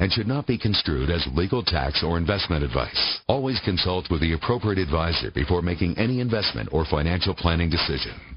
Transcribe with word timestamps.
and 0.00 0.10
should 0.12 0.26
not 0.26 0.46
be 0.46 0.58
construed 0.58 1.10
as 1.10 1.26
legal 1.34 1.62
tax 1.62 2.02
or 2.02 2.16
investment 2.16 2.64
advice. 2.64 3.20
Always 3.28 3.60
consult 3.64 4.10
with 4.10 4.20
the 4.20 4.32
appropriate 4.32 4.78
advisor 4.78 5.30
before 5.30 5.62
making 5.62 5.98
any 5.98 6.20
investment 6.20 6.70
or 6.72 6.84
financial 6.84 7.34
planning 7.34 7.70
decision. 7.70 8.36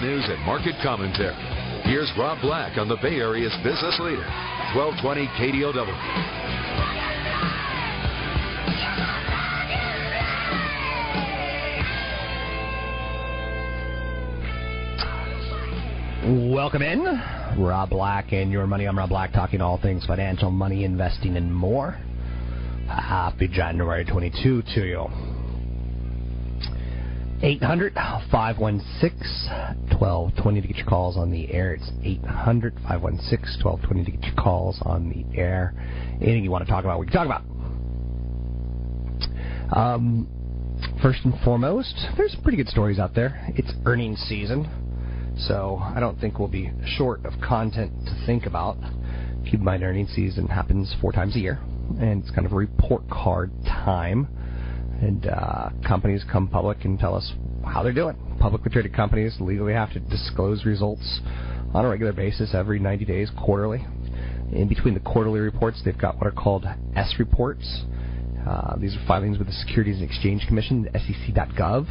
news 0.00 0.24
and 0.28 0.38
market 0.46 0.74
commentary. 0.82 1.34
Here's 1.84 2.10
Rob 2.16 2.40
Black 2.42 2.78
on 2.78 2.88
the 2.88 2.96
Bay 2.96 3.16
Area's 3.16 3.54
business 3.64 3.98
leader, 3.98 4.26
1220 4.74 5.26
KDOW. 5.38 6.50
Welcome 16.54 16.82
in. 16.82 17.04
Rob 17.58 17.90
Black 17.90 18.32
and 18.32 18.52
Your 18.52 18.66
Money. 18.66 18.84
I'm 18.84 18.96
Rob 18.96 19.08
Black 19.08 19.32
talking 19.32 19.60
all 19.60 19.80
things 19.80 20.06
financial, 20.06 20.50
money, 20.50 20.84
investing, 20.84 21.36
and 21.36 21.52
more. 21.52 21.98
Happy 22.86 23.48
January 23.48 24.04
22 24.04 24.62
to 24.74 24.86
you. 24.86 25.29
800 27.42 27.94
516 27.94 29.90
1220 29.98 30.60
to 30.60 30.68
get 30.68 30.76
your 30.76 30.86
calls 30.86 31.16
on 31.16 31.30
the 31.30 31.50
air. 31.52 31.74
It's 31.74 31.90
800 32.02 32.74
516 32.74 33.64
1220 33.64 34.04
to 34.04 34.10
get 34.10 34.24
your 34.24 34.34
calls 34.34 34.78
on 34.82 35.08
the 35.08 35.24
air. 35.38 35.74
Anything 36.20 36.44
you 36.44 36.50
want 36.50 36.66
to 36.66 36.70
talk 36.70 36.84
about, 36.84 37.00
we 37.00 37.06
can 37.06 37.14
talk 37.14 37.26
about. 37.26 37.42
Um, 39.72 40.28
first 41.02 41.20
and 41.24 41.32
foremost, 41.42 41.94
there's 42.16 42.36
pretty 42.42 42.58
good 42.58 42.68
stories 42.68 42.98
out 42.98 43.14
there. 43.14 43.40
It's 43.56 43.72
earnings 43.86 44.18
season. 44.28 44.68
So 45.48 45.80
I 45.82 46.00
don't 46.00 46.20
think 46.20 46.38
we'll 46.38 46.48
be 46.48 46.70
short 46.98 47.24
of 47.24 47.32
content 47.40 47.92
to 48.04 48.26
think 48.26 48.44
about. 48.44 48.76
Keep 49.44 49.54
in 49.54 49.64
mind, 49.64 49.82
earnings 49.82 50.10
season 50.14 50.46
happens 50.46 50.94
four 51.00 51.12
times 51.12 51.34
a 51.36 51.38
year, 51.38 51.58
and 51.98 52.22
it's 52.22 52.30
kind 52.30 52.46
of 52.46 52.52
a 52.52 52.56
report 52.56 53.08
card 53.08 53.50
time. 53.64 54.28
And 55.00 55.26
uh, 55.26 55.70
companies 55.86 56.24
come 56.30 56.48
public 56.48 56.84
and 56.84 56.98
tell 56.98 57.14
us 57.14 57.32
how 57.64 57.82
they're 57.82 57.92
doing. 57.92 58.16
Publicly 58.38 58.70
traded 58.70 58.94
companies 58.94 59.36
legally 59.40 59.72
have 59.72 59.92
to 59.92 60.00
disclose 60.00 60.64
results 60.64 61.20
on 61.72 61.84
a 61.84 61.88
regular 61.88 62.12
basis 62.12 62.54
every 62.54 62.78
90 62.78 63.04
days, 63.04 63.30
quarterly. 63.38 63.86
In 64.52 64.68
between 64.68 64.94
the 64.94 65.00
quarterly 65.00 65.40
reports, 65.40 65.80
they've 65.84 65.96
got 65.96 66.16
what 66.18 66.26
are 66.26 66.32
called 66.32 66.66
S 66.96 67.14
reports. 67.18 67.84
Uh, 68.46 68.76
these 68.76 68.96
are 68.96 69.04
filings 69.06 69.38
with 69.38 69.46
the 69.46 69.52
Securities 69.52 70.00
and 70.00 70.08
Exchange 70.08 70.46
Commission, 70.46 70.88
SEC.gov 70.92 71.86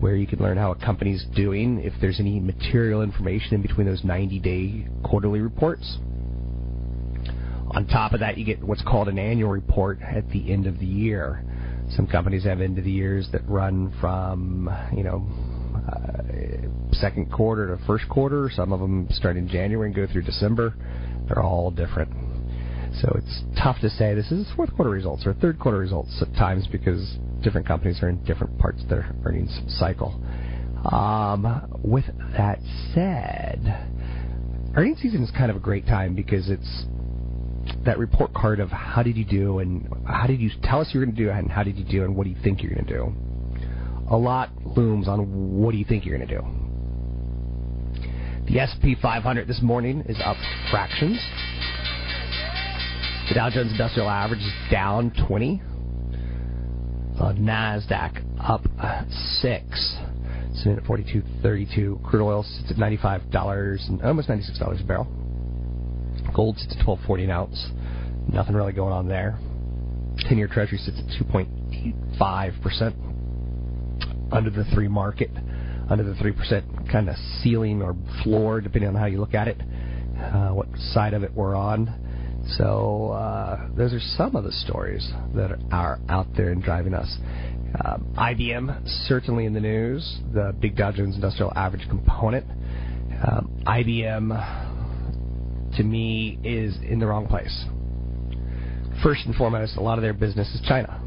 where 0.00 0.16
you 0.16 0.26
can 0.26 0.38
learn 0.38 0.56
how 0.56 0.72
a 0.72 0.74
company's 0.74 1.24
doing, 1.34 1.80
if 1.82 1.92
there's 2.00 2.20
any 2.20 2.38
material 2.38 3.02
information 3.02 3.54
in 3.54 3.62
between 3.62 3.86
those 3.86 4.04
90 4.04 4.38
day 4.40 4.86
quarterly 5.02 5.40
reports. 5.40 5.98
On 7.70 7.86
top 7.86 8.12
of 8.12 8.20
that, 8.20 8.38
you 8.38 8.44
get 8.44 8.62
what's 8.62 8.82
called 8.82 9.08
an 9.08 9.18
annual 9.18 9.50
report 9.50 10.00
at 10.02 10.28
the 10.30 10.52
end 10.52 10.66
of 10.66 10.78
the 10.78 10.86
year. 10.86 11.42
Some 11.90 12.06
companies 12.06 12.44
have 12.44 12.60
end 12.60 12.78
of 12.78 12.84
the 12.84 12.90
years 12.90 13.28
that 13.32 13.46
run 13.48 13.92
from, 14.00 14.68
you 14.94 15.04
know, 15.04 15.26
uh, 15.86 16.92
second 16.92 17.30
quarter 17.32 17.76
to 17.76 17.86
first 17.86 18.08
quarter. 18.08 18.50
Some 18.52 18.72
of 18.72 18.80
them 18.80 19.06
start 19.10 19.36
in 19.36 19.48
January 19.48 19.88
and 19.88 19.94
go 19.94 20.06
through 20.10 20.22
December. 20.22 20.74
They're 21.28 21.42
all 21.42 21.70
different. 21.70 22.10
So 23.00 23.12
it's 23.14 23.42
tough 23.62 23.78
to 23.80 23.90
say 23.90 24.14
this 24.14 24.32
is 24.32 24.46
fourth 24.56 24.74
quarter 24.74 24.90
results 24.90 25.26
or 25.26 25.34
third 25.34 25.58
quarter 25.58 25.78
results 25.78 26.22
at 26.22 26.32
times 26.34 26.66
because 26.70 27.18
different 27.42 27.66
companies 27.66 28.02
are 28.02 28.08
in 28.08 28.24
different 28.24 28.58
parts 28.58 28.82
of 28.82 28.88
their 28.88 29.14
earnings 29.24 29.60
cycle. 29.68 30.20
Um, 30.90 31.80
with 31.84 32.04
that 32.36 32.58
said, 32.94 33.60
earnings 34.76 35.00
season 35.00 35.22
is 35.22 35.30
kind 35.30 35.50
of 35.50 35.56
a 35.56 35.60
great 35.60 35.86
time 35.86 36.14
because 36.14 36.48
it's 36.48 36.86
that 37.86 37.98
report 37.98 38.34
card 38.34 38.60
of 38.60 38.70
how 38.70 39.02
did 39.02 39.16
you 39.16 39.24
do 39.24 39.60
and 39.60 39.88
how 40.06 40.26
did 40.26 40.40
you 40.40 40.50
tell 40.62 40.80
us 40.80 40.90
you're 40.92 41.04
going 41.04 41.16
to 41.16 41.22
do 41.24 41.30
and 41.30 41.50
how 41.50 41.62
did 41.62 41.76
you 41.76 41.84
do 41.84 42.04
and 42.04 42.14
what 42.14 42.24
do 42.24 42.30
you 42.30 42.36
think 42.42 42.62
you're 42.62 42.72
going 42.72 42.86
to 42.86 42.92
do. 42.92 43.12
A 44.10 44.16
lot 44.16 44.50
looms 44.64 45.08
on 45.08 45.60
what 45.60 45.72
do 45.72 45.78
you 45.78 45.84
think 45.84 46.04
you're 46.04 46.16
going 46.16 46.28
to 46.28 46.34
do. 46.36 46.44
The 48.52 48.66
SP 48.66 48.94
500 49.00 49.48
this 49.48 49.60
morning 49.62 50.04
is 50.08 50.16
up 50.24 50.36
fractions. 50.70 51.18
The 53.28 53.34
Dow 53.34 53.50
Jones 53.50 53.72
Industrial 53.72 54.08
Average 54.08 54.40
is 54.40 54.52
down 54.70 55.12
20. 55.26 55.60
The 57.18 57.32
Nasdaq 57.32 58.22
up 58.38 58.62
six, 59.40 59.96
sitting 60.54 60.76
at 60.76 60.84
forty-two 60.84 61.22
thirty-two. 61.42 62.00
Crude 62.04 62.22
oil 62.22 62.42
sits 62.42 62.70
at 62.70 62.76
ninety-five 62.76 63.30
dollars 63.30 63.82
and 63.88 64.02
almost 64.02 64.28
ninety-six 64.28 64.58
dollars 64.58 64.82
a 64.82 64.84
barrel. 64.84 65.25
Gold 66.36 66.58
sits 66.58 66.76
at 66.78 66.84
twelve 66.84 67.00
forty 67.06 67.24
an 67.24 67.30
ounce. 67.30 67.70
Nothing 68.28 68.54
really 68.54 68.74
going 68.74 68.92
on 68.92 69.08
there. 69.08 69.38
Ten-year 70.28 70.48
Treasury 70.48 70.76
sits 70.76 70.98
at 70.98 71.18
two 71.18 71.24
point 71.24 71.48
eight 71.72 71.94
five 72.18 72.52
percent 72.62 72.94
under 74.30 74.50
the 74.50 74.64
three 74.74 74.88
market, 74.88 75.30
under 75.88 76.04
the 76.04 76.14
three 76.16 76.32
percent 76.32 76.66
kind 76.92 77.08
of 77.08 77.16
ceiling 77.42 77.80
or 77.80 77.96
floor, 78.22 78.60
depending 78.60 78.90
on 78.90 78.94
how 78.94 79.06
you 79.06 79.18
look 79.18 79.32
at 79.32 79.48
it, 79.48 79.58
uh, 80.18 80.50
what 80.50 80.68
side 80.92 81.14
of 81.14 81.22
it 81.22 81.32
we're 81.32 81.54
on. 81.54 82.02
So 82.58 83.12
uh, 83.12 83.68
those 83.74 83.94
are 83.94 84.00
some 84.16 84.36
of 84.36 84.44
the 84.44 84.52
stories 84.52 85.10
that 85.34 85.50
are 85.72 85.98
out 86.08 86.26
there 86.36 86.50
and 86.52 86.62
driving 86.62 86.92
us. 86.92 87.16
Um, 87.84 88.14
IBM 88.16 88.86
certainly 89.08 89.46
in 89.46 89.54
the 89.54 89.60
news. 89.60 90.18
The 90.32 90.54
big 90.60 90.76
Dow 90.76 90.92
Jones 90.92 91.14
Industrial 91.14 91.52
Average 91.56 91.88
component. 91.88 92.46
Um, 93.26 93.62
IBM 93.66 94.75
to 95.76 95.82
me 95.82 96.38
is 96.42 96.76
in 96.82 96.98
the 96.98 97.06
wrong 97.06 97.26
place. 97.26 97.64
First 99.02 99.26
and 99.26 99.34
foremost, 99.34 99.76
a 99.76 99.80
lot 99.80 99.98
of 99.98 100.02
their 100.02 100.14
business 100.14 100.48
is 100.54 100.60
China. 100.66 101.00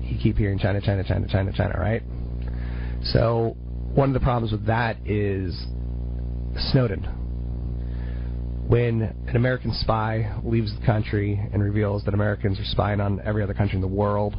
You 0.00 0.18
keep 0.22 0.36
hearing 0.36 0.58
China, 0.58 0.80
China, 0.80 1.04
China, 1.04 1.26
China, 1.28 1.52
China, 1.52 1.74
right? 1.78 2.02
So 3.12 3.56
one 3.94 4.08
of 4.08 4.14
the 4.14 4.20
problems 4.20 4.52
with 4.52 4.66
that 4.66 4.96
is 5.06 5.54
Snowden 6.72 7.24
when 8.66 9.02
an 9.28 9.36
American 9.36 9.72
spy 9.74 10.34
leaves 10.42 10.74
the 10.78 10.86
country 10.86 11.38
and 11.52 11.62
reveals 11.62 12.02
that 12.04 12.14
Americans 12.14 12.58
are 12.58 12.64
spying 12.64 13.00
on 13.00 13.20
every 13.24 13.42
other 13.42 13.52
country 13.52 13.76
in 13.76 13.82
the 13.82 13.86
world 13.86 14.34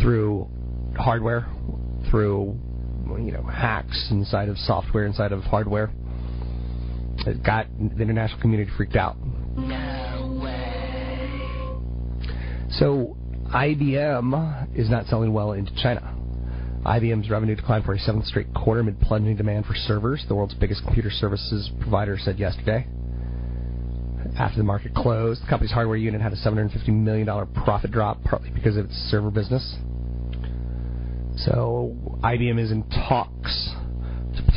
through 0.00 0.48
hardware, 0.96 1.46
through 2.08 2.56
you 3.18 3.32
know 3.32 3.42
hacks 3.42 4.08
inside 4.10 4.48
of 4.48 4.56
software, 4.58 5.06
inside 5.06 5.32
of 5.32 5.42
hardware, 5.42 5.90
it 7.26 7.42
got 7.42 7.66
the 7.78 8.02
international 8.02 8.40
community 8.40 8.70
freaked 8.76 8.96
out. 8.96 9.16
No 9.56 10.38
way. 10.42 10.78
So 12.70 13.16
IBM 13.52 14.78
is 14.78 14.90
not 14.90 15.06
selling 15.06 15.32
well 15.32 15.52
into 15.52 15.72
China. 15.82 16.14
IBM's 16.84 17.28
revenue 17.28 17.56
declined 17.56 17.84
for 17.84 17.94
a 17.94 17.98
seventh 17.98 18.26
straight 18.26 18.52
quarter 18.54 18.80
amid 18.80 19.00
plunging 19.00 19.36
demand 19.36 19.66
for 19.66 19.74
servers, 19.74 20.24
the 20.28 20.34
world's 20.34 20.54
biggest 20.54 20.82
computer 20.84 21.10
services 21.10 21.70
provider 21.80 22.16
said 22.18 22.38
yesterday. 22.38 22.86
After 24.38 24.58
the 24.58 24.64
market 24.64 24.94
closed, 24.94 25.42
the 25.42 25.46
company's 25.48 25.72
hardware 25.72 25.96
unit 25.96 26.20
had 26.20 26.32
a 26.32 26.36
$750 26.36 26.88
million 26.88 27.26
profit 27.64 27.90
drop, 27.90 28.22
partly 28.24 28.50
because 28.50 28.76
of 28.76 28.86
its 28.86 28.94
server 29.10 29.30
business. 29.30 29.76
So 31.46 31.96
IBM 32.22 32.60
is 32.60 32.70
in 32.70 32.82
talks 32.90 33.70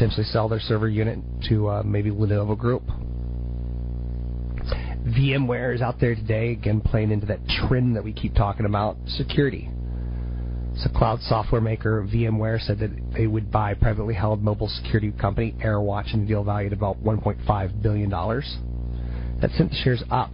potentially 0.02 0.26
sell 0.26 0.50
their 0.50 0.60
server 0.60 0.90
unit 0.90 1.20
to 1.48 1.68
uh, 1.68 1.84
maybe 1.84 2.10
Lenovo 2.10 2.58
Group. 2.58 2.82
VMware 5.06 5.76
is 5.76 5.82
out 5.84 6.00
there 6.00 6.16
today, 6.16 6.54
again 6.54 6.82
playing 6.82 7.12
into 7.12 7.28
that 7.28 7.38
trend 7.48 7.96
that 7.96 8.04
we 8.04 8.12
keep 8.12 8.34
talking 8.34 8.66
about 8.66 8.98
security. 9.06 9.70
So, 10.78 10.90
cloud 10.90 11.20
software 11.22 11.62
maker 11.62 12.02
VMware 12.12 12.60
said 12.62 12.80
that 12.80 12.90
they 13.16 13.28
would 13.28 13.52
buy 13.52 13.76
privately 13.76 14.16
held 14.16 14.42
mobile 14.42 14.70
security 14.70 15.12
company 15.12 15.54
AirWatch 15.64 16.16
in 16.16 16.24
a 16.24 16.26
deal 16.26 16.44
valued 16.44 16.74
about 16.74 17.04
$1.5 17.04 17.84
billion. 17.84 18.10
That 18.10 19.52
sent 19.52 19.70
the 19.70 19.78
shares 19.84 20.04
up. 20.10 20.34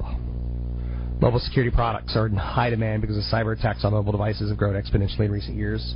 Mobile 1.19 1.39
security 1.39 1.75
products 1.75 2.15
are 2.15 2.27
in 2.27 2.37
high 2.37 2.69
demand 2.69 3.01
because 3.01 3.17
the 3.17 3.35
cyber 3.35 3.57
attacks 3.59 3.83
on 3.83 3.91
mobile 3.91 4.13
devices 4.13 4.49
have 4.49 4.57
grown 4.57 4.81
exponentially 4.81 5.25
in 5.25 5.31
recent 5.31 5.57
years, 5.57 5.95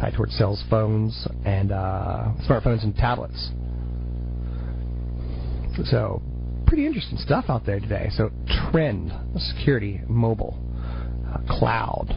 tied 0.00 0.14
towards 0.14 0.34
cell 0.36 0.58
phones 0.70 1.28
and 1.44 1.72
uh, 1.72 2.32
smartphones 2.48 2.82
and 2.82 2.96
tablets. 2.96 3.50
So, 5.90 6.22
pretty 6.66 6.86
interesting 6.86 7.18
stuff 7.18 7.46
out 7.48 7.64
there 7.64 7.80
today. 7.80 8.08
So, 8.16 8.30
trend, 8.70 9.12
security, 9.36 10.00
mobile, 10.08 10.58
uh, 11.26 11.58
cloud. 11.58 12.16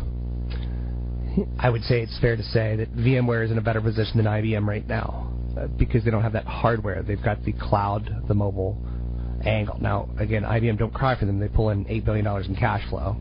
I 1.60 1.70
would 1.70 1.84
say 1.84 2.02
it's 2.02 2.18
fair 2.20 2.36
to 2.36 2.44
say 2.44 2.76
that 2.78 2.96
VMware 2.96 3.46
is 3.46 3.52
in 3.52 3.58
a 3.58 3.62
better 3.62 3.82
position 3.82 4.18
than 4.18 4.26
IBM 4.26 4.66
right 4.66 4.88
now 4.88 5.34
uh, 5.58 5.68
because 5.68 6.04
they 6.04 6.12
don't 6.12 6.24
have 6.24 6.34
that 6.34 6.46
hardware. 6.46 7.04
They've 7.04 7.24
got 7.24 7.44
the 7.44 7.54
cloud, 7.54 8.24
the 8.28 8.34
mobile 8.34 8.78
angle. 9.46 9.78
Now, 9.80 10.10
again, 10.20 10.44
IBM 10.44 10.78
don't 10.78 10.94
cry 10.94 11.18
for 11.18 11.26
them. 11.26 11.40
They 11.40 11.48
pull 11.48 11.70
in 11.70 11.86
$8 11.86 12.06
billion 12.06 12.28
in 12.28 12.56
cash 12.56 12.88
flow. 12.90 13.18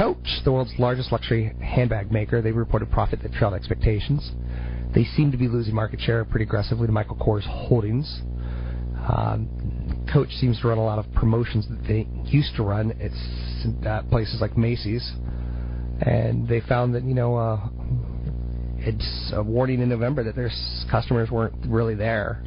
Coach, 0.00 0.40
the 0.44 0.52
world's 0.52 0.72
largest 0.78 1.12
luxury 1.12 1.54
handbag 1.60 2.10
maker, 2.10 2.40
they 2.40 2.52
reported 2.52 2.90
profit 2.90 3.20
that 3.22 3.34
trailed 3.34 3.52
expectations. 3.52 4.32
They 4.94 5.04
seem 5.04 5.30
to 5.30 5.36
be 5.36 5.46
losing 5.46 5.74
market 5.74 6.00
share 6.00 6.24
pretty 6.24 6.44
aggressively 6.44 6.86
to 6.86 6.92
Michael 6.92 7.16
Kors 7.16 7.44
Holdings. 7.44 8.22
Um, 9.06 10.06
Coach 10.10 10.30
seems 10.30 10.58
to 10.62 10.68
run 10.68 10.78
a 10.78 10.82
lot 10.82 10.98
of 10.98 11.12
promotions 11.12 11.68
that 11.68 11.86
they 11.86 12.08
used 12.24 12.56
to 12.56 12.62
run 12.62 12.92
at 12.92 13.86
uh, 13.86 14.02
places 14.04 14.40
like 14.40 14.56
Macy's 14.56 15.12
and 16.00 16.48
they 16.48 16.60
found 16.62 16.94
that 16.94 17.04
you 17.04 17.14
know 17.14 17.36
uh, 17.36 17.60
it's 18.78 19.32
a 19.34 19.42
warning 19.42 19.80
in 19.80 19.90
November 19.90 20.24
that 20.24 20.34
their 20.34 20.50
customers 20.90 21.30
weren't 21.30 21.54
really 21.66 21.94
there. 21.94 22.42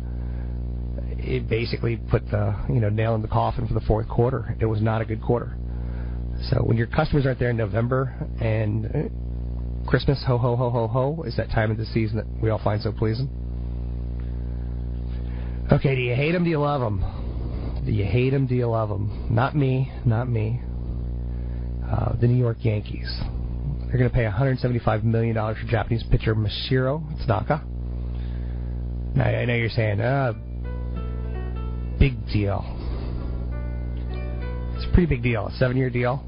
It 1.20 1.48
basically 1.48 1.98
put 1.98 2.26
the 2.32 2.56
you 2.68 2.80
know 2.80 2.90
nail 2.90 3.14
in 3.14 3.22
the 3.22 3.28
coffin 3.28 3.68
for 3.68 3.76
the 3.76 3.82
fourth 3.82 4.10
quarter. 4.10 4.58
It 4.60 4.66
was 4.66 4.82
not 4.82 5.02
a 5.02 5.06
good 5.06 5.22
quarter. 5.22 5.56
So 6.50 6.58
when 6.58 6.78
your 6.78 6.88
customers 6.88 7.26
aren't 7.26 7.40
there 7.40 7.52
in 7.52 7.58
November 7.58 8.14
and 8.42 8.86
uh, 8.86 9.90
Christmas, 9.90 10.24
ho 10.28 10.38
ho 10.38 10.56
ho 10.56 10.70
ho 10.70 10.88
ho, 10.88 11.24
is 11.24 11.38
that 11.38 11.50
time 11.50 11.72
of 11.72 11.78
the 11.78 11.86
season 11.86 12.18
that 12.18 12.26
we 12.42 12.50
all 12.50 12.62
find 12.64 12.82
so 12.82 12.92
pleasing. 12.92 13.30
Okay, 15.72 15.96
do 15.96 16.02
you 16.02 16.16
hate 16.16 16.34
them? 16.34 16.44
Do 16.44 16.50
you 16.50 16.60
love 16.60 16.82
them? 16.82 17.84
Do 17.86 17.92
you 17.92 18.06
hate 18.06 18.32
them? 18.32 18.48
Do 18.48 18.56
you 18.56 18.68
love 18.68 18.90
them? 18.90 19.28
Not 19.30 19.56
me, 19.56 19.92
not 20.06 20.30
me. 20.30 20.62
Uh, 21.90 22.16
the 22.20 22.28
New 22.28 22.38
York 22.38 22.58
Yankees. 22.62 23.10
They're 23.88 23.98
going 23.98 24.10
to 24.10 24.16
pay 24.16 24.26
$175 24.26 25.04
million 25.04 25.36
for 25.36 25.56
Japanese 25.68 26.04
pitcher 26.10 26.36
Masahiro 26.36 27.02
Tanaka. 27.26 27.64
Now, 29.16 29.26
I 29.26 29.46
know 29.46 29.56
you're 29.56 29.70
saying, 29.70 30.02
uh, 30.02 30.34
big 32.00 32.26
deal. 32.28 32.66
It's 34.76 34.86
a 34.86 34.94
pretty 34.94 35.06
big 35.06 35.22
deal. 35.24 35.48
A 35.48 35.52
seven 35.58 35.78
year 35.78 35.90
deal. 35.90 36.24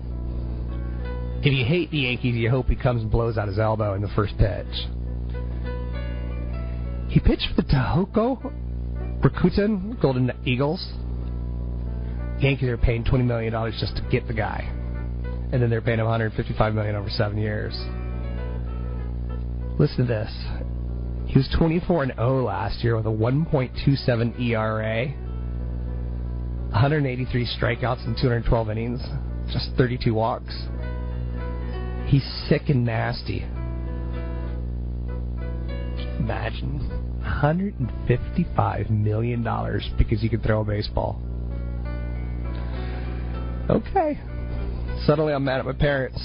If 1.39 1.53
you 1.53 1.65
hate 1.65 1.91
the 1.91 1.99
Yankees, 1.99 2.35
you 2.35 2.49
hope 2.49 2.67
he 2.67 2.75
comes 2.75 3.01
and 3.01 3.11
blows 3.11 3.37
out 3.37 3.47
his 3.47 3.59
elbow 3.59 3.93
in 3.93 4.01
the 4.01 4.09
first 4.09 4.37
pitch. 4.37 4.65
He 7.09 7.19
pitched 7.19 7.47
for 7.55 7.61
the 7.61 7.67
Tohoku 7.67 9.21
Rakuten 9.21 9.99
Golden 10.01 10.31
Eagles. 10.45 10.85
Yankees 12.39 12.69
are 12.69 12.77
paying 12.77 13.03
$20 13.03 13.25
million 13.25 13.53
just 13.79 13.95
to 13.95 14.01
get 14.11 14.27
the 14.27 14.33
guy 14.33 14.69
and 15.51 15.61
then 15.61 15.69
they're 15.69 15.81
paying 15.81 15.99
him 15.99 16.05
155 16.05 16.73
million 16.73 16.95
over 16.95 17.09
seven 17.09 17.37
years. 17.37 17.73
Listen 19.79 19.99
to 19.99 20.05
this. 20.05 20.31
He 21.27 21.37
was 21.37 21.47
24 21.57 22.03
and 22.03 22.13
0 22.15 22.43
last 22.43 22.83
year 22.83 22.97
with 22.97 23.05
a 23.05 23.09
1.27 23.09 24.39
ERA, 24.39 25.07
183 26.71 27.47
strikeouts 27.57 28.05
in 28.05 28.15
212 28.15 28.69
innings, 28.69 29.01
just 29.51 29.69
32 29.77 30.13
walks. 30.13 30.53
He's 32.07 32.23
sick 32.47 32.63
and 32.69 32.85
nasty. 32.85 33.43
Imagine 36.19 36.79
155 37.19 38.89
million 38.89 39.43
dollars 39.43 39.89
because 39.97 40.21
he 40.21 40.29
could 40.29 40.43
throw 40.43 40.61
a 40.61 40.63
baseball. 40.63 41.21
Okay. 43.69 44.19
Suddenly 45.05 45.33
I'm 45.33 45.43
mad 45.43 45.59
at 45.59 45.65
my 45.65 45.73
parents. 45.73 46.19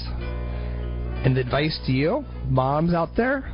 And 1.23 1.35
the 1.35 1.41
advice 1.41 1.79
to 1.85 1.91
you, 1.91 2.25
moms 2.47 2.93
out 2.93 3.15
there, 3.15 3.51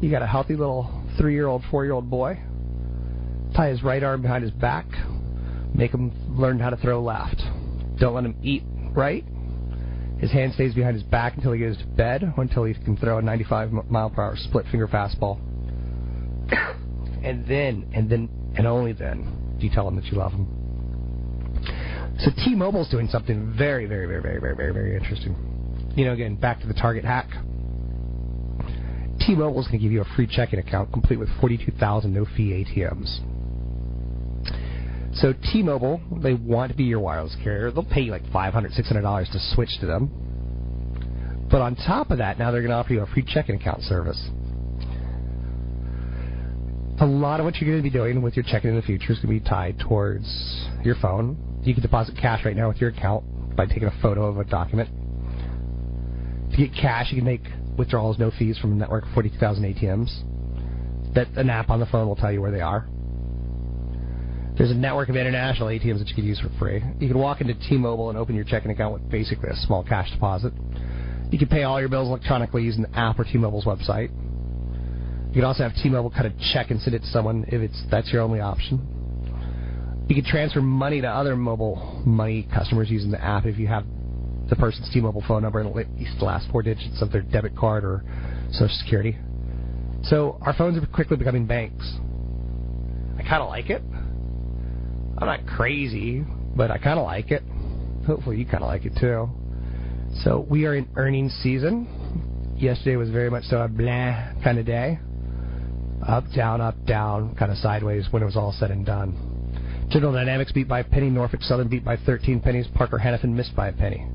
you 0.00 0.10
got 0.10 0.22
a 0.22 0.26
healthy 0.26 0.54
little 0.54 1.02
three 1.18 1.34
year 1.34 1.46
old, 1.46 1.62
four 1.70 1.84
year 1.84 1.94
old 1.94 2.10
boy, 2.10 2.38
tie 3.56 3.70
his 3.70 3.82
right 3.82 4.02
arm 4.02 4.22
behind 4.22 4.44
his 4.44 4.52
back, 4.52 4.86
make 5.74 5.92
him 5.92 6.12
learn 6.38 6.58
how 6.58 6.70
to 6.70 6.76
throw 6.76 7.02
left. 7.02 7.42
Don't 7.98 8.14
let 8.14 8.24
him 8.24 8.36
eat 8.42 8.62
right. 8.94 9.24
His 10.24 10.32
hand 10.32 10.54
stays 10.54 10.72
behind 10.72 10.94
his 10.94 11.02
back 11.02 11.36
until 11.36 11.52
he 11.52 11.60
goes 11.60 11.76
to 11.76 11.84
bed, 11.84 12.32
until 12.38 12.64
he 12.64 12.72
can 12.72 12.96
throw 12.96 13.18
a 13.18 13.22
95 13.22 13.72
mile 13.90 14.08
per 14.08 14.22
hour 14.22 14.36
split 14.36 14.64
finger 14.70 14.88
fastball. 14.88 15.38
and 17.22 17.46
then, 17.46 17.86
and 17.92 18.08
then, 18.08 18.30
and 18.56 18.66
only 18.66 18.94
then, 18.94 19.56
do 19.60 19.66
you 19.66 19.70
tell 19.70 19.86
him 19.86 19.96
that 19.96 20.06
you 20.06 20.16
love 20.16 20.32
him. 20.32 20.46
So 22.20 22.30
T-Mobile's 22.42 22.88
doing 22.88 23.06
something 23.08 23.52
very, 23.58 23.84
very, 23.84 24.06
very, 24.06 24.22
very, 24.22 24.40
very, 24.40 24.56
very, 24.56 24.72
very 24.72 24.96
interesting. 24.96 25.36
You 25.94 26.06
know, 26.06 26.14
again, 26.14 26.36
back 26.36 26.62
to 26.62 26.66
the 26.66 26.72
Target 26.72 27.04
hack. 27.04 27.28
T-Mobile's 29.26 29.66
going 29.66 29.78
to 29.78 29.82
give 29.82 29.92
you 29.92 30.00
a 30.00 30.16
free 30.16 30.26
checking 30.26 30.58
account 30.58 30.90
complete 30.90 31.18
with 31.18 31.28
42,000 31.38 32.14
no-fee 32.14 32.64
ATMs. 32.64 33.33
So 35.14 35.32
T-Mobile, 35.52 36.00
they 36.22 36.34
want 36.34 36.72
to 36.72 36.76
be 36.76 36.84
your 36.84 37.00
wireless 37.00 37.36
carrier. 37.42 37.70
They'll 37.70 37.84
pay 37.84 38.02
you 38.02 38.10
like 38.10 38.24
$500, 38.24 38.52
$600 38.52 39.32
to 39.32 39.38
switch 39.54 39.78
to 39.80 39.86
them. 39.86 41.46
But 41.50 41.60
on 41.60 41.76
top 41.76 42.10
of 42.10 42.18
that, 42.18 42.38
now 42.38 42.50
they're 42.50 42.62
going 42.62 42.70
to 42.70 42.76
offer 42.76 42.92
you 42.92 43.02
a 43.02 43.06
free 43.06 43.24
checking 43.26 43.54
account 43.54 43.82
service. 43.82 44.20
A 47.00 47.06
lot 47.06 47.40
of 47.40 47.44
what 47.44 47.56
you're 47.56 47.70
going 47.70 47.82
to 47.82 47.88
be 47.88 47.96
doing 47.96 48.22
with 48.22 48.36
your 48.36 48.44
checking 48.44 48.70
in 48.70 48.76
the 48.76 48.82
future 48.82 49.12
is 49.12 49.18
going 49.18 49.38
to 49.38 49.44
be 49.44 49.48
tied 49.48 49.78
towards 49.78 50.26
your 50.84 50.96
phone, 51.00 51.36
you 51.64 51.72
can 51.72 51.82
deposit 51.82 52.14
cash 52.20 52.44
right 52.44 52.56
now 52.56 52.68
with 52.68 52.76
your 52.78 52.90
account 52.90 53.56
by 53.56 53.66
taking 53.66 53.84
a 53.84 54.02
photo 54.02 54.26
of 54.26 54.38
a 54.38 54.44
document. 54.44 54.88
To 56.50 56.56
get 56.56 56.72
cash, 56.74 57.10
you 57.10 57.16
can 57.18 57.24
make 57.24 57.42
withdrawals 57.78 58.18
no 58.18 58.30
fees 58.38 58.58
from 58.58 58.72
a 58.72 58.74
network 58.76 59.04
of 59.04 59.10
42,000 59.14 59.74
ATMs. 59.74 61.14
That 61.14 61.28
an 61.36 61.48
app 61.48 61.70
on 61.70 61.80
the 61.80 61.86
phone 61.86 62.06
will 62.06 62.16
tell 62.16 62.30
you 62.30 62.42
where 62.42 62.50
they 62.50 62.60
are. 62.60 62.86
There's 64.56 64.70
a 64.70 64.74
network 64.74 65.08
of 65.08 65.16
international 65.16 65.68
ATMs 65.68 65.98
that 65.98 66.08
you 66.08 66.14
can 66.14 66.24
use 66.24 66.38
for 66.38 66.48
free. 66.60 66.82
You 67.00 67.08
can 67.08 67.18
walk 67.18 67.40
into 67.40 67.54
T-Mobile 67.54 68.10
and 68.10 68.18
open 68.18 68.36
your 68.36 68.44
checking 68.44 68.70
account 68.70 68.94
with 68.94 69.10
basically 69.10 69.48
a 69.50 69.56
small 69.56 69.82
cash 69.82 70.10
deposit. 70.12 70.52
You 71.30 71.38
can 71.38 71.48
pay 71.48 71.64
all 71.64 71.80
your 71.80 71.88
bills 71.88 72.06
electronically 72.06 72.62
using 72.62 72.82
the 72.82 72.96
app 72.96 73.18
or 73.18 73.24
T-Mobile's 73.24 73.64
website. 73.64 74.10
You 75.28 75.40
can 75.40 75.44
also 75.44 75.64
have 75.64 75.74
T-Mobile 75.82 76.10
cut 76.10 76.26
a 76.26 76.32
check 76.52 76.70
and 76.70 76.80
send 76.80 76.94
it 76.94 77.00
to 77.00 77.06
someone 77.06 77.44
if 77.48 77.60
it's 77.60 77.82
that's 77.90 78.12
your 78.12 78.22
only 78.22 78.38
option. 78.38 78.78
You 80.08 80.14
can 80.14 80.24
transfer 80.24 80.62
money 80.62 81.00
to 81.00 81.08
other 81.08 81.34
mobile 81.34 82.02
money 82.06 82.46
customers 82.54 82.90
using 82.90 83.10
the 83.10 83.22
app 83.22 83.46
if 83.46 83.58
you 83.58 83.66
have 83.66 83.84
the 84.48 84.54
person's 84.54 84.88
T-Mobile 84.92 85.24
phone 85.26 85.42
number 85.42 85.58
and 85.58 85.68
at 85.68 85.74
least 85.74 86.18
the 86.20 86.26
last 86.26 86.46
four 86.52 86.62
digits 86.62 87.02
of 87.02 87.10
their 87.10 87.22
debit 87.22 87.56
card 87.56 87.84
or 87.84 88.04
Social 88.52 88.76
Security. 88.82 89.16
So 90.04 90.38
our 90.42 90.54
phones 90.54 90.80
are 90.80 90.86
quickly 90.86 91.16
becoming 91.16 91.46
banks. 91.46 91.90
I 93.18 93.22
kind 93.22 93.42
of 93.42 93.48
like 93.48 93.70
it. 93.70 93.82
I'm 95.24 95.40
not 95.40 95.56
crazy, 95.56 96.22
but 96.54 96.70
I 96.70 96.76
kind 96.76 96.98
of 96.98 97.06
like 97.06 97.30
it. 97.30 97.42
Hopefully 98.06 98.36
you 98.36 98.44
kind 98.44 98.62
of 98.62 98.68
like 98.68 98.84
it 98.84 98.92
too. 99.00 99.30
So 100.22 100.46
we 100.50 100.66
are 100.66 100.74
in 100.74 100.86
earnings 100.96 101.32
season. 101.42 102.54
Yesterday 102.58 102.96
was 102.96 103.08
very 103.08 103.30
much 103.30 103.44
so 103.44 103.62
a 103.62 103.68
blah 103.68 104.32
kind 104.44 104.58
of 104.58 104.66
day. 104.66 104.98
Up, 106.06 106.24
down, 106.36 106.60
up, 106.60 106.74
down, 106.84 107.34
kind 107.36 107.50
of 107.50 107.56
sideways 107.56 108.06
when 108.10 108.22
it 108.22 108.26
was 108.26 108.36
all 108.36 108.52
said 108.52 108.70
and 108.70 108.84
done. 108.84 109.88
General 109.88 110.12
Dynamics 110.12 110.52
beat 110.52 110.68
by 110.68 110.80
a 110.80 110.84
penny. 110.84 111.08
Norfolk 111.08 111.40
Southern 111.40 111.68
beat 111.68 111.86
by 111.86 111.96
13 111.96 112.40
pennies. 112.40 112.66
Parker 112.74 112.98
Hannifin 112.98 113.30
missed 113.30 113.56
by 113.56 113.68
a 113.68 113.72
penny. 113.72 114.06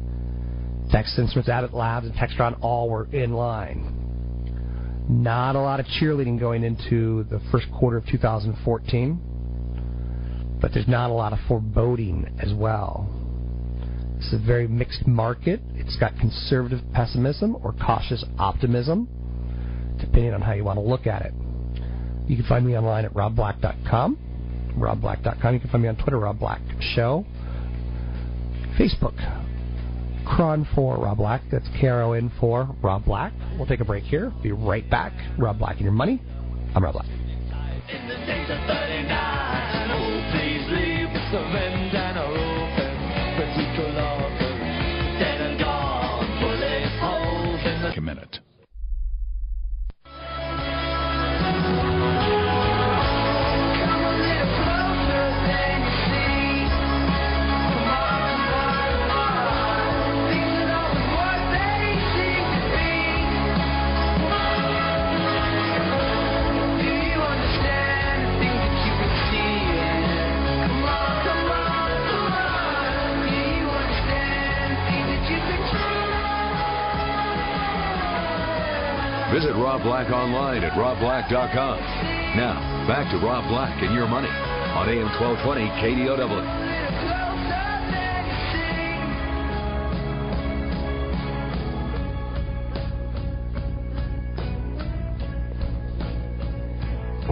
Texas 0.91 1.17
Instruments, 1.17 1.49
Abbott 1.49 1.73
Labs, 1.73 2.05
and 2.05 2.13
Textron 2.13 2.55
all 2.61 2.87
were 2.87 3.07
in 3.11 3.33
line. 3.33 5.05
Not 5.09 5.55
a 5.55 5.59
lot 5.59 5.79
of 5.79 5.87
cheerleading 5.87 6.39
going 6.39 6.63
into 6.63 7.23
the 7.31 7.41
first 7.51 7.65
quarter 7.71 7.97
of 7.97 8.05
2014, 8.05 9.38
but 10.61 10.73
there's 10.73 10.87
not 10.87 11.09
a 11.09 11.13
lot 11.13 11.33
of 11.33 11.39
foreboding 11.47 12.37
as 12.39 12.53
well. 12.53 13.07
It's 14.17 14.33
a 14.33 14.37
very 14.37 14.67
mixed 14.67 15.07
market. 15.07 15.61
It's 15.75 15.95
got 15.97 16.17
conservative 16.17 16.81
pessimism 16.93 17.55
or 17.63 17.73
cautious 17.73 18.23
optimism, 18.37 19.07
depending 19.99 20.33
on 20.33 20.41
how 20.41 20.53
you 20.53 20.63
want 20.63 20.77
to 20.77 20.83
look 20.83 21.07
at 21.07 21.21
it. 21.25 21.33
You 22.27 22.35
can 22.35 22.45
find 22.45 22.65
me 22.65 22.77
online 22.77 23.05
at 23.05 23.13
robblack.com 23.13 24.17
robblack.com. 24.79 25.53
You 25.53 25.59
can 25.59 25.69
find 25.69 25.83
me 25.83 25.89
on 25.89 25.95
Twitter, 25.95 26.19
Rob 26.19 26.39
Black 26.39 26.61
Show. 26.95 27.25
Facebook. 28.79 29.15
KRON4 30.25 31.03
Rob 31.03 31.17
Black. 31.17 31.41
That's 31.51 31.67
K 31.79 31.87
R 31.87 32.03
O 32.03 32.13
N 32.13 32.31
4 32.39 32.75
Rob 32.81 33.05
Black. 33.05 33.33
We'll 33.57 33.65
take 33.67 33.79
a 33.79 33.85
break 33.85 34.03
here. 34.03 34.31
Be 34.43 34.51
right 34.51 34.87
back. 34.89 35.13
Rob 35.37 35.59
Black 35.59 35.75
and 35.75 35.83
your 35.83 35.91
money. 35.91 36.21
I'm 36.75 36.83
Rob 36.83 36.93
Black. 36.93 37.07
A 47.99 48.01
minute. 48.01 48.48
Visit 79.39 79.53
Rob 79.53 79.81
Black 79.83 80.11
online 80.11 80.65
at 80.65 80.73
robblack.com. 80.73 81.79
Now, 82.35 82.85
back 82.89 83.09
to 83.09 83.17
Rob 83.25 83.47
Black 83.47 83.81
and 83.81 83.95
your 83.95 84.05
money 84.05 84.27
on 84.27 84.89
AM 84.89 85.07
1220 85.17 85.69
KDOW. 85.79 86.59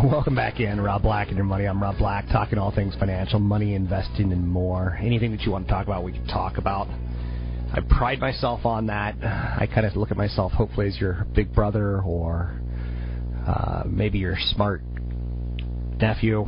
Welcome 0.10 0.34
back 0.34 0.62
in, 0.62 0.80
Rob 0.80 1.02
Black 1.02 1.28
and 1.28 1.36
your 1.36 1.44
money. 1.44 1.66
I'm 1.66 1.84
Rob 1.84 1.98
Black, 1.98 2.26
talking 2.30 2.58
all 2.58 2.72
things 2.72 2.96
financial, 2.96 3.42
money, 3.42 3.76
investing, 3.76 4.32
and 4.32 4.48
more. 4.48 4.98
Anything 5.02 5.32
that 5.32 5.42
you 5.42 5.52
want 5.52 5.68
to 5.68 5.74
talk 5.74 5.86
about, 5.86 6.06
we 6.06 6.14
can 6.14 6.26
talk 6.28 6.58
about. 6.58 6.88
I 7.74 7.82
pride 7.82 8.20
myself 8.20 8.66
on 8.66 8.88
that. 8.88 9.16
I 9.22 9.68
kind 9.74 9.86
of 9.86 9.96
look 9.96 10.12
at 10.12 10.18
myself, 10.18 10.52
hopefully, 10.54 10.88
as 10.88 11.00
your 11.00 11.28
big 11.36 11.54
brother 11.54 12.02
or 12.02 12.60
uh, 13.46 13.84
maybe 13.86 14.20
your 14.20 14.38
smart 14.54 14.82
nephew, 16.00 16.46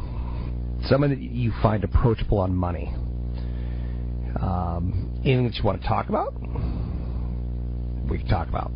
someone 0.87 1.09
that 1.09 1.19
you 1.19 1.51
find 1.61 1.83
approachable 1.83 2.39
on 2.39 2.55
money. 2.55 2.93
Um, 4.39 5.19
anything 5.25 5.45
that 5.45 5.55
you 5.55 5.63
want 5.63 5.81
to 5.81 5.87
talk 5.87 6.09
about, 6.09 6.33
we 8.09 8.19
can 8.19 8.27
talk 8.27 8.47
about, 8.47 8.71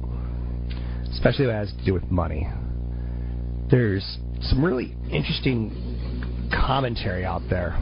especially 1.11 1.45
if 1.45 1.51
it 1.51 1.53
has 1.53 1.71
to 1.71 1.85
do 1.85 1.93
with 1.93 2.09
money. 2.11 2.47
There's 3.71 4.17
some 4.41 4.63
really 4.63 4.95
interesting 5.09 6.49
commentary 6.51 7.23
out 7.25 7.41
there 7.49 7.73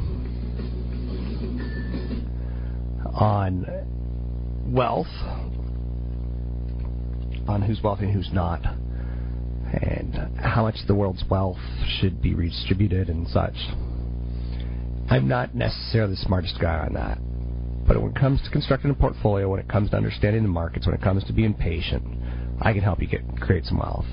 on 3.13 3.65
wealth, 4.71 5.07
on 7.47 7.61
who's 7.61 7.81
wealthy 7.83 8.05
and 8.05 8.13
who's 8.13 8.29
not, 8.31 8.61
and 9.73 10.37
how 10.39 10.63
much 10.63 10.75
the 10.87 10.95
world's 10.95 11.23
wealth 11.29 11.59
should 11.99 12.21
be 12.21 12.33
redistributed 12.33 13.09
and 13.09 13.27
such. 13.27 13.55
I'm 15.09 15.27
not 15.27 15.53
necessarily 15.53 16.13
the 16.13 16.21
smartest 16.21 16.59
guy 16.59 16.79
on 16.79 16.93
that. 16.93 17.17
But 17.87 18.01
when 18.01 18.11
it 18.11 18.17
comes 18.17 18.41
to 18.43 18.49
constructing 18.49 18.91
a 18.91 18.93
portfolio, 18.93 19.49
when 19.49 19.59
it 19.59 19.67
comes 19.67 19.89
to 19.89 19.97
understanding 19.97 20.43
the 20.43 20.49
markets, 20.49 20.85
when 20.85 20.95
it 20.95 21.01
comes 21.01 21.23
to 21.25 21.33
being 21.33 21.53
patient, 21.53 22.03
I 22.61 22.73
can 22.73 22.81
help 22.81 23.01
you 23.01 23.07
get 23.07 23.21
create 23.41 23.65
some 23.65 23.79
wealth. 23.79 24.05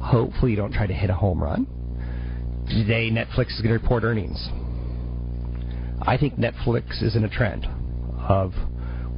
Hopefully, 0.00 0.50
you 0.50 0.56
don't 0.56 0.72
try 0.72 0.86
to 0.86 0.94
hit 0.94 1.10
a 1.10 1.14
home 1.14 1.42
run. 1.42 1.66
Today, 2.68 3.10
Netflix 3.10 3.54
is 3.54 3.60
going 3.60 3.76
to 3.76 3.80
report 3.80 4.02
earnings. 4.02 4.48
I 6.02 6.16
think 6.18 6.34
Netflix 6.34 7.02
is 7.02 7.14
in 7.14 7.24
a 7.24 7.28
trend 7.28 7.66
of 8.18 8.52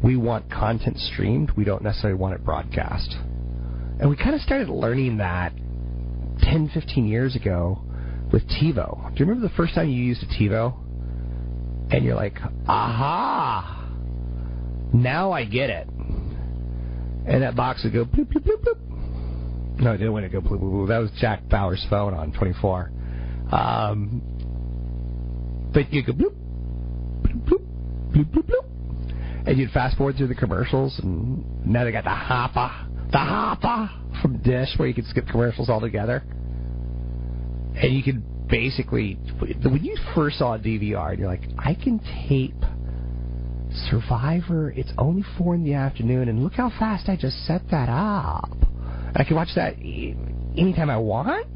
we 0.02 0.16
want 0.16 0.50
content 0.50 0.98
streamed, 0.98 1.50
we 1.52 1.64
don't 1.64 1.82
necessarily 1.82 2.18
want 2.18 2.34
it 2.34 2.44
broadcast. 2.44 3.16
And 4.00 4.08
we 4.08 4.16
kind 4.16 4.34
of 4.34 4.40
started 4.40 4.68
learning 4.68 5.18
that 5.18 5.52
10, 6.40 6.70
15 6.72 7.06
years 7.06 7.34
ago 7.34 7.80
with 8.32 8.46
TiVo. 8.48 9.10
Do 9.10 9.14
you 9.16 9.26
remember 9.26 9.48
the 9.48 9.54
first 9.54 9.74
time 9.74 9.88
you 9.88 10.02
used 10.02 10.22
a 10.22 10.26
TiVo? 10.26 10.74
And 11.90 12.04
you're 12.04 12.14
like, 12.14 12.36
aha! 12.68 13.88
Now 14.92 15.32
I 15.32 15.44
get 15.44 15.70
it. 15.70 15.88
And 15.88 17.42
that 17.42 17.56
box 17.56 17.82
would 17.84 17.92
go 17.92 18.04
bloop, 18.04 18.32
bloop, 18.32 18.44
bloop, 18.44 18.62
bloop. 18.62 19.80
No, 19.80 19.92
it 19.92 19.98
didn't 19.98 20.12
want 20.12 20.24
to 20.24 20.28
go 20.28 20.40
bloop, 20.40 20.60
bloop, 20.60 20.72
bloop. 20.72 20.88
That 20.88 20.98
was 20.98 21.10
Jack 21.18 21.48
Bauer's 21.48 21.84
phone 21.90 22.14
on 22.14 22.32
24. 22.32 22.92
Um, 23.50 24.22
but 25.72 25.92
you 25.92 26.02
go 26.04 26.12
bloop, 26.12 26.34
bloop, 27.22 27.44
bloop, 27.44 27.62
bloop, 28.12 28.24
bloop, 28.26 28.44
bloop. 28.44 28.77
And 29.48 29.56
you'd 29.56 29.70
fast 29.70 29.96
forward 29.96 30.16
through 30.18 30.26
the 30.26 30.34
commercials, 30.34 30.98
and 31.02 31.66
now 31.66 31.84
they 31.84 31.90
got 31.90 32.04
the 32.04 32.10
Hopper, 32.10 32.70
the 33.10 33.16
Hopper 33.16 33.90
from 34.20 34.42
Dish, 34.42 34.68
where 34.76 34.86
you 34.86 34.92
can 34.92 35.06
skip 35.06 35.26
commercials 35.26 35.70
altogether. 35.70 36.22
And 37.74 37.94
you 37.94 38.02
can 38.02 38.22
basically, 38.46 39.14
when 39.40 39.82
you 39.82 39.96
first 40.14 40.38
saw 40.38 40.56
a 40.56 40.58
DVR, 40.58 41.12
and 41.12 41.18
you're 41.18 41.28
like, 41.28 41.44
I 41.58 41.72
can 41.72 41.98
tape 42.28 42.62
Survivor. 43.90 44.70
It's 44.70 44.92
only 44.98 45.24
four 45.38 45.54
in 45.54 45.64
the 45.64 45.72
afternoon, 45.72 46.28
and 46.28 46.44
look 46.44 46.52
how 46.52 46.68
fast 46.68 47.08
I 47.08 47.16
just 47.16 47.46
set 47.46 47.62
that 47.70 47.88
up. 47.88 48.50
I 49.14 49.24
can 49.24 49.34
watch 49.34 49.54
that 49.56 49.76
anytime 49.78 50.90
I 50.90 50.98
want. 50.98 51.46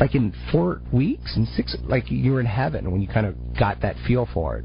Like 0.00 0.14
in 0.14 0.34
four 0.50 0.80
weeks 0.90 1.36
and 1.36 1.46
six, 1.48 1.76
like 1.84 2.10
you 2.10 2.32
were 2.32 2.40
in 2.40 2.46
heaven 2.46 2.90
when 2.90 3.02
you 3.02 3.08
kind 3.08 3.26
of 3.26 3.36
got 3.58 3.82
that 3.82 3.96
feel 4.06 4.26
for 4.32 4.56
it. 4.56 4.64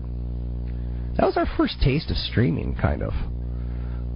That 1.17 1.25
was 1.25 1.35
our 1.35 1.47
first 1.57 1.81
taste 1.81 2.11
of 2.11 2.17
streaming, 2.17 2.75
kind 2.75 3.01
of, 3.01 3.11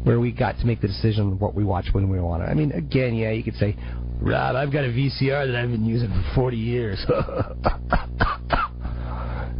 where 0.05 0.19
we 0.19 0.31
got 0.31 0.59
to 0.59 0.65
make 0.65 0.81
the 0.81 0.87
decision 0.87 1.39
what 1.39 1.55
we 1.55 1.63
watch 1.63 1.87
when 1.93 2.09
we 2.09 2.19
want 2.19 2.43
it. 2.43 2.45
I 2.45 2.53
mean, 2.53 2.71
again, 2.71 3.15
yeah, 3.15 3.31
you 3.31 3.43
could 3.43 3.55
say, 3.55 3.75
Rob, 4.21 4.55
I've 4.55 4.71
got 4.71 4.83
a 4.83 4.89
VCR 4.89 5.47
that 5.47 5.55
I've 5.55 5.71
been 5.71 5.85
using 5.85 6.09
for 6.09 6.23
40 6.35 6.57
years. 6.57 7.03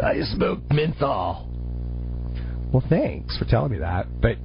I 0.04 0.22
smoke 0.36 0.60
menthol. 0.72 1.48
Well, 2.72 2.84
thanks 2.88 3.38
for 3.38 3.46
telling 3.46 3.72
me 3.72 3.80
that, 3.80 4.06
but 4.22 4.38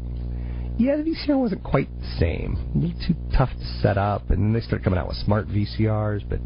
yeah, 0.79 0.97
the 0.97 1.03
VCR 1.05 1.38
wasn't 1.38 1.65
quite 1.65 1.88
the 2.00 2.17
same. 2.19 2.57
A 2.75 2.79
little 2.79 3.00
too 3.07 3.15
tough 3.37 3.50
to 3.50 3.65
set 3.83 3.97
up, 3.97 4.31
and 4.31 4.38
then 4.38 4.53
they 4.53 4.61
started 4.61 4.85
coming 4.85 4.99
out 4.99 5.09
with 5.09 5.17
smart 5.19 5.49
VCRs. 5.49 6.29
But 6.29 6.41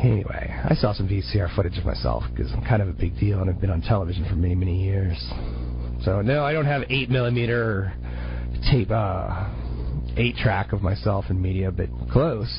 anyway, 0.00 0.54
I 0.64 0.74
saw 0.74 0.92
some 0.92 1.08
VCR 1.08 1.54
footage 1.54 1.78
of 1.78 1.84
myself 1.84 2.24
because 2.34 2.52
I'm 2.52 2.64
kind 2.64 2.82
of 2.82 2.88
a 2.88 2.92
big 2.92 3.18
deal, 3.18 3.40
and 3.40 3.50
I've 3.50 3.60
been 3.60 3.70
on 3.70 3.82
television 3.82 4.24
for 4.28 4.36
many, 4.36 4.54
many 4.54 4.82
years. 4.82 5.16
So 6.04 6.22
no, 6.22 6.44
I 6.44 6.52
don't 6.52 6.66
have 6.66 6.82
eight 6.88 7.10
millimeter 7.10 7.92
tape, 8.70 8.90
uh, 8.90 9.50
eight 10.16 10.36
track 10.36 10.72
of 10.72 10.82
myself 10.82 11.26
in 11.30 11.40
media, 11.40 11.70
but 11.70 11.88
close. 12.10 12.52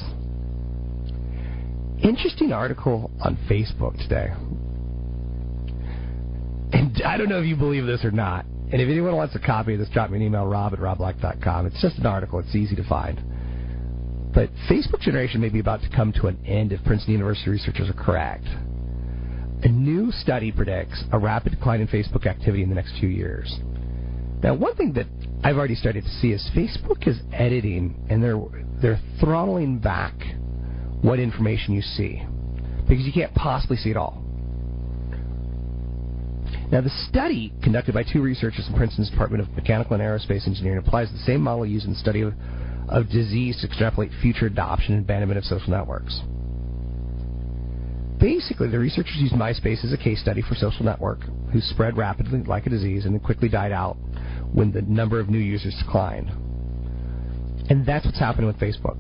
Interesting 2.03 2.53
article 2.53 3.11
on 3.21 3.37
Facebook 3.49 3.97
today. 3.97 4.29
And 6.71 7.01
I 7.03 7.17
don't 7.17 7.29
know 7.29 7.39
if 7.39 7.45
you 7.45 7.55
believe 7.55 7.85
this 7.85 8.05
or 8.05 8.11
not. 8.11 8.45
And 8.45 8.81
if 8.81 8.87
anyone 8.87 9.15
wants 9.15 9.35
a 9.35 9.39
copy 9.39 9.73
of 9.73 9.79
this, 9.79 9.89
drop 9.89 10.11
me 10.11 10.17
an 10.17 10.23
email, 10.23 10.45
rob 10.45 10.73
at 10.73 10.79
robblack.com. 10.79 11.65
It's 11.65 11.81
just 11.81 11.97
an 11.97 12.05
article. 12.05 12.39
It's 12.39 12.55
easy 12.55 12.75
to 12.75 12.83
find. 12.83 13.19
But 14.33 14.49
Facebook 14.69 15.01
generation 15.01 15.41
may 15.41 15.49
be 15.49 15.59
about 15.59 15.81
to 15.81 15.89
come 15.89 16.13
to 16.13 16.27
an 16.27 16.37
end 16.45 16.71
if 16.71 16.83
Princeton 16.83 17.13
University 17.13 17.49
researchers 17.49 17.89
are 17.89 17.93
correct. 17.93 18.45
A 19.63 19.67
new 19.67 20.11
study 20.11 20.51
predicts 20.51 21.03
a 21.11 21.19
rapid 21.19 21.53
decline 21.53 21.81
in 21.81 21.87
Facebook 21.87 22.25
activity 22.25 22.63
in 22.63 22.69
the 22.69 22.75
next 22.75 22.97
few 22.99 23.09
years. 23.09 23.59
Now, 24.41 24.53
one 24.53 24.75
thing 24.75 24.93
that 24.93 25.07
I've 25.43 25.57
already 25.57 25.75
started 25.75 26.05
to 26.05 26.09
see 26.09 26.31
is 26.31 26.49
Facebook 26.55 27.07
is 27.07 27.19
editing 27.33 28.05
and 28.09 28.23
they're 28.23 28.39
they're 28.81 29.01
throttling 29.19 29.79
back 29.79 30.13
what 31.01 31.19
information 31.19 31.73
you 31.73 31.81
see 31.81 32.23
because 32.87 33.05
you 33.05 33.11
can't 33.11 33.33
possibly 33.35 33.77
see 33.77 33.89
it 33.91 33.97
all. 33.97 34.23
Now, 36.71 36.81
the 36.81 36.91
study 37.09 37.51
conducted 37.63 37.93
by 37.93 38.03
two 38.03 38.21
researchers 38.21 38.67
in 38.67 38.75
Princeton's 38.75 39.09
Department 39.09 39.41
of 39.41 39.49
Mechanical 39.55 39.95
and 39.95 40.03
Aerospace 40.03 40.47
Engineering 40.47 40.77
applies 40.77 41.11
the 41.11 41.17
same 41.19 41.41
model 41.41 41.65
used 41.65 41.85
in 41.85 41.93
the 41.93 41.99
study 41.99 42.21
of, 42.21 42.33
of 42.89 43.09
disease 43.09 43.57
to 43.61 43.67
extrapolate 43.67 44.11
future 44.21 44.47
adoption 44.47 44.95
and 44.95 45.03
abandonment 45.03 45.37
of 45.37 45.43
social 45.45 45.69
networks. 45.69 46.21
Basically, 48.19 48.67
the 48.67 48.79
researchers 48.79 49.15
used 49.17 49.33
MySpace 49.33 49.85
as 49.85 49.93
a 49.93 49.97
case 49.97 50.19
study 50.21 50.41
for 50.41 50.55
social 50.55 50.83
network, 50.83 51.21
who 51.53 51.61
spread 51.61 51.95
rapidly 51.95 52.43
like 52.43 52.65
a 52.65 52.69
disease 52.69 53.05
and 53.05 53.13
then 53.13 53.21
quickly 53.21 53.47
died 53.47 53.71
out 53.71 53.95
when 54.51 54.71
the 54.71 54.81
number 54.81 55.19
of 55.19 55.29
new 55.29 55.39
users 55.39 55.73
declined. 55.83 56.29
And 57.69 57.85
that's 57.85 58.05
what's 58.05 58.19
happening 58.19 58.47
with 58.47 58.59
Facebook. 58.59 58.97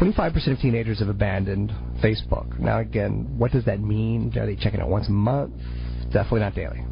25% 0.00 0.52
of 0.52 0.58
teenagers 0.58 0.98
have 1.00 1.08
abandoned 1.08 1.70
Facebook. 2.02 2.58
Now, 2.58 2.78
again, 2.78 3.38
what 3.38 3.52
does 3.52 3.64
that 3.66 3.80
mean? 3.80 4.36
Are 4.36 4.46
they 4.46 4.56
checking 4.56 4.80
it 4.80 4.86
once 4.86 5.06
a 5.08 5.12
month, 5.12 5.52
definitely 6.12 6.40
not 6.40 6.54
daily. 6.54 6.84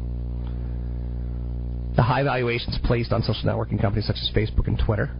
The 1.99 2.03
high 2.03 2.23
valuations 2.23 2.79
placed 2.85 3.11
on 3.11 3.23
social 3.23 3.43
networking 3.43 3.77
companies 3.81 4.07
such 4.07 4.15
as 4.15 4.31
Facebook 4.33 4.67
and 4.67 4.79
Twitter 4.79 5.11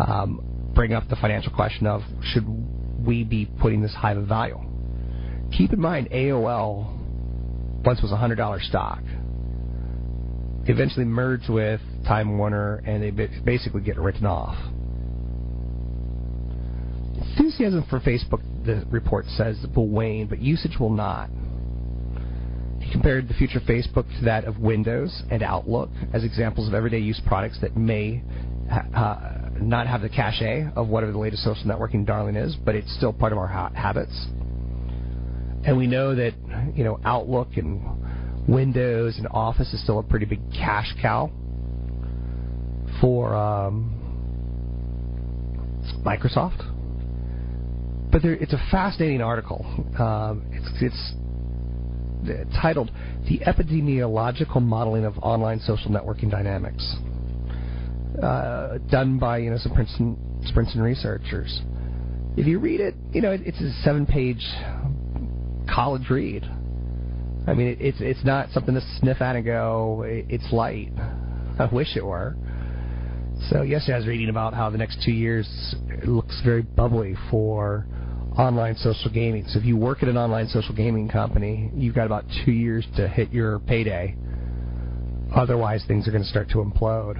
um, 0.00 0.70
bring 0.74 0.94
up 0.94 1.06
the 1.10 1.16
financial 1.16 1.52
question 1.52 1.86
of 1.86 2.00
should 2.22 2.46
we 3.06 3.24
be 3.24 3.44
putting 3.44 3.82
this 3.82 3.92
high 3.92 4.12
of 4.12 4.16
a 4.16 4.24
value? 4.24 4.58
Keep 5.54 5.74
in 5.74 5.80
mind, 5.82 6.08
AOL 6.08 7.84
once 7.84 8.00
was 8.00 8.10
a 8.10 8.16
hundred 8.16 8.36
dollar 8.36 8.58
stock. 8.58 9.02
Eventually 10.64 11.04
merged 11.04 11.50
with 11.50 11.82
Time 12.06 12.38
Warner, 12.38 12.76
and 12.86 13.02
they 13.02 13.10
basically 13.10 13.82
get 13.82 13.98
written 13.98 14.24
off. 14.24 14.56
Enthusiasm 17.20 17.84
for 17.90 18.00
Facebook, 18.00 18.40
the 18.64 18.82
report 18.90 19.26
says, 19.36 19.58
will 19.76 19.88
wane, 19.88 20.26
but 20.26 20.40
usage 20.40 20.78
will 20.80 20.88
not. 20.88 21.28
Compared 22.92 23.28
the 23.28 23.34
future 23.34 23.58
of 23.58 23.64
Facebook 23.64 24.06
to 24.18 24.24
that 24.24 24.44
of 24.44 24.58
Windows 24.58 25.22
and 25.30 25.42
Outlook 25.42 25.90
as 26.12 26.24
examples 26.24 26.68
of 26.68 26.74
everyday 26.74 26.98
use 26.98 27.20
products 27.26 27.58
that 27.60 27.76
may 27.76 28.22
ha- 28.70 28.86
uh, 28.94 29.50
not 29.60 29.86
have 29.86 30.00
the 30.00 30.08
cachet 30.08 30.68
of 30.74 30.88
whatever 30.88 31.12
the 31.12 31.18
latest 31.18 31.44
social 31.44 31.64
networking 31.64 32.06
darling 32.06 32.36
is, 32.36 32.56
but 32.64 32.74
it's 32.74 32.92
still 32.96 33.12
part 33.12 33.32
of 33.32 33.38
our 33.38 33.46
ha- 33.46 33.72
habits. 33.74 34.26
And 35.66 35.76
we 35.76 35.86
know 35.86 36.14
that 36.14 36.32
you 36.74 36.84
know 36.84 36.98
Outlook 37.04 37.56
and 37.56 38.48
Windows 38.48 39.18
and 39.18 39.28
Office 39.30 39.72
is 39.74 39.82
still 39.82 39.98
a 39.98 40.02
pretty 40.02 40.24
big 40.24 40.40
cash 40.52 40.94
cow 41.02 41.30
for 43.00 43.34
um, 43.34 43.94
Microsoft. 46.04 46.64
But 48.10 48.22
there, 48.22 48.32
it's 48.32 48.54
a 48.54 48.68
fascinating 48.70 49.20
article. 49.20 49.66
Um, 49.98 50.46
it's, 50.52 50.82
it's 50.82 51.12
titled 52.60 52.90
"The 53.28 53.40
Epidemiological 53.40 54.62
Modeling 54.62 55.04
of 55.04 55.18
Online 55.18 55.60
Social 55.60 55.90
Networking 55.90 56.30
Dynamics," 56.30 56.96
uh, 58.22 58.78
done 58.90 59.18
by 59.18 59.38
you 59.38 59.50
know 59.50 59.58
some 59.58 59.72
Princeton, 59.74 60.16
Princeton 60.54 60.82
researchers. 60.82 61.62
If 62.36 62.46
you 62.46 62.58
read 62.58 62.80
it, 62.80 62.94
you 63.12 63.20
know 63.20 63.32
it, 63.32 63.42
it's 63.44 63.60
a 63.60 63.72
seven-page 63.82 64.44
college 65.72 66.08
read. 66.10 66.44
I 67.46 67.54
mean, 67.54 67.68
it, 67.68 67.80
it's 67.80 67.98
it's 68.00 68.24
not 68.24 68.50
something 68.50 68.74
to 68.74 68.82
sniff 69.00 69.20
at 69.20 69.36
and 69.36 69.44
go. 69.44 70.04
It, 70.06 70.26
it's 70.28 70.52
light. 70.52 70.92
I 71.58 71.68
wish 71.72 71.96
it 71.96 72.04
were. 72.04 72.36
So 73.50 73.62
yesterday 73.62 73.94
I 73.94 73.98
was 73.98 74.06
reading 74.06 74.28
about 74.28 74.52
how 74.52 74.68
the 74.68 74.78
next 74.78 75.02
two 75.04 75.12
years 75.12 75.48
looks 76.04 76.40
very 76.44 76.62
bubbly 76.62 77.14
for 77.30 77.86
online 78.38 78.76
social 78.76 79.10
gaming. 79.10 79.44
So 79.48 79.58
if 79.58 79.64
you 79.64 79.76
work 79.76 80.02
at 80.02 80.08
an 80.08 80.16
online 80.16 80.48
social 80.48 80.74
gaming 80.74 81.08
company, 81.08 81.70
you've 81.74 81.94
got 81.94 82.06
about 82.06 82.24
two 82.44 82.52
years 82.52 82.86
to 82.96 83.08
hit 83.08 83.32
your 83.32 83.58
payday. 83.60 84.16
Otherwise, 85.34 85.84
things 85.86 86.06
are 86.06 86.12
going 86.12 86.22
to 86.22 86.28
start 86.28 86.48
to 86.50 86.58
implode. 86.58 87.16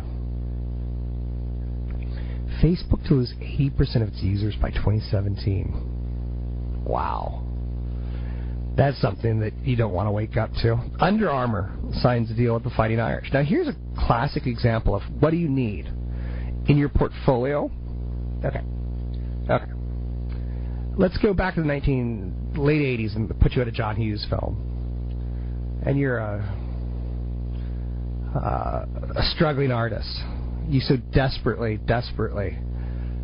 Facebook 2.63 3.07
to 3.09 3.15
lose 3.15 3.33
80% 3.41 4.03
of 4.03 4.09
its 4.09 4.23
users 4.23 4.55
by 4.57 4.71
2017. 4.71 6.85
Wow. 6.87 7.45
That's 8.77 9.01
something 9.01 9.41
that 9.41 9.53
you 9.65 9.77
don't 9.77 9.93
want 9.93 10.07
to 10.07 10.13
wake 10.13 10.37
up 10.37 10.53
to. 10.63 10.79
Under 11.01 11.31
Armour 11.31 11.77
signs 12.01 12.31
a 12.31 12.35
deal 12.35 12.55
with 12.55 12.63
the 12.63 12.71
Fighting 12.71 13.01
Irish. 13.01 13.31
Now, 13.33 13.43
here's 13.43 13.67
a 13.67 13.75
classic 14.07 14.47
example 14.47 14.95
of 14.95 15.03
what 15.21 15.31
do 15.31 15.37
you 15.37 15.49
need 15.49 15.87
in 16.69 16.79
your 16.79 16.89
portfolio? 16.89 17.71
Okay. 18.45 18.61
Okay. 19.51 19.78
Let's 20.99 21.17
go 21.19 21.33
back 21.33 21.55
to 21.55 21.61
the 21.61 21.67
19 21.67 22.55
late 22.57 22.83
80s 22.99 23.17
and 23.17 23.40
put 23.40 23.52
you 23.52 23.62
at 23.62 23.69
a 23.69 23.73
John 23.73 23.97
Hughes 23.97 24.26
film. 24.28 25.83
And 25.87 25.99
you're 25.99 26.19
a, 26.19 26.40
uh, 28.37 28.85
a 29.17 29.23
struggling 29.35 29.71
artist. 29.71 30.09
You 30.66 30.81
so 30.81 30.96
desperately, 31.14 31.79
desperately, 31.79 32.59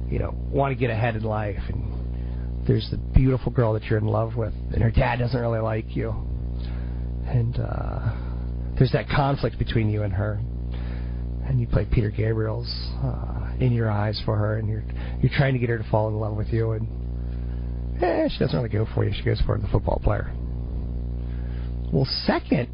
you 0.09 0.19
know, 0.19 0.35
want 0.51 0.73
to 0.73 0.77
get 0.79 0.91
ahead 0.91 1.17
in 1.17 1.25
life 1.25 1.61
and 1.69 1.95
there's 2.67 2.89
the 2.91 2.97
beautiful 2.97 3.53
girl 3.53 3.75
that 3.75 3.85
you're 3.85 3.99
in 3.99 4.07
love 4.07 4.37
with, 4.37 4.55
and 4.73 4.83
her 4.83 4.91
dad 4.91 5.19
doesn't 5.19 5.39
really 5.39 5.61
like 5.61 5.95
you, 5.95 6.11
and 7.27 7.59
uh, 7.59 8.75
there's 8.79 8.93
that 8.93 9.09
conflict 9.09 9.59
between 9.59 9.91
you 9.91 10.03
and 10.03 10.13
her, 10.13 10.41
and 11.47 11.61
you 11.61 11.67
play 11.67 11.87
Peter 11.91 12.11
Gabriel's 12.11 12.73
uh, 13.03 13.53
"In 13.61 13.73
Your 13.73 13.91
Eyes" 13.91 14.21
for 14.25 14.37
her, 14.37 14.59
and 14.59 14.69
you're 14.69 14.85
you're 15.21 15.33
trying 15.37 15.53
to 15.53 15.59
get 15.59 15.69
her 15.69 15.79
to 15.79 15.85
fall 15.91 16.09
in 16.09 16.15
love 16.15 16.37
with 16.37 16.49
you, 16.49 16.73
and 16.73 16.89
eh, 18.05 18.29
she 18.29 18.39
doesn't 18.39 18.57
really 18.57 18.69
go 18.69 18.87
for 18.95 19.05
you. 19.05 19.13
She 19.15 19.23
goes 19.23 19.41
for 19.41 19.59
the 19.59 19.69
football 19.69 20.01
player. 20.03 20.33
Well, 21.93 22.07
second 22.27 22.69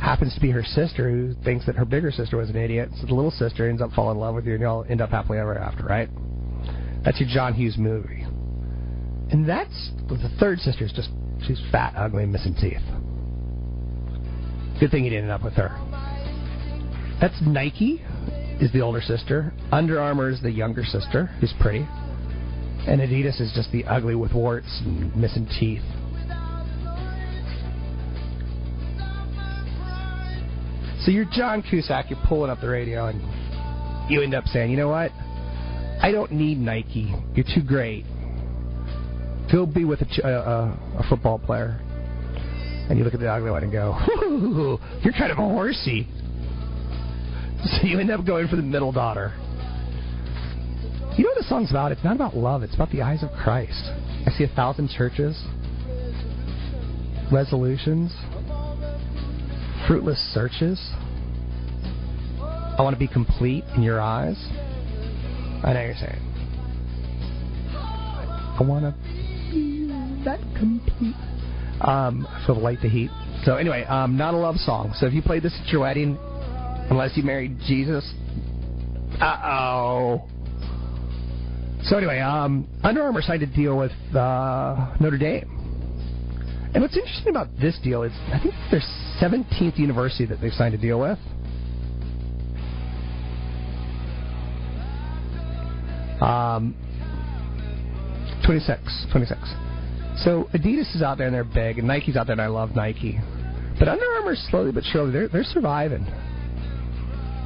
happens 0.00 0.34
to 0.34 0.40
be 0.40 0.50
her 0.50 0.64
sister, 0.64 1.10
who 1.10 1.34
thinks 1.44 1.66
that 1.66 1.76
her 1.76 1.84
bigger 1.84 2.10
sister 2.10 2.36
was 2.36 2.50
an 2.50 2.56
idiot. 2.56 2.90
So 3.00 3.06
the 3.06 3.14
little 3.14 3.30
sister 3.30 3.68
ends 3.68 3.82
up 3.82 3.92
falling 3.92 4.16
in 4.16 4.20
love 4.20 4.34
with 4.34 4.46
you, 4.46 4.54
and 4.54 4.62
y'all 4.62 4.84
end 4.88 5.00
up 5.00 5.10
happily 5.10 5.38
ever 5.38 5.56
after, 5.56 5.84
right? 5.84 6.08
That's 7.04 7.20
your 7.20 7.28
John 7.28 7.54
Hughes 7.54 7.76
movie. 7.76 8.24
And 9.30 9.46
that's 9.46 9.90
the 10.08 10.30
third 10.40 10.58
sister 10.60 10.84
is 10.84 10.92
just 10.92 11.10
she's 11.46 11.60
fat, 11.70 11.94
ugly, 11.96 12.26
missing 12.26 12.54
teeth. 12.54 12.82
Good 14.80 14.90
thing 14.90 15.04
you 15.04 15.10
didn't 15.10 15.24
end 15.24 15.32
up 15.32 15.44
with 15.44 15.54
her. 15.54 15.76
That's 17.20 17.34
Nike 17.42 18.02
is 18.60 18.72
the 18.72 18.80
older 18.80 19.00
sister. 19.00 19.52
Under 19.72 20.00
Armour 20.00 20.30
is 20.30 20.40
the 20.40 20.50
younger 20.50 20.84
sister, 20.84 21.26
who's 21.40 21.52
pretty. 21.60 21.86
And 22.86 23.00
Adidas 23.00 23.40
is 23.40 23.52
just 23.54 23.70
the 23.72 23.84
ugly 23.84 24.14
with 24.14 24.32
warts 24.32 24.80
and 24.84 25.14
missing 25.16 25.46
teeth. 25.58 25.82
So 31.04 31.12
you're 31.12 31.26
John 31.32 31.62
Cusack, 31.62 32.10
you're 32.10 32.18
pulling 32.26 32.50
up 32.50 32.60
the 32.60 32.68
radio, 32.68 33.06
and 33.06 33.20
you 34.10 34.22
end 34.22 34.34
up 34.34 34.44
saying, 34.46 34.70
you 34.70 34.76
know 34.76 34.88
what? 34.88 35.10
I 36.02 36.10
don't 36.12 36.32
need 36.32 36.58
Nike. 36.58 37.14
You're 37.34 37.46
too 37.54 37.62
great. 37.66 38.04
Go 39.50 39.64
be 39.66 39.84
with 39.84 40.00
a, 40.02 40.06
uh, 40.22 40.28
uh, 40.28 40.98
a 40.98 41.08
football 41.08 41.38
player. 41.38 41.80
And 42.90 42.98
you 42.98 43.04
look 43.04 43.14
at 43.14 43.20
the 43.20 43.30
ugly 43.30 43.50
one 43.50 43.62
and 43.62 43.72
go, 43.72 43.96
you're 45.02 45.12
kind 45.12 45.32
of 45.32 45.38
a 45.38 45.42
horsey. 45.42 46.06
So 47.64 47.86
you 47.86 47.98
end 47.98 48.10
up 48.10 48.24
going 48.24 48.48
for 48.48 48.56
the 48.56 48.62
middle 48.62 48.92
daughter. 48.92 49.32
You 51.18 51.24
know 51.24 51.30
what 51.30 51.38
the 51.38 51.48
song's 51.48 51.70
about? 51.72 51.90
It's 51.90 52.04
not 52.04 52.14
about 52.14 52.36
love. 52.36 52.62
It's 52.62 52.76
about 52.76 52.92
the 52.92 53.02
eyes 53.02 53.24
of 53.24 53.32
Christ. 53.32 53.90
I 54.24 54.30
see 54.38 54.44
a 54.44 54.48
thousand 54.54 54.88
churches, 54.90 55.36
resolutions, 57.32 58.14
fruitless 59.88 60.18
searches. 60.32 60.80
I 62.40 62.76
want 62.78 62.94
to 62.94 63.00
be 63.00 63.08
complete 63.08 63.64
in 63.74 63.82
your 63.82 64.00
eyes. 64.00 64.36
I 65.64 65.72
know 65.72 65.82
you're 65.82 65.94
saying. 65.94 66.22
I 67.74 68.62
want 68.62 68.84
to 68.84 68.94
be 69.50 69.88
that 70.24 70.38
complete. 70.56 71.16
Um, 71.80 72.28
feel 72.46 72.54
the 72.54 72.60
light, 72.60 72.78
the 72.80 72.88
heat. 72.88 73.10
So 73.42 73.56
anyway, 73.56 73.82
um, 73.86 74.16
not 74.16 74.34
a 74.34 74.36
love 74.36 74.54
song. 74.58 74.92
So 74.94 75.06
if 75.06 75.12
you 75.12 75.22
played 75.22 75.42
this 75.42 75.58
at 75.60 75.72
your 75.72 75.80
wedding, 75.80 76.16
unless 76.90 77.16
you 77.16 77.24
married 77.24 77.58
Jesus, 77.66 78.08
uh 79.20 79.40
oh. 79.44 80.28
So 81.82 81.96
anyway, 81.96 82.20
um, 82.20 82.68
Under 82.82 83.02
Armour 83.02 83.22
signed 83.22 83.42
a 83.42 83.46
deal 83.46 83.78
with 83.78 83.92
uh, 84.14 84.96
Notre 85.00 85.18
Dame. 85.18 85.58
And 86.74 86.82
what's 86.82 86.96
interesting 86.96 87.28
about 87.30 87.48
this 87.60 87.78
deal 87.82 88.02
is 88.02 88.12
I 88.32 88.40
think 88.42 88.54
their 88.70 88.82
17th 89.22 89.78
university 89.78 90.26
that 90.26 90.40
they've 90.40 90.52
signed 90.52 90.74
a 90.74 90.78
deal 90.78 91.00
with. 91.00 91.18
Um, 96.20 96.74
26, 98.44 99.06
26. 99.12 99.40
So 100.24 100.48
Adidas 100.52 100.94
is 100.96 101.02
out 101.02 101.16
there 101.16 101.26
and 101.28 101.34
they're 101.34 101.44
big, 101.44 101.78
and 101.78 101.86
Nike's 101.86 102.16
out 102.16 102.26
there 102.26 102.34
and 102.34 102.42
I 102.42 102.48
love 102.48 102.74
Nike. 102.74 103.18
But 103.78 103.88
Under 103.88 104.04
Armour, 104.04 104.34
slowly 104.34 104.72
but 104.72 104.82
surely, 104.84 105.12
they're, 105.12 105.28
they're 105.28 105.44
surviving. 105.44 106.04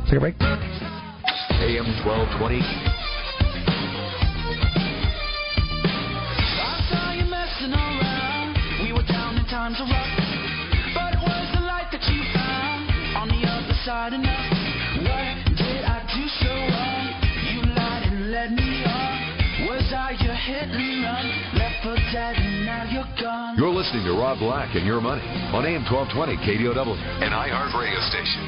Take 0.07 0.16
a 0.16 0.21
break. 0.21 0.35
AM 0.40 1.85
1220. 2.05 3.02
You're 23.57 23.70
listening 23.70 24.02
to 24.05 24.12
Rob 24.18 24.40
Black 24.40 24.74
and 24.74 24.85
Your 24.85 25.00
Money 25.00 25.22
on 25.55 25.64
AM 25.64 25.85
1220 25.87 26.37
KDOW, 26.42 26.98
an 27.22 27.31
iHeart 27.31 27.70
radio 27.78 28.00
station. 28.11 28.42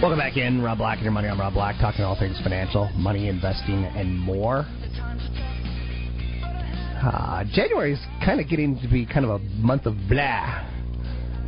Welcome 0.00 0.18
back 0.18 0.38
in. 0.38 0.62
Rob 0.62 0.78
Black 0.78 0.96
and 0.96 1.04
your 1.04 1.12
money. 1.12 1.28
I'm 1.28 1.38
Rob 1.38 1.52
Black, 1.52 1.76
talking 1.78 2.02
all 2.02 2.18
things 2.18 2.40
financial, 2.42 2.88
money, 2.96 3.28
investing, 3.28 3.84
and 3.84 4.18
more. 4.18 4.64
Uh, 7.02 7.44
January 7.52 7.92
is 7.92 8.00
kind 8.24 8.40
of 8.40 8.48
getting 8.48 8.80
to 8.80 8.88
be 8.88 9.04
kind 9.04 9.26
of 9.26 9.32
a 9.32 9.38
month 9.58 9.84
of 9.84 9.96
blah. 10.08 10.69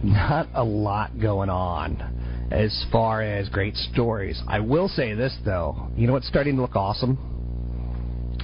Not 0.02 0.48
a 0.54 0.64
lot 0.64 1.18
going 1.20 1.48
on 1.48 2.48
as 2.50 2.84
far 2.90 3.22
as 3.22 3.48
great 3.48 3.76
stories. 3.76 4.40
I 4.48 4.60
will 4.60 4.88
say 4.88 5.14
this 5.14 5.36
though. 5.44 5.88
You 5.96 6.06
know 6.06 6.12
what's 6.12 6.28
starting 6.28 6.56
to 6.56 6.62
look 6.62 6.76
awesome? 6.76 7.18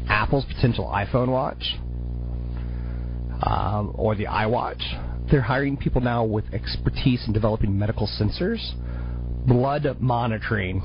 Apple's 0.09 0.45
potential 0.45 0.87
iPhone 0.87 1.29
watch 1.29 1.77
um, 3.43 3.93
or 3.95 4.15
the 4.15 4.27
iWatch. 4.27 5.31
They're 5.31 5.43
hiring 5.43 5.77
people 5.77 6.01
now 6.01 6.25
with 6.25 6.45
expertise 6.55 7.25
in 7.27 7.33
developing 7.33 7.79
medical 7.79 8.07
sensors, 8.07 8.73
blood 9.47 9.87
monitoring. 10.01 10.83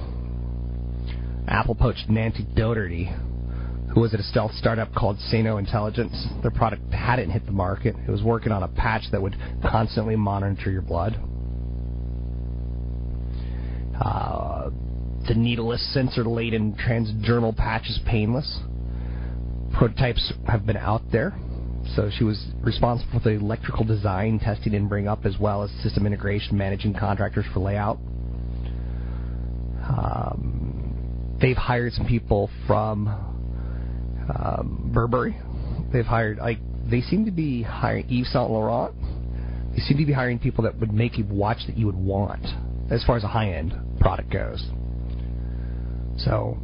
Apple 1.47 1.75
poached 1.75 2.09
Nancy 2.09 2.45
Dougherty, 2.55 3.11
who 3.93 4.01
was 4.01 4.13
at 4.13 4.19
a 4.19 4.23
stealth 4.23 4.51
startup 4.55 4.93
called 4.95 5.19
Sano 5.19 5.57
Intelligence. 5.57 6.27
Their 6.41 6.51
product 6.51 6.91
hadn't 6.91 7.29
hit 7.29 7.45
the 7.45 7.51
market. 7.51 7.95
It 8.07 8.11
was 8.11 8.23
working 8.23 8.51
on 8.51 8.63
a 8.63 8.67
patch 8.67 9.03
that 9.11 9.21
would 9.21 9.35
constantly 9.61 10.15
monitor 10.15 10.71
your 10.71 10.81
blood. 10.81 11.13
Uh, 14.03 14.71
the 15.27 15.35
needleless 15.35 15.93
sensor-laden 15.93 16.73
transdermal 16.73 17.55
patch 17.55 17.83
is 17.83 17.99
painless. 18.07 18.59
Prototypes 19.77 20.33
have 20.47 20.65
been 20.65 20.77
out 20.77 21.03
there. 21.11 21.37
So 21.95 22.09
she 22.17 22.23
was 22.23 22.47
responsible 22.61 23.19
for 23.19 23.29
the 23.29 23.35
electrical 23.35 23.85
design, 23.85 24.39
testing, 24.39 24.73
and 24.73 24.89
bring 24.89 25.07
up, 25.07 25.25
as 25.25 25.37
well 25.37 25.61
as 25.61 25.69
system 25.83 26.07
integration, 26.07 26.57
managing 26.57 26.95
contractors 26.95 27.45
for 27.53 27.59
layout. 27.59 27.97
Um, 29.85 31.37
they've 31.39 31.57
hired 31.57 31.93
some 31.93 32.07
people 32.07 32.49
from 32.65 33.32
um, 34.29 34.91
Burberry. 34.93 35.37
They've 35.91 36.05
hired 36.05 36.37
like 36.37 36.59
they 36.89 37.01
seem 37.01 37.25
to 37.25 37.31
be 37.31 37.63
hiring 37.63 38.05
Yves 38.09 38.31
Saint 38.31 38.49
Laurent. 38.49 38.93
They 39.73 39.79
seem 39.79 39.97
to 39.97 40.05
be 40.05 40.13
hiring 40.13 40.39
people 40.39 40.63
that 40.65 40.79
would 40.79 40.93
make 40.93 41.17
a 41.17 41.23
watch 41.23 41.65
that 41.67 41.77
you 41.77 41.85
would 41.87 41.95
want, 41.95 42.45
as 42.91 43.03
far 43.03 43.17
as 43.17 43.23
a 43.23 43.27
high-end 43.27 43.73
product 43.99 44.31
goes. 44.31 44.63
So 46.17 46.57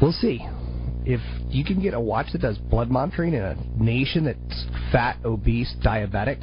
we'll 0.00 0.12
see 0.12 0.46
if 1.04 1.20
you 1.48 1.64
can 1.64 1.82
get 1.82 1.94
a 1.94 2.00
watch 2.00 2.28
that 2.32 2.40
does 2.40 2.56
blood 2.56 2.88
monitoring 2.88 3.34
in 3.34 3.42
a 3.42 3.56
nation 3.76 4.24
that's 4.24 4.66
fat, 4.92 5.18
obese, 5.24 5.74
diabetic. 5.84 6.42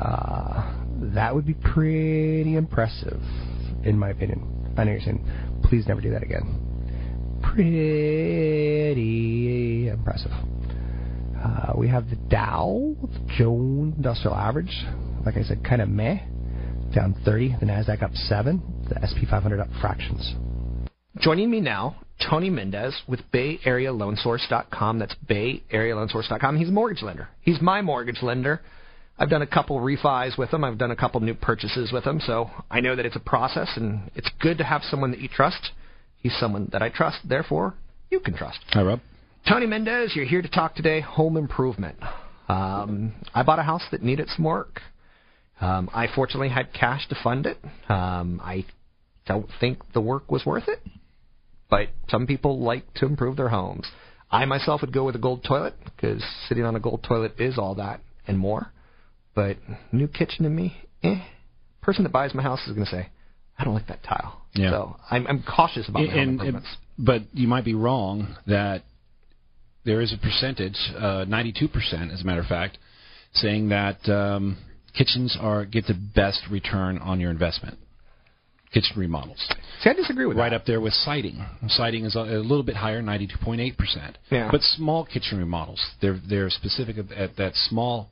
Uh, 0.00 0.72
that 1.14 1.34
would 1.34 1.46
be 1.46 1.54
pretty 1.54 2.54
impressive, 2.56 3.20
in 3.84 3.98
my 3.98 4.10
opinion. 4.10 4.74
I 4.76 4.84
know 4.84 4.92
you're 4.92 5.00
saying, 5.00 5.26
please 5.64 5.86
never 5.86 6.00
do 6.00 6.10
that 6.10 6.22
again. 6.22 6.65
Pretty 7.54 8.96
impressive. 9.88 10.32
Uh, 11.42 11.72
we 11.76 11.88
have 11.88 12.08
the 12.10 12.16
Dow 12.16 12.94
the 13.00 13.08
Jones 13.38 13.94
Industrial 13.96 14.36
Average, 14.36 14.84
like 15.24 15.36
I 15.36 15.42
said, 15.42 15.64
kind 15.64 15.80
of 15.82 15.88
meh, 15.88 16.18
down 16.94 17.14
30. 17.24 17.56
The 17.60 17.66
Nasdaq 17.66 18.02
up 18.02 18.14
seven. 18.14 18.62
The 18.88 19.06
SP 19.06 19.26
500 19.28 19.60
up 19.60 19.68
fractions. 19.80 20.34
Joining 21.20 21.50
me 21.50 21.60
now, 21.60 21.96
Tony 22.28 22.50
Mendez 22.50 22.94
with 23.08 23.20
BayAreaLoanSource.com. 23.32 24.98
That's 24.98 25.14
BayAreaLoanSource.com. 25.28 26.58
He's 26.58 26.68
a 26.68 26.72
mortgage 26.72 27.02
lender. 27.02 27.28
He's 27.40 27.60
my 27.60 27.80
mortgage 27.82 28.22
lender. 28.22 28.60
I've 29.18 29.30
done 29.30 29.42
a 29.42 29.46
couple 29.46 29.80
refis 29.80 30.36
with 30.36 30.52
him. 30.52 30.62
I've 30.62 30.76
done 30.76 30.90
a 30.90 30.96
couple 30.96 31.20
new 31.20 31.34
purchases 31.34 31.90
with 31.90 32.04
him, 32.04 32.20
so 32.20 32.50
I 32.70 32.80
know 32.80 32.94
that 32.96 33.06
it's 33.06 33.16
a 33.16 33.20
process, 33.20 33.70
and 33.76 34.10
it's 34.14 34.28
good 34.40 34.58
to 34.58 34.64
have 34.64 34.82
someone 34.82 35.10
that 35.12 35.20
you 35.20 35.28
trust. 35.28 35.70
He's 36.26 36.36
someone 36.40 36.68
that 36.72 36.82
I 36.82 36.88
trust, 36.88 37.18
therefore 37.24 37.74
you 38.10 38.18
can 38.18 38.34
trust. 38.34 38.58
Hi, 38.70 38.82
Rob. 38.82 38.98
Tony 39.48 39.64
Mendez, 39.64 40.16
you're 40.16 40.26
here 40.26 40.42
to 40.42 40.48
talk 40.48 40.74
today 40.74 41.00
home 41.00 41.36
improvement. 41.36 41.96
Um, 42.48 43.14
I 43.32 43.44
bought 43.44 43.60
a 43.60 43.62
house 43.62 43.84
that 43.92 44.02
needed 44.02 44.28
some 44.34 44.44
work. 44.44 44.80
Um, 45.60 45.88
I 45.94 46.08
fortunately 46.12 46.48
had 46.48 46.72
cash 46.72 47.06
to 47.10 47.16
fund 47.22 47.46
it. 47.46 47.58
Um, 47.88 48.40
I 48.42 48.64
don't 49.24 49.48
think 49.60 49.78
the 49.92 50.00
work 50.00 50.32
was 50.32 50.44
worth 50.44 50.66
it, 50.66 50.80
but 51.70 51.90
some 52.08 52.26
people 52.26 52.58
like 52.58 52.92
to 52.94 53.06
improve 53.06 53.36
their 53.36 53.50
homes. 53.50 53.86
I 54.28 54.46
myself 54.46 54.80
would 54.80 54.92
go 54.92 55.04
with 55.04 55.14
a 55.14 55.20
gold 55.20 55.44
toilet 55.44 55.74
because 55.84 56.24
sitting 56.48 56.64
on 56.64 56.74
a 56.74 56.80
gold 56.80 57.04
toilet 57.06 57.34
is 57.38 57.56
all 57.56 57.76
that 57.76 58.00
and 58.26 58.36
more. 58.36 58.72
But 59.36 59.58
new 59.92 60.08
kitchen 60.08 60.42
to 60.42 60.50
me, 60.50 60.76
eh. 61.04 61.20
Person 61.82 62.02
that 62.02 62.10
buys 62.10 62.34
my 62.34 62.42
house 62.42 62.66
is 62.66 62.72
going 62.72 62.84
to 62.84 62.90
say, 62.90 63.10
I 63.58 63.64
don't 63.64 63.74
like 63.74 63.86
that 63.88 64.02
tile. 64.02 64.42
Yeah. 64.54 64.70
So 64.70 64.96
I'm, 65.10 65.26
I'm 65.26 65.42
cautious 65.42 65.88
about 65.88 66.04
my 66.04 66.12
and, 66.12 66.32
improvements. 66.32 66.68
but 66.98 67.22
you 67.32 67.48
might 67.48 67.64
be 67.64 67.74
wrong 67.74 68.36
that 68.46 68.82
there 69.84 70.00
is 70.00 70.12
a 70.12 70.18
percentage, 70.18 70.76
uh, 70.96 71.24
92% 71.26 72.12
as 72.12 72.20
a 72.20 72.24
matter 72.24 72.40
of 72.40 72.46
fact, 72.46 72.78
saying 73.32 73.68
that 73.68 74.06
um, 74.08 74.58
kitchens 74.96 75.36
are 75.40 75.64
get 75.64 75.86
the 75.86 75.94
best 75.94 76.42
return 76.50 76.98
on 76.98 77.20
your 77.20 77.30
investment. 77.30 77.78
Kitchen 78.72 78.98
remodels. 78.98 79.48
See, 79.80 79.88
I 79.88 79.92
disagree 79.92 80.26
with 80.26 80.36
right 80.36 80.50
that. 80.50 80.56
Right 80.56 80.60
up 80.60 80.66
there 80.66 80.80
with 80.80 80.92
siding. 80.92 81.42
Siding 81.68 82.04
is 82.04 82.16
a, 82.16 82.20
a 82.20 82.42
little 82.42 82.64
bit 82.64 82.76
higher, 82.76 83.00
92.8%. 83.00 84.14
Yeah. 84.30 84.48
But 84.50 84.60
small 84.60 85.04
kitchen 85.04 85.38
remodels, 85.38 85.80
they're 86.02 86.20
they're 86.28 86.50
specific 86.50 86.96
at 87.16 87.36
that 87.36 87.52
small 87.54 88.10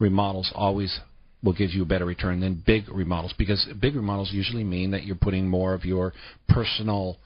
remodels 0.00 0.50
always 0.54 0.98
will 1.44 1.52
give 1.52 1.70
you 1.70 1.82
a 1.82 1.86
better 1.86 2.06
return 2.06 2.40
than 2.40 2.62
big 2.66 2.88
remodels 2.88 3.34
because 3.36 3.66
big 3.80 3.94
remodels 3.94 4.32
usually 4.32 4.64
mean 4.64 4.90
that 4.92 5.04
you're 5.04 5.14
putting 5.16 5.46
more 5.46 5.74
of 5.74 5.84
your 5.84 6.12
personal 6.48 7.18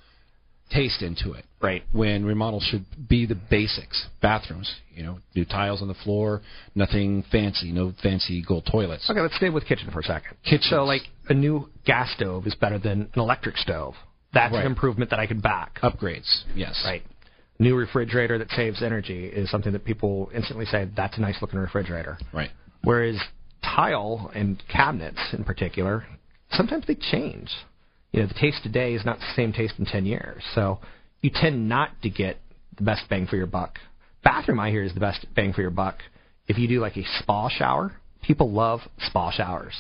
taste 0.70 1.02
into 1.02 1.32
it. 1.32 1.44
Right. 1.62 1.82
When 1.92 2.24
remodels 2.24 2.64
should 2.64 2.84
be 3.08 3.26
the 3.26 3.34
basics. 3.34 4.06
Bathrooms, 4.20 4.70
you 4.94 5.02
know, 5.02 5.18
new 5.34 5.44
tiles 5.44 5.80
on 5.80 5.88
the 5.88 5.94
floor, 5.94 6.42
nothing 6.74 7.24
fancy, 7.32 7.72
no 7.72 7.94
fancy 8.02 8.44
gold 8.46 8.68
toilets. 8.70 9.08
Okay, 9.08 9.20
let's 9.20 9.36
stay 9.36 9.48
with 9.50 9.64
kitchen 9.64 9.90
for 9.90 10.00
a 10.00 10.04
second. 10.04 10.36
Kitchen. 10.44 10.68
So, 10.68 10.84
like, 10.84 11.02
a 11.28 11.34
new 11.34 11.68
gas 11.86 12.12
stove 12.14 12.46
is 12.46 12.54
better 12.54 12.78
than 12.78 13.02
an 13.02 13.20
electric 13.20 13.56
stove. 13.56 13.94
That's 14.34 14.52
Right. 14.52 14.60
an 14.60 14.66
improvement 14.66 15.10
that 15.10 15.18
I 15.18 15.26
could 15.26 15.40
back. 15.40 15.80
Upgrades, 15.82 16.44
yes. 16.54 16.82
Right. 16.84 17.02
New 17.58 17.74
refrigerator 17.74 18.38
that 18.38 18.50
saves 18.50 18.82
energy 18.82 19.26
is 19.26 19.50
something 19.50 19.72
that 19.72 19.84
people 19.84 20.30
instantly 20.34 20.66
say, 20.66 20.88
that's 20.94 21.16
a 21.16 21.20
nice 21.20 21.40
looking 21.40 21.58
refrigerator. 21.58 22.18
Right. 22.32 22.50
Whereas 22.82 23.18
tile 23.74 24.30
and 24.34 24.62
cabinets 24.72 25.20
in 25.32 25.44
particular, 25.44 26.06
sometimes 26.52 26.86
they 26.86 26.94
change. 26.94 27.50
You 28.12 28.20
know, 28.22 28.26
the 28.28 28.34
taste 28.34 28.62
today 28.62 28.94
is 28.94 29.04
not 29.04 29.18
the 29.18 29.26
same 29.36 29.52
taste 29.52 29.74
in 29.78 29.84
10 29.84 30.06
years. 30.06 30.42
So 30.54 30.78
you 31.20 31.30
tend 31.32 31.68
not 31.68 31.90
to 32.02 32.10
get 32.10 32.38
the 32.76 32.84
best 32.84 33.02
bang 33.10 33.26
for 33.26 33.36
your 33.36 33.46
buck. 33.46 33.78
Bathroom, 34.24 34.60
I 34.60 34.70
hear, 34.70 34.82
is 34.82 34.94
the 34.94 35.00
best 35.00 35.26
bang 35.34 35.52
for 35.52 35.60
your 35.62 35.70
buck. 35.70 35.96
If 36.46 36.58
you 36.58 36.66
do 36.68 36.80
like 36.80 36.96
a 36.96 37.04
spa 37.20 37.48
shower, 37.48 37.92
people 38.22 38.50
love 38.50 38.80
spa 39.00 39.30
showers. 39.30 39.74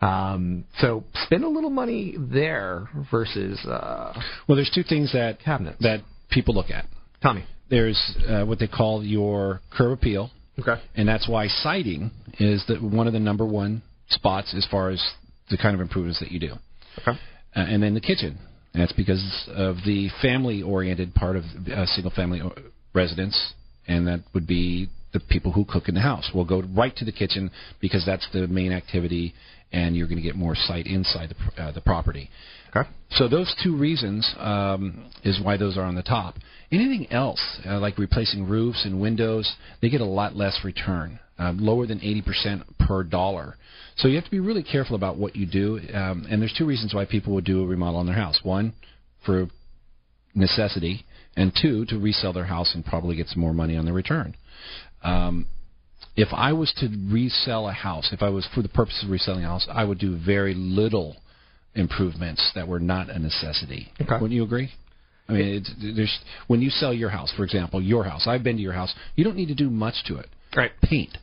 Um, 0.00 0.64
so 0.78 1.02
spend 1.24 1.42
a 1.42 1.48
little 1.48 1.70
money 1.70 2.14
there 2.16 2.88
versus 3.10 3.58
uh, 3.66 4.12
Well, 4.46 4.56
there's 4.56 4.70
two 4.72 4.84
things 4.84 5.12
that 5.12 5.40
cabinets. 5.40 5.78
that 5.80 6.02
people 6.30 6.54
look 6.54 6.70
at. 6.70 6.84
Tommy. 7.22 7.44
There's 7.68 8.00
uh, 8.28 8.44
what 8.44 8.60
they 8.60 8.68
call 8.68 9.02
your 9.04 9.60
curb 9.76 9.92
appeal, 9.98 10.30
Okay. 10.58 10.80
and 10.96 11.08
that's 11.08 11.28
why 11.28 11.46
siding 11.46 12.10
is 12.38 12.64
the, 12.66 12.76
one 12.76 13.06
of 13.06 13.12
the 13.12 13.20
number 13.20 13.46
one 13.46 13.82
spots 14.10 14.54
as 14.56 14.66
far 14.70 14.90
as 14.90 15.02
the 15.50 15.56
kind 15.56 15.74
of 15.74 15.80
improvements 15.80 16.20
that 16.20 16.30
you 16.30 16.40
do. 16.40 16.54
Okay. 17.00 17.18
Uh, 17.56 17.60
and 17.60 17.82
then 17.82 17.94
the 17.94 18.00
kitchen. 18.00 18.38
And 18.72 18.82
that's 18.82 18.92
because 18.92 19.48
of 19.54 19.76
the 19.86 20.08
family-oriented 20.20 21.14
part 21.14 21.36
of 21.36 21.44
uh, 21.72 21.86
single-family 21.86 22.42
o- 22.42 22.54
residence, 22.94 23.54
and 23.86 24.06
that 24.06 24.20
would 24.34 24.46
be 24.46 24.88
the 25.12 25.20
people 25.20 25.52
who 25.52 25.64
cook 25.64 25.88
in 25.88 25.94
the 25.94 26.00
house. 26.00 26.30
We'll 26.34 26.44
go 26.44 26.62
right 26.76 26.94
to 26.96 27.04
the 27.04 27.12
kitchen 27.12 27.50
because 27.80 28.04
that's 28.04 28.28
the 28.32 28.46
main 28.46 28.72
activity, 28.72 29.34
and 29.72 29.96
you're 29.96 30.06
going 30.06 30.18
to 30.18 30.22
get 30.22 30.36
more 30.36 30.54
sight 30.54 30.86
inside 30.86 31.34
the, 31.34 31.62
uh, 31.62 31.72
the 31.72 31.80
property. 31.80 32.28
Okay. 32.76 32.88
So 33.12 33.26
those 33.28 33.54
two 33.64 33.76
reasons 33.76 34.30
um, 34.38 35.10
is 35.24 35.40
why 35.42 35.56
those 35.56 35.78
are 35.78 35.84
on 35.84 35.94
the 35.94 36.02
top. 36.02 36.34
Anything 36.70 37.10
else, 37.10 37.40
uh, 37.66 37.78
like 37.78 37.98
replacing 37.98 38.46
roofs 38.46 38.84
and 38.84 39.00
windows, 39.00 39.50
they 39.80 39.88
get 39.88 40.02
a 40.02 40.06
lot 40.06 40.36
less 40.36 40.60
return, 40.64 41.18
um, 41.38 41.58
lower 41.58 41.86
than 41.86 41.98
80% 42.00 42.62
per 42.78 43.02
dollar. 43.04 43.56
So 43.96 44.06
you 44.06 44.16
have 44.16 44.24
to 44.24 44.30
be 44.30 44.40
really 44.40 44.62
careful 44.62 44.94
about 44.94 45.16
what 45.16 45.34
you 45.34 45.46
do. 45.46 45.80
Um, 45.94 46.26
and 46.30 46.42
there's 46.42 46.54
two 46.56 46.66
reasons 46.66 46.94
why 46.94 47.06
people 47.06 47.34
would 47.34 47.44
do 47.44 47.62
a 47.62 47.66
remodel 47.66 48.00
on 48.00 48.06
their 48.06 48.14
house. 48.14 48.40
One, 48.42 48.74
for 49.24 49.48
necessity, 50.34 51.04
and 51.36 51.52
two, 51.60 51.84
to 51.86 51.98
resell 51.98 52.32
their 52.32 52.44
house 52.44 52.74
and 52.74 52.84
probably 52.84 53.16
get 53.16 53.28
some 53.28 53.40
more 53.40 53.54
money 53.54 53.76
on 53.76 53.86
the 53.86 53.92
return. 53.92 54.34
Um, 55.02 55.46
if 56.16 56.28
I 56.32 56.52
was 56.52 56.72
to 56.78 56.88
resell 57.10 57.68
a 57.68 57.72
house, 57.72 58.10
if 58.12 58.22
I 58.22 58.28
was 58.28 58.46
for 58.54 58.60
the 58.60 58.68
purpose 58.68 59.02
of 59.04 59.10
reselling 59.10 59.44
a 59.44 59.48
house, 59.48 59.66
I 59.70 59.84
would 59.84 59.98
do 59.98 60.18
very 60.18 60.54
little 60.54 61.16
improvements 61.74 62.50
that 62.54 62.66
were 62.66 62.80
not 62.80 63.08
a 63.08 63.18
necessity. 63.18 63.92
Okay. 64.00 64.12
Wouldn't 64.12 64.32
you 64.32 64.42
agree? 64.42 64.70
I 65.28 65.32
mean, 65.32 65.46
it's, 65.56 65.72
there's 65.96 66.18
when 66.46 66.62
you 66.62 66.70
sell 66.70 66.92
your 66.92 67.10
house, 67.10 67.32
for 67.36 67.44
example, 67.44 67.82
your 67.82 68.04
house. 68.04 68.26
I've 68.26 68.42
been 68.42 68.56
to 68.56 68.62
your 68.62 68.72
house. 68.72 68.94
You 69.14 69.24
don't 69.24 69.36
need 69.36 69.48
to 69.48 69.54
do 69.54 69.68
much 69.68 70.04
to 70.06 70.16
it. 70.16 70.28
Right. 70.56 70.72
Paint, 70.82 71.18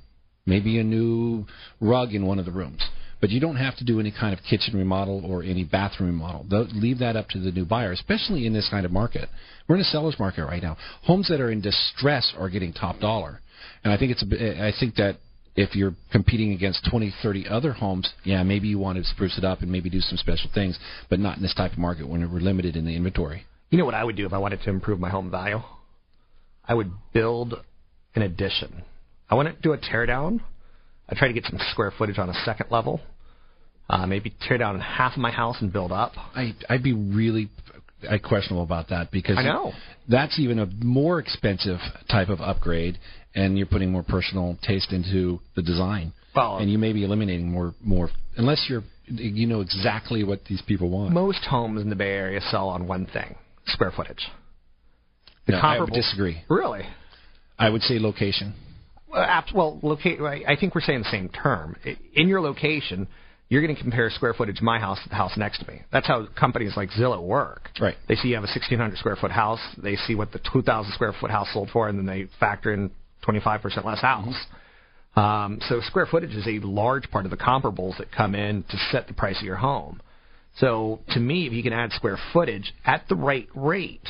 maybe 0.46 0.80
a 0.80 0.84
new 0.84 1.46
rug 1.82 2.14
in 2.14 2.26
one 2.26 2.38
of 2.38 2.46
the 2.46 2.52
rooms. 2.52 2.84
But 3.22 3.32
you 3.32 3.40
don't 3.40 3.56
have 3.56 3.76
to 3.78 3.84
do 3.84 4.00
any 4.00 4.12
kind 4.12 4.38
of 4.38 4.44
kitchen 4.48 4.78
remodel 4.78 5.26
or 5.26 5.42
any 5.42 5.64
bathroom 5.64 6.22
remodel. 6.22 6.46
Leave 6.74 7.00
that 7.00 7.16
up 7.16 7.30
to 7.30 7.40
the 7.40 7.52
new 7.52 7.66
buyer, 7.66 7.92
especially 7.92 8.46
in 8.46 8.54
this 8.54 8.68
kind 8.70 8.86
of 8.86 8.92
market. 8.92 9.30
We're 9.68 9.76
in 9.76 9.82
a 9.82 9.86
seller's 9.86 10.20
market 10.20 10.46
right 10.46 10.62
now. 10.62 10.78
Homes 11.04 11.30
that 11.30 11.42
are 11.42 11.50
in 11.50 11.62
distress 11.62 12.34
are 12.38 12.50
getting 12.50 12.74
top 12.74 13.00
dollar, 13.00 13.42
and 13.84 13.92
I 13.92 13.98
think 13.98 14.12
it's 14.12 14.24
a. 14.24 14.68
I 14.68 14.72
think 14.80 14.96
that 14.96 15.18
if 15.56 15.74
you're 15.74 15.96
competing 16.12 16.52
against 16.52 16.88
20, 16.92 17.14
30 17.24 17.48
other 17.48 17.72
homes, 17.72 18.14
yeah, 18.26 18.44
maybe 18.44 18.68
you 18.68 18.78
want 18.78 18.98
to 18.98 19.04
spruce 19.06 19.38
it 19.38 19.46
up 19.46 19.62
and 19.62 19.72
maybe 19.72 19.90
do 19.90 20.02
some 20.02 20.18
special 20.18 20.50
things, 20.54 20.78
but 21.10 21.18
not 21.18 21.38
in 21.38 21.42
this 21.42 21.54
type 21.54 21.72
of 21.72 21.78
market 21.78 22.08
when 22.08 22.30
we're 22.32 22.42
limited 22.42 22.76
in 22.76 22.86
the 22.86 22.96
inventory. 22.96 23.46
You 23.76 23.80
know 23.80 23.86
what 23.88 23.94
I 23.94 24.06
would 24.06 24.16
do 24.16 24.26
if 24.26 24.32
I 24.32 24.38
wanted 24.38 24.62
to 24.62 24.70
improve 24.70 25.02
my 25.02 25.10
home 25.10 25.30
value? 25.30 25.60
I 26.64 26.74
would 26.74 26.92
build 27.12 27.56
an 28.16 28.22
addition. 28.22 28.84
I 29.30 29.36
wouldn't 29.36 29.62
do 29.62 29.74
a 29.74 29.78
tear 29.78 30.06
down. 30.06 30.40
I'd 31.10 31.18
try 31.18 31.28
to 31.28 31.34
get 31.34 31.44
some 31.44 31.60
square 31.72 31.92
footage 31.92 32.18
on 32.18 32.30
a 32.30 32.34
second 32.46 32.68
level. 32.72 33.02
Uh, 33.90 34.06
maybe 34.06 34.34
tear 34.48 34.58
down 34.58 34.80
half 34.80 35.12
of 35.12 35.18
my 35.18 35.30
house 35.30 35.58
and 35.60 35.74
build 35.74 35.92
up. 35.92 36.14
I 36.16 36.56
I'd 36.70 36.84
be 36.84 36.94
really 36.94 37.50
I 38.10 38.18
questionable 38.18 38.64
about 38.64 38.88
that 38.92 39.12
because 39.12 39.38
I 39.38 39.44
know. 39.44 39.74
that's 40.08 40.40
even 40.40 40.60
a 40.60 40.68
more 40.82 41.20
expensive 41.20 41.80
type 42.10 42.30
of 42.30 42.40
upgrade, 42.40 42.98
and 43.36 43.58
you're 43.58 43.68
putting 43.68 43.92
more 43.92 44.04
personal 44.04 44.58
taste 44.66 44.94
into 44.94 45.42
the 45.58 45.62
design. 45.62 46.14
Well, 46.34 46.60
and 46.60 46.72
you 46.72 46.78
may 46.78 46.94
be 46.94 47.04
eliminating 47.04 47.52
more 47.52 47.76
more 47.84 48.10
unless 48.38 48.68
you're 48.70 48.86
you 49.08 49.48
know 49.48 49.60
exactly 49.60 50.24
what 50.24 50.46
these 50.46 50.62
people 50.62 50.90
want. 50.90 51.14
Most 51.14 51.44
homes 51.44 51.82
in 51.82 51.90
the 51.90 51.96
Bay 51.98 52.14
Area 52.14 52.40
sell 52.40 52.70
on 52.70 52.88
one 52.88 53.06
thing: 53.06 53.36
square 53.68 53.92
footage. 53.96 54.28
The 55.46 55.54
No, 55.54 55.60
I 55.60 55.80
would 55.80 55.94
disagree. 55.94 56.44
Really? 56.50 56.84
I 57.58 57.70
would 57.70 57.82
say 57.84 58.00
location. 58.00 58.54
Well, 59.08 59.22
abs- 59.22 59.54
well 59.54 59.80
loca- 59.82 60.44
I 60.48 60.56
think 60.60 60.76
we're 60.76 60.82
saying 60.82 61.00
the 61.00 61.12
same 61.12 61.30
term. 61.30 61.76
In 62.14 62.28
your 62.28 62.42
location, 62.42 63.08
you're 63.50 63.62
going 63.62 63.76
to 63.76 63.82
compare 63.82 64.10
square 64.10 64.34
footage 64.34 64.62
my 64.62 64.80
house 64.80 65.02
to 65.04 65.10
the 65.10 65.16
house 65.16 65.38
next 65.38 65.60
to 65.60 65.72
me. 65.72 65.82
That's 65.92 66.08
how 66.08 66.28
companies 66.38 66.74
like 66.76 66.90
Zillow 66.92 67.22
work. 67.22 67.70
Right. 67.80 67.96
They 68.08 68.16
see 68.16 68.30
you 68.30 68.36
have 68.36 68.44
a 68.44 68.48
1,600 68.48 68.98
square 68.98 69.16
foot 69.16 69.32
house. 69.32 69.60
They 69.78 69.96
see 69.96 70.16
what 70.16 70.32
the 70.32 70.40
2,000 70.52 70.92
square 70.94 71.14
foot 71.20 71.32
house 71.32 71.48
sold 71.54 71.70
for, 71.72 71.88
and 71.88 71.98
then 72.00 72.06
they 72.06 72.28
factor 72.40 72.74
in 72.74 72.92
25% 73.24 73.86
less 73.86 74.02
house. 74.02 74.36
Um, 75.16 75.60
so 75.70 75.80
square 75.82 76.08
footage 76.08 76.32
is 76.32 76.46
a 76.48 76.60
large 76.66 77.10
part 77.12 77.26
of 77.26 77.32
the 77.32 77.38
comparables 77.38 77.98
that 78.00 78.12
come 78.12 78.36
in 78.36 78.64
to 78.64 78.78
set 78.92 79.08
the 79.08 79.14
price 79.14 79.38
of 79.38 79.44
your 79.44 79.56
home. 79.56 80.02
So 80.58 81.02
to 81.10 81.20
me, 81.20 81.48
if 81.48 81.54
you 81.54 81.64
can 81.64 81.74
add 81.74 81.92
square 81.92 82.18
footage 82.34 82.74
at 82.86 83.06
the 83.10 83.16
right 83.16 83.48
rate, 83.56 84.08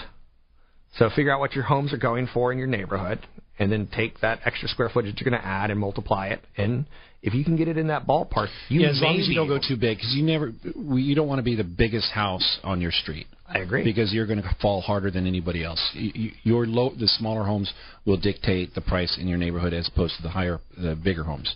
so 0.98 1.10
figure 1.10 1.34
out 1.34 1.40
what 1.40 1.54
your 1.54 1.64
homes 1.64 1.92
are 1.94 1.98
going 1.98 2.28
for 2.34 2.52
in 2.52 2.58
your 2.58 2.68
neighborhood, 2.68 3.20
and 3.58 3.72
then 3.72 3.88
take 3.96 4.20
that 4.22 4.40
extra 4.46 4.68
square 4.68 4.90
footage 4.90 5.16
you're 5.20 5.30
going 5.30 5.42
to 5.42 5.48
add 5.48 5.72
and 5.72 5.80
multiply 5.80 6.28
it. 6.28 6.42
And 6.58 6.86
if 7.22 7.34
you 7.34 7.44
can 7.44 7.56
get 7.56 7.68
it 7.68 7.78
in 7.78 7.88
that 7.88 8.06
ballpark, 8.06 8.50
you 8.70 8.82
yeah, 8.82 8.90
as 8.90 9.02
long 9.02 9.20
as 9.20 9.28
you 9.28 9.36
don't 9.36 9.48
go 9.48 9.58
too 9.58 9.78
big, 9.78 9.98
because 9.98 10.14
you 10.14 10.24
never, 10.24 10.54
you 10.76 11.16
don't 11.16 11.28
want 11.28 11.40
to 11.40 11.44
be 11.44 11.56
the 11.56 11.64
biggest 11.64 12.12
house 12.12 12.60
on 12.64 12.82
your 12.82 12.92
street. 12.92 13.28
I 13.48 13.60
agree. 13.60 13.84
Because 13.84 14.12
you're 14.14 14.26
going 14.26 14.42
to 14.42 14.56
fall 14.62 14.82
harder 14.82 15.10
than 15.10 15.26
anybody 15.26 15.64
else. 15.64 15.82
You, 15.94 16.12
you, 16.14 16.32
your 16.44 16.66
low, 16.66 16.92
the 17.00 17.08
smaller 17.08 17.44
homes 17.44 17.72
will 18.06 18.18
dictate 18.18 18.76
the 18.76 18.82
price 18.82 19.18
in 19.20 19.28
your 19.28 19.38
neighborhood 19.38 19.74
as 19.74 19.88
opposed 19.88 20.18
to 20.18 20.24
the 20.24 20.30
higher, 20.30 20.60
the 20.78 20.96
bigger 20.96 21.24
homes. 21.24 21.56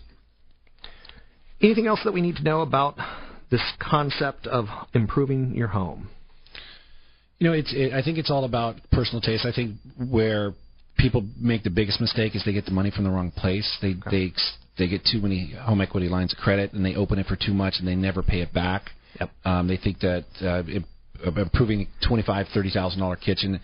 Anything 1.61 1.87
else 1.87 1.99
that 2.05 2.13
we 2.13 2.21
need 2.21 2.37
to 2.37 2.43
know 2.43 2.61
about 2.61 2.95
this 3.51 3.61
concept 3.79 4.47
of 4.47 4.65
improving 4.93 5.55
your 5.55 5.69
home? 5.69 6.09
You 7.39 7.47
know, 7.47 7.53
it's. 7.53 7.73
It, 7.73 7.93
I 7.93 8.01
think 8.01 8.17
it's 8.17 8.29
all 8.29 8.43
about 8.43 8.75
personal 8.91 9.21
taste. 9.21 9.45
I 9.45 9.51
think 9.53 9.75
where 9.97 10.53
people 10.97 11.25
make 11.39 11.63
the 11.63 11.69
biggest 11.69 12.01
mistake 12.01 12.35
is 12.35 12.43
they 12.45 12.51
get 12.51 12.65
the 12.65 12.71
money 12.71 12.91
from 12.91 13.05
the 13.05 13.09
wrong 13.09 13.31
place. 13.31 13.77
They 13.81 13.95
they 14.11 14.33
they 14.77 14.87
get 14.87 15.01
too 15.09 15.21
many 15.21 15.53
home 15.53 15.81
equity 15.81 16.09
lines 16.09 16.33
of 16.33 16.39
credit 16.39 16.73
and 16.73 16.85
they 16.85 16.95
open 16.95 17.19
it 17.19 17.27
for 17.27 17.35
too 17.35 17.53
much 17.53 17.75
and 17.79 17.87
they 17.87 17.95
never 17.95 18.23
pay 18.23 18.41
it 18.41 18.53
back. 18.53 18.83
Yep. 19.19 19.29
Um, 19.45 19.67
they 19.67 19.77
think 19.77 19.99
that 19.99 20.25
uh, 20.41 20.63
uh, 21.25 21.41
improving 21.41 21.87
twenty 22.07 22.23
five 22.23 22.47
thirty 22.53 22.69
thousand 22.69 22.99
dollar 22.99 23.15
kitchen 23.15 23.59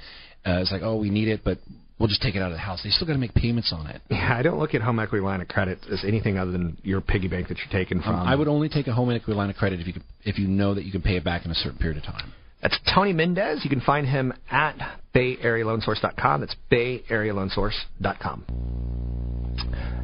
uh, 0.45 0.61
is 0.61 0.71
like 0.71 0.81
oh 0.81 0.97
we 0.97 1.09
need 1.09 1.27
it 1.27 1.41
but 1.43 1.57
we'll 1.99 2.09
just 2.09 2.21
take 2.21 2.35
it 2.35 2.41
out 2.41 2.51
of 2.51 2.55
the 2.55 2.59
house. 2.59 2.81
They 2.83 2.89
still 2.89 3.07
got 3.07 3.13
to 3.13 3.19
make 3.19 3.33
payments 3.33 3.73
on 3.73 3.87
it. 3.87 4.01
Yeah, 4.09 4.35
I 4.37 4.41
don't 4.41 4.59
look 4.59 4.73
at 4.73 4.81
home 4.81 4.99
equity 4.99 5.23
line 5.23 5.41
of 5.41 5.47
credit 5.47 5.79
as 5.91 6.03
anything 6.05 6.37
other 6.37 6.51
than 6.51 6.77
your 6.83 7.01
piggy 7.01 7.27
bank 7.27 7.47
that 7.47 7.57
you're 7.57 7.71
taking 7.71 8.01
from. 8.01 8.15
Um, 8.15 8.27
I 8.27 8.35
would 8.35 8.47
only 8.47 8.69
take 8.69 8.87
a 8.87 8.93
home 8.93 9.11
equity 9.11 9.37
line 9.37 9.49
of 9.49 9.55
credit 9.55 9.79
if 9.79 9.87
you 9.87 9.93
could, 9.93 10.03
if 10.23 10.37
you 10.37 10.47
know 10.47 10.73
that 10.73 10.83
you 10.83 10.91
can 10.91 11.01
pay 11.01 11.15
it 11.15 11.23
back 11.23 11.45
in 11.45 11.51
a 11.51 11.55
certain 11.55 11.79
period 11.79 11.97
of 11.97 12.03
time. 12.03 12.33
That's 12.61 12.77
Tony 12.93 13.13
Mendez. 13.13 13.61
You 13.63 13.69
can 13.69 13.81
find 13.81 14.07
him 14.07 14.33
at 14.49 14.75
BayAreaLoanSource.com. 15.13 16.41
That's 16.41 16.55
BayAreaLoanSource.com. 16.71 18.45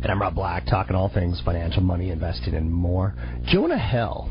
And 0.03 0.05
I'm 0.05 0.21
Rob 0.21 0.35
Black, 0.35 0.65
talking 0.65 0.95
all 0.95 1.09
things 1.13 1.41
financial, 1.43 1.81
money, 1.81 2.11
investing, 2.11 2.53
and 2.53 2.71
more. 2.71 3.15
Jonah 3.45 3.79
Hill. 3.79 4.29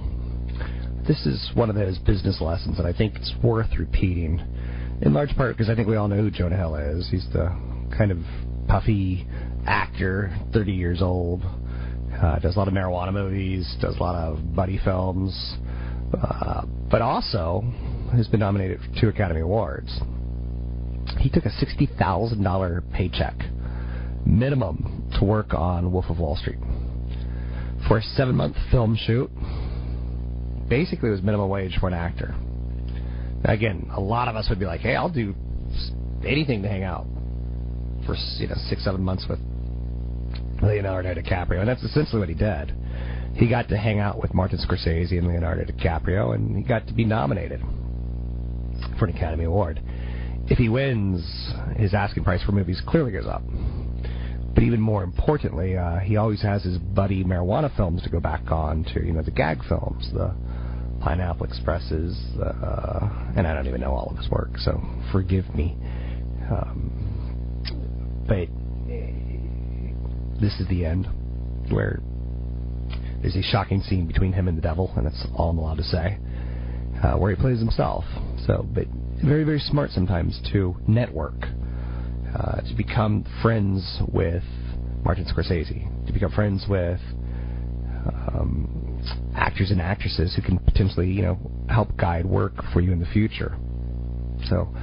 This 1.06 1.26
is 1.26 1.50
one 1.54 1.70
of 1.70 1.76
those 1.76 1.98
business 1.98 2.40
lessons 2.40 2.76
that 2.76 2.86
I 2.86 2.92
think 2.92 3.16
it's 3.16 3.32
worth 3.42 3.70
repeating, 3.78 4.40
in 5.02 5.14
large 5.14 5.34
part 5.36 5.56
because 5.56 5.70
I 5.70 5.74
think 5.74 5.88
we 5.88 5.96
all 5.96 6.08
know 6.08 6.16
who 6.16 6.30
Jonah 6.30 6.56
Hill 6.56 6.76
is. 6.76 7.08
He's 7.10 7.26
the 7.32 7.48
kind 7.96 8.10
of 8.10 8.18
puffy 8.68 9.26
actor, 9.66 10.36
30 10.52 10.72
years 10.72 11.02
old, 11.02 11.42
uh, 11.42 12.38
does 12.38 12.56
a 12.56 12.58
lot 12.58 12.68
of 12.68 12.74
marijuana 12.74 13.12
movies, 13.12 13.76
does 13.80 13.96
a 13.96 14.00
lot 14.00 14.14
of 14.14 14.54
buddy 14.54 14.78
films, 14.84 15.56
uh, 16.20 16.64
but 16.90 17.02
also 17.02 17.62
has 18.12 18.28
been 18.28 18.40
nominated 18.40 18.80
for 18.80 19.00
two 19.00 19.08
Academy 19.08 19.40
Awards. 19.40 20.00
He 21.18 21.30
took 21.30 21.44
a 21.44 21.50
$60,000 21.50 22.92
paycheck 22.92 23.34
minimum 24.26 25.10
to 25.18 25.24
work 25.24 25.54
on 25.54 25.92
Wolf 25.92 26.06
of 26.08 26.18
Wall 26.18 26.36
Street 26.36 26.58
for 27.88 27.98
a 27.98 28.02
seven 28.02 28.36
month 28.36 28.56
film 28.70 28.96
shoot. 28.96 29.30
Basically, 30.68 31.08
it 31.08 31.12
was 31.12 31.22
minimum 31.22 31.48
wage 31.48 31.76
for 31.80 31.88
an 31.88 31.94
actor. 31.94 32.34
Again, 33.44 33.90
a 33.94 34.00
lot 34.00 34.28
of 34.28 34.36
us 34.36 34.48
would 34.48 34.58
be 34.58 34.66
like, 34.66 34.80
"Hey, 34.80 34.96
I'll 34.96 35.08
do 35.08 35.34
anything 36.24 36.62
to 36.62 36.68
hang 36.68 36.82
out 36.82 37.06
for 38.06 38.14
you 38.38 38.48
know 38.48 38.54
six, 38.68 38.84
seven 38.84 39.02
months 39.02 39.26
with 39.28 39.38
Leonardo 40.62 41.14
DiCaprio," 41.14 41.60
and 41.60 41.68
that's 41.68 41.82
essentially 41.82 42.20
what 42.20 42.28
he 42.28 42.34
did. 42.34 42.72
He 43.34 43.48
got 43.48 43.68
to 43.68 43.76
hang 43.76 43.98
out 43.98 44.20
with 44.20 44.34
Martin 44.34 44.58
Scorsese 44.58 45.16
and 45.16 45.28
Leonardo 45.28 45.64
DiCaprio, 45.64 46.34
and 46.34 46.56
he 46.56 46.62
got 46.62 46.86
to 46.88 46.92
be 46.92 47.04
nominated 47.04 47.60
for 48.98 49.06
an 49.06 49.16
Academy 49.16 49.44
Award. 49.44 49.80
If 50.48 50.58
he 50.58 50.68
wins, 50.68 51.22
his 51.76 51.94
asking 51.94 52.24
price 52.24 52.42
for 52.42 52.52
movies 52.52 52.82
clearly 52.86 53.12
goes 53.12 53.26
up. 53.26 53.42
But 54.54 54.64
even 54.64 54.80
more 54.80 55.04
importantly, 55.04 55.78
uh, 55.78 56.00
he 56.00 56.16
always 56.16 56.42
has 56.42 56.64
his 56.64 56.76
buddy 56.76 57.22
marijuana 57.22 57.74
films 57.76 58.02
to 58.02 58.10
go 58.10 58.18
back 58.18 58.50
on 58.50 58.84
to, 58.92 59.04
you 59.04 59.12
know, 59.12 59.22
the 59.22 59.30
gag 59.30 59.64
films, 59.68 60.10
the 60.12 60.34
Pineapple 61.00 61.46
Expresses, 61.46 62.16
uh, 62.42 63.32
and 63.36 63.46
I 63.46 63.54
don't 63.54 63.66
even 63.66 63.80
know 63.80 63.92
all 63.92 64.10
of 64.10 64.18
his 64.18 64.28
work, 64.30 64.50
so 64.58 64.80
forgive 65.12 65.52
me. 65.54 65.76
Um, 66.50 68.24
but 68.26 68.48
this 70.40 70.58
is 70.60 70.68
the 70.68 70.84
end, 70.84 71.06
where 71.70 72.00
there's 73.22 73.36
a 73.36 73.42
shocking 73.42 73.80
scene 73.82 74.06
between 74.06 74.32
him 74.32 74.48
and 74.48 74.56
the 74.56 74.62
devil, 74.62 74.92
and 74.96 75.06
that's 75.06 75.26
all 75.34 75.50
I'm 75.50 75.58
allowed 75.58 75.78
to 75.78 75.84
say, 75.84 76.18
uh, 77.02 77.16
where 77.16 77.34
he 77.34 77.40
plays 77.40 77.58
himself. 77.58 78.04
So, 78.46 78.66
but 78.74 78.86
very, 79.24 79.44
very 79.44 79.58
smart 79.58 79.90
sometimes 79.90 80.40
to 80.52 80.76
network 80.86 81.34
uh, 82.34 82.60
to 82.62 82.74
become 82.76 83.24
friends 83.42 84.00
with 84.12 84.44
Martin 85.02 85.24
Scorsese, 85.24 86.06
to 86.06 86.12
become 86.12 86.30
friends 86.32 86.64
with 86.68 87.00
um, 88.06 88.79
actors 89.34 89.70
and 89.70 89.80
actresses 89.80 90.34
who 90.34 90.42
can 90.42 90.58
potentially, 90.58 91.08
you 91.10 91.22
know, 91.22 91.38
help 91.68 91.96
guide 91.96 92.26
work 92.26 92.54
for 92.72 92.80
you 92.80 92.92
in 92.92 93.00
the 93.00 93.06
future. 93.06 93.56
So, 94.48 94.74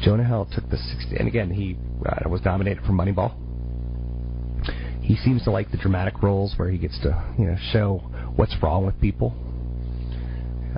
Jonah 0.00 0.24
Hill 0.24 0.48
took 0.52 0.68
the 0.70 0.76
60, 0.76 1.16
and 1.16 1.28
again, 1.28 1.50
he 1.50 1.76
uh, 2.06 2.28
was 2.28 2.40
nominated 2.44 2.82
for 2.84 2.92
Moneyball. 2.92 3.34
He 5.02 5.16
seems 5.16 5.42
to 5.44 5.50
like 5.50 5.70
the 5.70 5.76
dramatic 5.76 6.22
roles 6.22 6.54
where 6.56 6.70
he 6.70 6.78
gets 6.78 6.98
to, 7.00 7.34
you 7.38 7.46
know, 7.46 7.56
show 7.72 7.98
what's 8.36 8.54
wrong 8.62 8.86
with 8.86 8.98
people. 9.00 9.34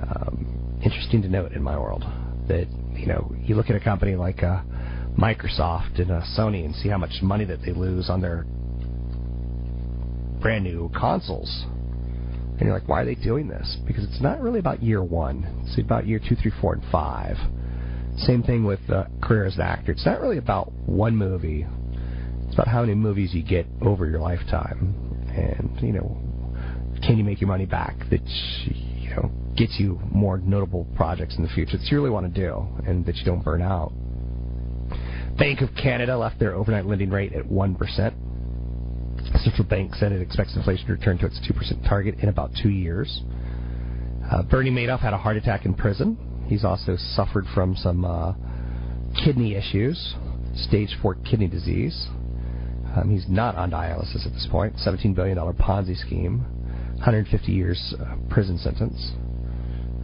Um, 0.01 0.79
interesting 0.83 1.21
to 1.21 1.29
note 1.29 1.53
in 1.53 1.61
my 1.61 1.77
world 1.77 2.03
that, 2.47 2.67
you 2.93 3.05
know, 3.05 3.33
you 3.39 3.55
look 3.55 3.69
at 3.69 3.75
a 3.75 3.79
company 3.79 4.15
like 4.15 4.43
uh, 4.43 4.61
Microsoft 5.17 5.99
and 6.01 6.11
uh, 6.11 6.21
Sony 6.37 6.65
and 6.65 6.75
see 6.75 6.89
how 6.89 6.97
much 6.97 7.21
money 7.21 7.45
that 7.45 7.61
they 7.63 7.71
lose 7.71 8.09
on 8.09 8.21
their 8.21 8.45
brand 10.41 10.63
new 10.63 10.91
consoles. 10.97 11.65
And 12.57 12.61
you're 12.61 12.73
like, 12.73 12.87
why 12.87 13.01
are 13.01 13.05
they 13.05 13.15
doing 13.15 13.47
this? 13.47 13.77
Because 13.85 14.03
it's 14.03 14.21
not 14.21 14.41
really 14.41 14.59
about 14.59 14.83
year 14.83 15.03
one. 15.03 15.65
It's 15.65 15.79
about 15.79 16.07
year 16.07 16.19
two, 16.19 16.35
three, 16.35 16.51
four, 16.61 16.73
and 16.73 16.83
five. 16.91 17.35
Same 18.17 18.43
thing 18.43 18.63
with 18.63 18.79
uh, 18.89 19.05
career 19.21 19.45
as 19.45 19.55
an 19.55 19.61
actor. 19.61 19.91
It's 19.91 20.05
not 20.05 20.21
really 20.21 20.37
about 20.37 20.71
one 20.71 21.15
movie. 21.15 21.65
It's 22.45 22.53
about 22.53 22.67
how 22.67 22.81
many 22.81 22.93
movies 22.93 23.33
you 23.33 23.43
get 23.43 23.65
over 23.81 24.07
your 24.07 24.19
lifetime, 24.19 24.93
and 25.35 25.81
you 25.81 25.91
know, 25.91 26.15
can 27.01 27.17
you 27.17 27.23
make 27.23 27.41
your 27.41 27.47
money 27.47 27.65
back? 27.65 27.97
That 28.11 28.21
you 28.23 29.09
know 29.09 29.31
gets 29.57 29.79
you 29.79 29.99
more 30.11 30.37
notable 30.37 30.85
projects 30.95 31.35
in 31.37 31.43
the 31.43 31.49
future 31.49 31.77
that 31.77 31.87
you 31.89 31.97
really 31.97 32.11
want 32.11 32.31
to 32.31 32.41
do, 32.41 32.67
and 32.85 33.03
that 33.07 33.15
you 33.15 33.25
don't 33.25 33.43
burn 33.43 33.63
out. 33.63 33.91
Bank 35.37 35.61
of 35.61 35.69
Canada 35.75 36.15
left 36.15 36.39
their 36.39 36.53
overnight 36.53 36.85
lending 36.85 37.09
rate 37.09 37.33
at 37.33 37.47
1%. 39.33 39.43
Central 39.43 39.67
Bank 39.67 39.95
said 39.95 40.11
it 40.11 40.21
expects 40.21 40.55
inflation 40.55 40.87
to 40.87 40.93
return 40.93 41.17
to 41.19 41.25
its 41.25 41.39
2% 41.39 41.87
target 41.87 42.15
in 42.19 42.29
about 42.29 42.51
two 42.61 42.69
years. 42.69 43.21
Uh, 44.31 44.43
Bernie 44.43 44.71
Madoff 44.71 44.99
had 44.99 45.13
a 45.13 45.17
heart 45.17 45.37
attack 45.37 45.65
in 45.65 45.73
prison. 45.73 46.17
He's 46.47 46.63
also 46.63 46.95
suffered 46.97 47.45
from 47.53 47.75
some 47.75 48.05
uh, 48.05 48.33
kidney 49.23 49.55
issues, 49.55 50.15
stage 50.55 50.95
four 51.01 51.15
kidney 51.15 51.47
disease. 51.47 52.07
Um, 52.95 53.09
he's 53.09 53.27
not 53.27 53.55
on 53.55 53.71
dialysis 53.71 54.25
at 54.25 54.33
this 54.33 54.47
point. 54.49 54.75
$17 54.75 55.15
billion 55.15 55.37
Ponzi 55.37 55.97
scheme, 55.97 56.39
150 56.95 57.51
years 57.51 57.95
uh, 57.99 58.15
prison 58.29 58.57
sentence. 58.57 59.11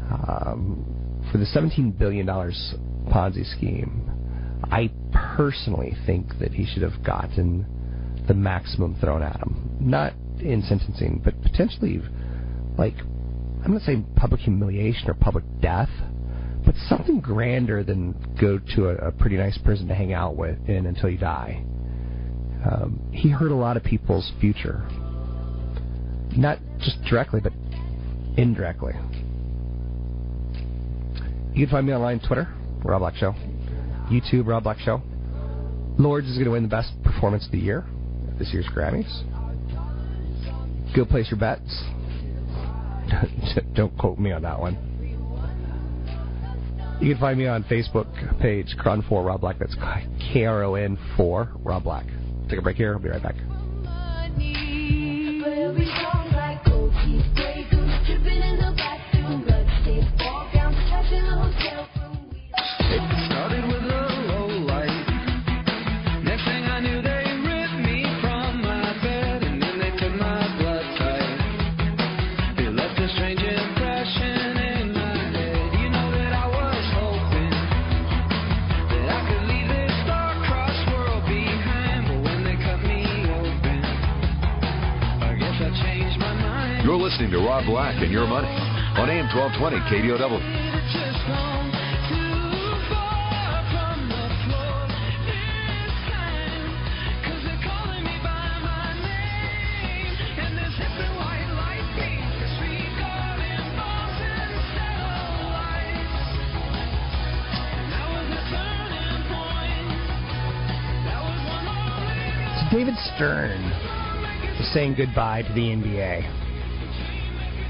Um, 0.10 1.26
for 1.32 1.38
the 1.38 1.46
$17 1.46 1.98
billion 1.98 2.26
Ponzi 2.26 3.46
scheme, 3.56 4.10
I 4.72 4.90
personally 5.12 5.96
think 6.06 6.40
that 6.40 6.52
he 6.52 6.66
should 6.66 6.82
have 6.82 7.04
gotten 7.04 7.79
the 8.30 8.34
maximum 8.36 8.96
thrown 9.02 9.24
at 9.24 9.36
him. 9.38 9.76
Not 9.82 10.14
in 10.40 10.62
sentencing, 10.62 11.20
but 11.26 11.42
potentially, 11.42 12.00
like, 12.78 12.94
I'm 13.66 13.74
not 13.74 13.82
saying 13.82 14.06
public 14.16 14.40
humiliation 14.42 15.10
or 15.10 15.16
public 15.16 15.44
death, 15.62 15.90
but 16.64 16.76
something 16.88 17.20
grander 17.20 17.84
than 17.84 18.14
go 18.40 18.60
to 18.76 18.90
a, 18.90 19.08
a 19.08 19.12
pretty 19.12 19.36
nice 19.36 19.58
prison 19.58 19.88
to 19.88 19.96
hang 19.96 20.14
out 20.14 20.38
with 20.38 20.58
in 20.70 20.86
until 20.86 21.10
you 21.10 21.18
die. 21.18 21.64
Um, 22.64 23.10
he 23.12 23.30
hurt 23.30 23.52
a 23.52 23.56
lot 23.56 23.78
of 23.78 23.84
people's 23.84 24.32
future. 24.40 24.88
Not 26.38 26.60
just 26.80 27.02
directly, 27.10 27.42
but 27.42 27.52
indirectly. 28.38 28.94
You 31.54 31.66
can 31.66 31.70
find 31.70 31.88
me 31.88 31.94
online 31.94 32.20
Twitter, 32.20 32.48
Rob 32.84 33.00
Black 33.00 33.16
Show. 33.16 33.34
YouTube, 34.12 34.46
Rob 34.46 34.64
Black 34.64 34.78
Show. 34.80 35.02
Lorde's 35.98 36.28
is 36.28 36.36
going 36.36 36.46
to 36.46 36.52
win 36.52 36.64
the 36.64 36.70
best 36.70 36.92
performance 37.04 37.46
of 37.48 37.52
the 37.52 37.58
year 37.58 37.86
this 38.40 38.50
year's 38.54 38.68
Grammys. 38.74 39.24
Go 40.96 41.06
place 41.06 41.30
your 41.30 41.40
bets. 41.40 41.84
Don't 43.76 43.96
quote 43.98 44.18
me 44.18 44.32
on 44.32 44.42
that 44.44 44.60
one. 44.60 44.78
You 47.02 47.14
can 47.14 47.20
find 47.20 47.38
me 47.38 47.48
on 47.48 47.64
Facebook 47.64 48.08
page, 48.42 48.76
KRON4 48.84 49.26
Rob 49.26 49.42
Black. 49.42 49.60
That's 49.60 49.76
K 50.34 50.46
R 50.46 50.64
O 50.64 50.76
N 50.76 50.98
4 51.16 51.50
Rob 51.64 51.84
Black. 51.84 52.06
Take 52.50 52.60
a 52.60 52.62
break 52.62 52.78
here. 52.78 52.94
I'll 52.94 53.00
be 53.00 53.10
right 53.10 53.24
back. 53.24 53.36
Was 108.08 108.28
the 108.30 108.44
turning 108.48 109.20
point. 109.28 109.88
That 111.04 111.20
was 111.28 111.40
one 111.44 111.66
more 111.66 112.08
So 112.56 112.64
David 112.72 112.96
Stern 113.16 113.62
is 114.60 114.74
saying 114.74 114.96
goodbye 114.96 115.42
to 115.44 115.54
the 115.54 115.62
NBA. 115.62 116.39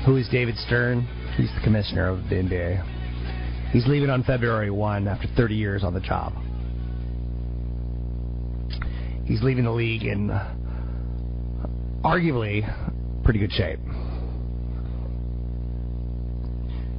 Who 0.05 0.15
is 0.15 0.27
David 0.29 0.55
Stern? 0.57 1.07
He's 1.35 1.49
the 1.55 1.62
commissioner 1.63 2.07
of 2.07 2.23
the 2.29 2.35
NBA. 2.35 3.71
He's 3.71 3.85
leaving 3.85 4.09
on 4.09 4.23
February 4.23 4.71
1 4.71 5.07
after 5.07 5.27
30 5.35 5.55
years 5.55 5.83
on 5.83 5.93
the 5.93 5.99
job. 5.99 6.33
He's 9.25 9.43
leaving 9.43 9.65
the 9.65 9.71
league 9.71 10.03
in 10.03 10.31
uh, 10.31 10.55
arguably 12.03 12.63
pretty 13.23 13.39
good 13.39 13.51
shape. 13.51 13.79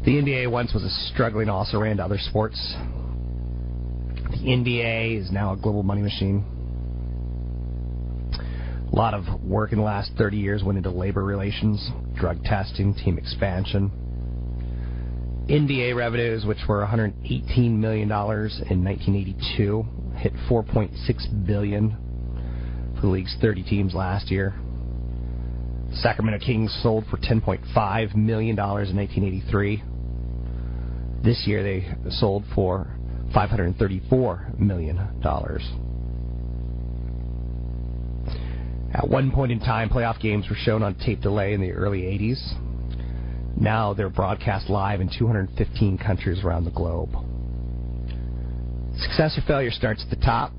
The 0.04 0.12
NBA 0.12 0.50
once 0.50 0.72
was 0.72 0.84
a 0.84 0.90
struggling 1.12 1.48
also 1.48 1.80
ran 1.80 1.96
to 1.96 2.04
other 2.04 2.18
sports. 2.18 2.58
The 4.30 4.46
NBA 4.46 5.20
is 5.20 5.32
now 5.32 5.54
a 5.54 5.56
global 5.56 5.82
money 5.82 6.02
machine. 6.02 6.44
A 8.92 8.96
lot 8.96 9.14
of 9.14 9.42
work 9.42 9.72
in 9.72 9.78
the 9.78 9.84
last 9.84 10.12
30 10.16 10.36
years 10.36 10.62
went 10.62 10.76
into 10.78 10.90
labor 10.90 11.24
relations, 11.24 11.90
drug 12.20 12.44
testing, 12.44 12.94
team 12.94 13.18
expansion. 13.18 13.90
NBA 15.48 15.96
revenues, 15.96 16.44
which 16.44 16.59
were 16.68 16.80
118 16.80 17.80
million 17.80 18.09
dollars 18.09 18.61
in 18.70 18.85
1982, 18.85 19.85
hit 20.16 20.33
4.6 20.48 21.46
billion 21.46 21.96
for 22.94 23.00
the 23.00 23.09
league's 23.09 23.35
30 23.40 23.64
teams 23.64 23.94
last 23.94 24.30
year. 24.30 24.54
Sacramento 25.94 26.44
Kings 26.44 26.78
sold 26.83 27.04
for 27.11 27.16
10.5 27.16 28.14
million 28.14 28.54
dollars 28.54 28.90
in 28.90 28.96
1983. 28.96 29.83
This 31.24 31.42
year 31.46 31.62
they 31.62 31.88
sold 32.11 32.44
for 32.54 32.87
534 33.35 34.52
million 34.59 35.20
dollars. 35.20 35.68
At 38.92 39.09
one 39.09 39.31
point 39.31 39.53
in 39.53 39.61
time, 39.61 39.88
playoff 39.88 40.20
games 40.20 40.48
were 40.48 40.57
shown 40.57 40.83
on 40.83 40.94
tape 40.96 41.20
delay 41.20 41.55
in 41.55 41.61
the 41.61 41.72
early 41.72 42.03
80s. 42.03 42.40
Now 43.57 43.94
they're 43.94 44.11
broadcast 44.11 44.68
live 44.68 45.00
in 45.00 45.11
215 45.16 45.98
countries 45.98 46.42
around 46.44 46.64
the 46.64 46.70
globe. 46.70 47.11
Success 48.96 49.38
or 49.38 49.42
failure 49.46 49.70
starts 49.70 50.03
at 50.03 50.11
the 50.11 50.24
top. 50.24 50.53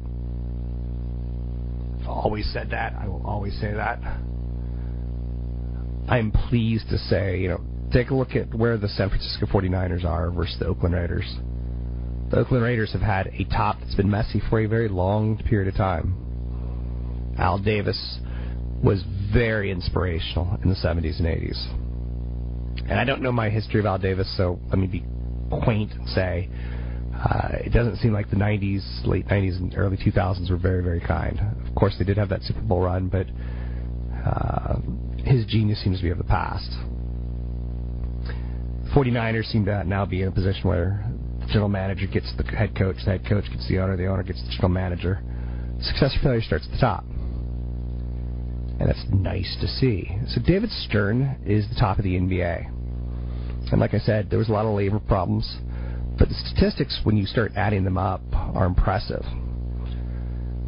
I've 1.99 2.07
always 2.07 2.51
said 2.53 2.69
that. 2.71 2.93
I 2.93 3.07
will 3.07 3.25
always 3.25 3.53
say 3.59 3.73
that. 3.73 3.99
I 6.07 6.17
am 6.17 6.31
pleased 6.31 6.89
to 6.89 6.97
say, 6.97 7.39
you 7.39 7.49
know, 7.49 7.61
take 7.91 8.09
a 8.09 8.15
look 8.15 8.35
at 8.35 8.53
where 8.53 8.77
the 8.77 8.87
San 8.87 9.09
Francisco 9.09 9.45
49ers 9.45 10.05
are 10.05 10.31
versus 10.31 10.57
the 10.59 10.67
Oakland 10.67 10.95
Raiders. 10.95 11.35
The 12.29 12.37
Oakland 12.37 12.63
Raiders 12.63 12.93
have 12.93 13.01
had 13.01 13.27
a 13.27 13.43
top 13.45 13.79
that's 13.79 13.95
been 13.95 14.09
messy 14.09 14.41
for 14.49 14.61
a 14.61 14.65
very 14.65 14.87
long 14.87 15.37
period 15.37 15.67
of 15.67 15.75
time. 15.75 16.30
Al 17.37 17.57
Davis 17.59 18.19
was 18.83 19.03
very 19.33 19.71
inspirational 19.71 20.57
in 20.63 20.69
the 20.69 20.75
70s 20.75 21.19
and 21.19 21.27
80s. 21.27 22.89
And 22.89 22.99
I 22.99 23.03
don't 23.03 23.21
know 23.21 23.31
my 23.31 23.49
history 23.49 23.79
of 23.79 23.85
Al 23.85 23.97
Davis, 23.97 24.31
so 24.37 24.59
let 24.69 24.79
me 24.79 24.87
be 24.87 25.03
quaint 25.63 25.91
and 25.91 26.07
say 26.09 26.49
uh, 27.13 27.49
it 27.63 27.71
doesn't 27.71 27.97
seem 27.97 28.13
like 28.13 28.29
the 28.29 28.35
90s, 28.35 29.05
late 29.05 29.27
90s, 29.27 29.57
and 29.57 29.73
early 29.77 29.97
2000s 29.97 30.49
were 30.49 30.57
very, 30.57 30.83
very 30.83 30.99
kind. 30.99 31.39
Of 31.67 31.75
course, 31.75 31.95
they 31.99 32.05
did 32.05 32.17
have 32.17 32.29
that 32.29 32.41
Super 32.41 32.61
Bowl 32.61 32.81
run, 32.81 33.09
but 33.09 33.27
uh, 34.25 34.79
his 35.23 35.45
genius 35.45 35.83
seems 35.83 35.97
to 35.97 36.03
be 36.03 36.09
of 36.09 36.17
the 36.17 36.23
past. 36.23 36.69
49ers 38.95 39.45
seem 39.51 39.65
to 39.65 39.83
now 39.83 40.05
be 40.05 40.23
in 40.23 40.29
a 40.29 40.31
position 40.31 40.67
where 40.67 41.05
the 41.39 41.45
general 41.47 41.69
manager 41.69 42.07
gets 42.07 42.33
the 42.37 42.43
head 42.43 42.75
coach, 42.75 42.97
the 43.05 43.11
head 43.11 43.25
coach 43.27 43.45
gets 43.51 43.67
the 43.67 43.77
owner, 43.77 43.95
the 43.95 44.07
owner 44.07 44.23
gets 44.23 44.41
the 44.41 44.49
general 44.49 44.69
manager. 44.69 45.21
Success 45.81 46.15
or 46.17 46.23
failure 46.23 46.41
starts 46.41 46.65
at 46.65 46.71
the 46.71 46.79
top. 46.79 47.05
And 48.81 48.89
that's 48.89 49.05
nice 49.13 49.55
to 49.61 49.67
see. 49.67 50.09
So 50.29 50.41
David 50.41 50.71
Stern 50.71 51.37
is 51.45 51.69
the 51.69 51.75
top 51.75 51.99
of 51.99 52.03
the 52.03 52.15
NBA. 52.15 52.65
And 53.71 53.79
like 53.79 53.93
I 53.93 53.99
said, 53.99 54.31
there 54.31 54.39
was 54.39 54.49
a 54.49 54.51
lot 54.51 54.65
of 54.65 54.73
labor 54.75 54.99
problems. 54.99 55.57
But 56.17 56.29
the 56.29 56.33
statistics, 56.33 56.99
when 57.03 57.15
you 57.15 57.27
start 57.27 57.51
adding 57.55 57.83
them 57.83 57.99
up, 57.99 58.21
are 58.33 58.65
impressive. 58.65 59.23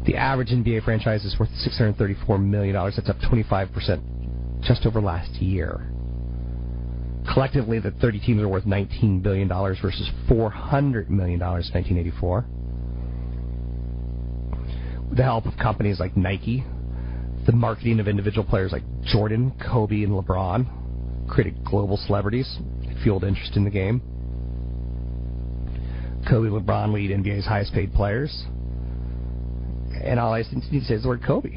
The 0.06 0.14
average 0.14 0.50
NBA 0.50 0.84
franchise 0.84 1.24
is 1.24 1.34
worth 1.40 1.48
$634 1.66 2.40
million. 2.40 2.76
That's 2.76 3.08
up 3.08 3.18
25% 3.18 4.62
just 4.62 4.86
over 4.86 5.00
last 5.00 5.32
year. 5.42 5.90
Collectively, 7.32 7.80
the 7.80 7.90
30 7.90 8.20
teams 8.20 8.42
are 8.42 8.48
worth 8.48 8.64
$19 8.64 9.24
billion 9.24 9.48
versus 9.48 10.08
$400 10.30 11.08
million 11.08 11.40
in 11.40 11.48
1984. 11.48 12.44
With 15.08 15.18
the 15.18 15.24
help 15.24 15.46
of 15.46 15.56
companies 15.56 15.98
like 15.98 16.16
Nike, 16.16 16.64
the 17.46 17.52
marketing 17.52 18.00
of 18.00 18.08
individual 18.08 18.44
players 18.44 18.72
like 18.72 18.82
Jordan, 19.02 19.52
Kobe, 19.60 20.02
and 20.02 20.12
LeBron 20.12 21.28
created 21.28 21.64
global 21.64 21.96
celebrities. 21.96 22.58
It 22.82 23.02
fueled 23.02 23.24
interest 23.24 23.56
in 23.56 23.64
the 23.64 23.70
game. 23.70 24.00
Kobe 26.28 26.48
and 26.48 26.66
LeBron 26.66 26.92
lead 26.92 27.10
NBA's 27.10 27.46
highest 27.46 27.72
paid 27.72 27.92
players. 27.92 28.44
And 30.02 30.18
all 30.18 30.32
I 30.32 30.42
need 30.42 30.80
to 30.80 30.84
say 30.84 30.94
is 30.94 31.02
the 31.02 31.08
word 31.08 31.22
Kobe. 31.26 31.56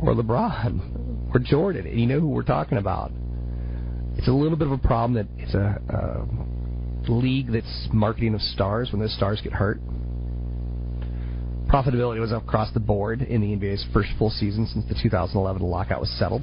Or 0.00 0.14
LeBron. 0.14 1.34
Or 1.34 1.40
Jordan. 1.40 1.86
And 1.86 1.98
you 1.98 2.06
know 2.06 2.20
who 2.20 2.28
we're 2.28 2.42
talking 2.42 2.78
about. 2.78 3.12
It's 4.16 4.28
a 4.28 4.32
little 4.32 4.56
bit 4.56 4.66
of 4.66 4.72
a 4.72 4.78
problem 4.78 5.14
that 5.14 5.42
it's 5.42 5.54
a, 5.54 5.80
a 7.08 7.10
league 7.10 7.52
that's 7.52 7.88
marketing 7.92 8.34
of 8.34 8.42
stars 8.42 8.90
when 8.92 9.00
those 9.00 9.14
stars 9.14 9.40
get 9.42 9.52
hurt. 9.52 9.80
Profitability 11.70 12.18
was 12.18 12.32
up 12.32 12.42
across 12.42 12.72
the 12.72 12.80
board 12.80 13.22
in 13.22 13.40
the 13.40 13.46
NBA's 13.46 13.86
first 13.92 14.10
full 14.18 14.30
season 14.30 14.66
since 14.66 14.84
the 14.86 15.00
2011 15.00 15.62
lockout 15.62 16.00
was 16.00 16.10
settled. 16.18 16.42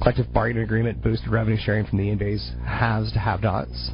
Collective 0.00 0.32
bargaining 0.32 0.64
agreement 0.64 1.00
boosted 1.04 1.30
revenue 1.30 1.56
sharing 1.56 1.86
from 1.86 1.98
the 1.98 2.04
NBA's 2.04 2.50
haves 2.64 3.12
to 3.12 3.20
have-nots. 3.20 3.92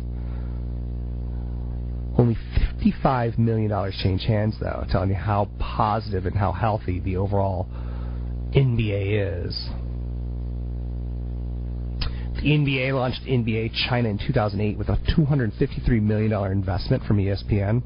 Only 2.17 2.39
$55 2.83 3.37
million 3.37 3.93
changed 4.03 4.25
hands, 4.25 4.57
though, 4.59 4.87
telling 4.91 5.11
you 5.11 5.15
how 5.15 5.51
positive 5.59 6.25
and 6.25 6.35
how 6.35 6.53
healthy 6.53 7.01
the 7.01 7.19
overall 7.19 7.67
NBA 8.57 9.47
is. 9.47 9.69
The 12.37 12.49
NBA 12.49 12.95
launched 12.95 13.25
NBA 13.25 13.73
China 13.91 14.09
in 14.09 14.19
2008 14.19 14.79
with 14.79 14.89
a 14.89 14.97
$253 15.17 16.03
million 16.03 16.33
investment 16.51 17.05
from 17.05 17.19
ESPN. 17.19 17.83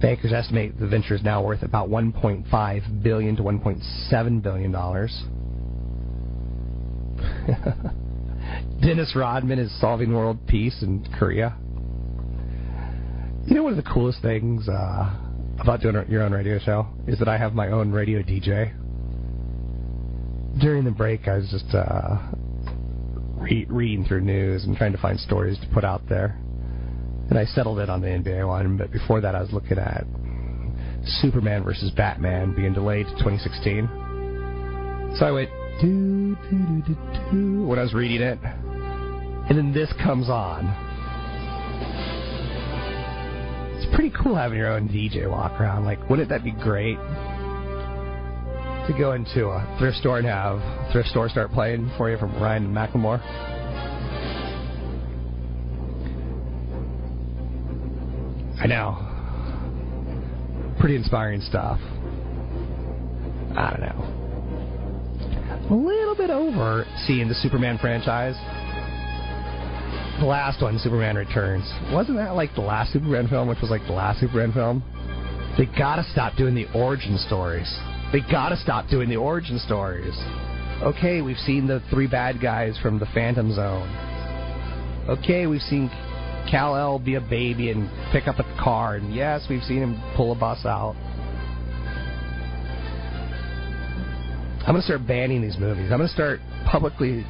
Bankers 0.00 0.32
estimate 0.32 0.78
the 0.78 0.86
venture 0.86 1.14
is 1.14 1.22
now 1.22 1.44
worth 1.44 1.62
about 1.62 1.88
1.5 1.88 3.02
billion 3.02 3.36
to 3.36 3.42
1.7 3.42 4.42
billion 4.42 4.70
dollars. 4.70 5.24
Dennis 8.80 9.14
Rodman 9.16 9.58
is 9.58 9.80
solving 9.80 10.12
world 10.12 10.38
peace 10.46 10.82
in 10.82 11.04
Korea. 11.18 11.56
You 13.46 13.56
know, 13.56 13.64
one 13.64 13.76
of 13.76 13.82
the 13.82 13.90
coolest 13.90 14.22
things 14.22 14.68
uh, 14.68 15.16
about 15.58 15.80
doing 15.80 15.96
your 16.08 16.22
own 16.22 16.32
radio 16.32 16.58
show 16.58 16.86
is 17.06 17.18
that 17.18 17.28
I 17.28 17.36
have 17.36 17.54
my 17.54 17.68
own 17.68 17.90
radio 17.90 18.22
DJ. 18.22 18.72
During 20.60 20.84
the 20.84 20.90
break, 20.90 21.26
I 21.26 21.38
was 21.38 21.50
just 21.50 21.74
uh, 21.74 22.18
re- 23.36 23.66
reading 23.68 24.04
through 24.04 24.20
news 24.20 24.64
and 24.64 24.76
trying 24.76 24.92
to 24.92 24.98
find 24.98 25.18
stories 25.18 25.58
to 25.60 25.66
put 25.74 25.84
out 25.84 26.02
there. 26.08 26.38
And 27.28 27.38
I 27.38 27.44
settled 27.44 27.78
it 27.78 27.90
on 27.90 28.00
the 28.00 28.08
NBA 28.08 28.46
one, 28.46 28.76
but 28.76 28.90
before 28.90 29.20
that, 29.20 29.34
I 29.34 29.40
was 29.40 29.52
looking 29.52 29.78
at 29.78 30.04
Superman 31.20 31.62
versus 31.64 31.90
Batman 31.90 32.54
being 32.54 32.72
delayed 32.72 33.06
to 33.06 33.12
2016. 33.12 33.88
So 35.18 35.26
I 35.26 35.30
went 35.30 35.50
do 35.80 36.36
do 36.50 36.82
do 36.86 36.96
do 37.30 37.66
when 37.66 37.78
I 37.78 37.82
was 37.82 37.94
reading 37.94 38.20
it, 38.20 38.38
and 38.42 39.56
then 39.56 39.72
this 39.72 39.92
comes 40.04 40.28
on. 40.28 40.66
It's 43.76 43.94
pretty 43.94 44.10
cool 44.22 44.34
having 44.34 44.58
your 44.58 44.72
own 44.72 44.88
DJ 44.88 45.30
walk 45.30 45.60
around. 45.60 45.84
Like, 45.84 46.10
wouldn't 46.10 46.28
that 46.30 46.42
be 46.44 46.50
great? 46.50 46.98
To 48.88 48.94
go 48.98 49.12
into 49.12 49.46
a 49.46 49.76
thrift 49.78 49.98
store 49.98 50.18
and 50.18 50.26
have 50.26 50.60
thrift 50.92 51.10
store 51.10 51.28
start 51.28 51.52
playing 51.52 51.90
for 51.98 52.10
you 52.10 52.16
from 52.16 52.34
Ryan 52.40 52.64
and 52.66 52.74
Macklemore. 52.74 53.20
I 58.68 58.76
know. 58.76 60.74
Pretty 60.78 60.96
inspiring 60.96 61.40
stuff. 61.40 61.80
I 63.56 63.70
don't 63.70 63.80
know. 63.80 64.14
A 65.70 65.74
little 65.74 66.14
bit 66.14 66.28
over 66.30 66.84
seeing 67.06 67.28
the 67.28 67.34
Superman 67.34 67.78
franchise. 67.78 68.34
The 70.20 70.26
last 70.26 70.60
one, 70.60 70.78
Superman 70.78 71.16
Returns. 71.16 71.64
Wasn't 71.92 72.18
that 72.18 72.34
like 72.34 72.54
the 72.54 72.60
last 72.60 72.92
Superman 72.92 73.28
film, 73.28 73.48
which 73.48 73.60
was 73.62 73.70
like 73.70 73.86
the 73.86 73.92
last 73.92 74.20
Superman 74.20 74.52
film? 74.52 74.82
They 75.56 75.64
gotta 75.78 76.04
stop 76.12 76.36
doing 76.36 76.54
the 76.54 76.66
origin 76.74 77.16
stories. 77.18 77.74
They 78.12 78.20
gotta 78.20 78.56
stop 78.56 78.88
doing 78.88 79.08
the 79.08 79.16
origin 79.16 79.58
stories. 79.58 80.14
Okay, 80.82 81.22
we've 81.22 81.38
seen 81.38 81.66
the 81.66 81.82
three 81.90 82.06
bad 82.06 82.40
guys 82.40 82.78
from 82.82 82.98
the 82.98 83.06
Phantom 83.14 83.50
Zone. 83.52 83.88
Okay, 85.08 85.46
we've 85.46 85.62
seen 85.62 85.90
Kal 86.50 86.76
El 86.76 86.98
be 86.98 87.14
a 87.16 87.20
baby 87.20 87.70
and 87.70 87.90
pick 88.12 88.26
up 88.26 88.38
a 88.38 88.62
car, 88.62 88.96
and 88.96 89.14
yes, 89.14 89.46
we've 89.50 89.62
seen 89.62 89.82
him 89.82 90.02
pull 90.16 90.32
a 90.32 90.34
bus 90.34 90.64
out. 90.64 90.94
I'm 94.60 94.74
going 94.74 94.82
to 94.82 94.86
start 94.86 95.06
banning 95.06 95.40
these 95.40 95.58
movies. 95.58 95.90
I'm 95.90 95.98
going 95.98 96.08
to 96.08 96.14
start 96.14 96.40
publicly 96.70 97.24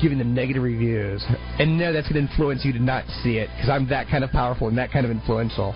giving 0.00 0.18
them 0.18 0.34
negative 0.34 0.62
reviews. 0.62 1.22
And 1.58 1.78
no, 1.78 1.92
that's 1.92 2.08
going 2.08 2.26
to 2.26 2.30
influence 2.30 2.64
you 2.64 2.72
to 2.72 2.78
not 2.78 3.04
see 3.22 3.36
it 3.36 3.50
because 3.54 3.68
I'm 3.68 3.86
that 3.90 4.08
kind 4.08 4.24
of 4.24 4.30
powerful 4.30 4.68
and 4.68 4.78
that 4.78 4.90
kind 4.90 5.04
of 5.04 5.10
influential. 5.10 5.74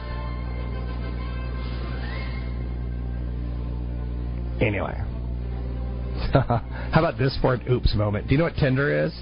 Anyway. 4.60 4.94
How 6.32 6.62
about 6.94 7.18
this 7.18 7.36
for 7.42 7.54
an 7.54 7.70
oops 7.70 7.94
moment? 7.94 8.28
Do 8.28 8.32
you 8.32 8.38
know 8.38 8.44
what 8.44 8.56
Tinder 8.56 9.04
is? 9.04 9.12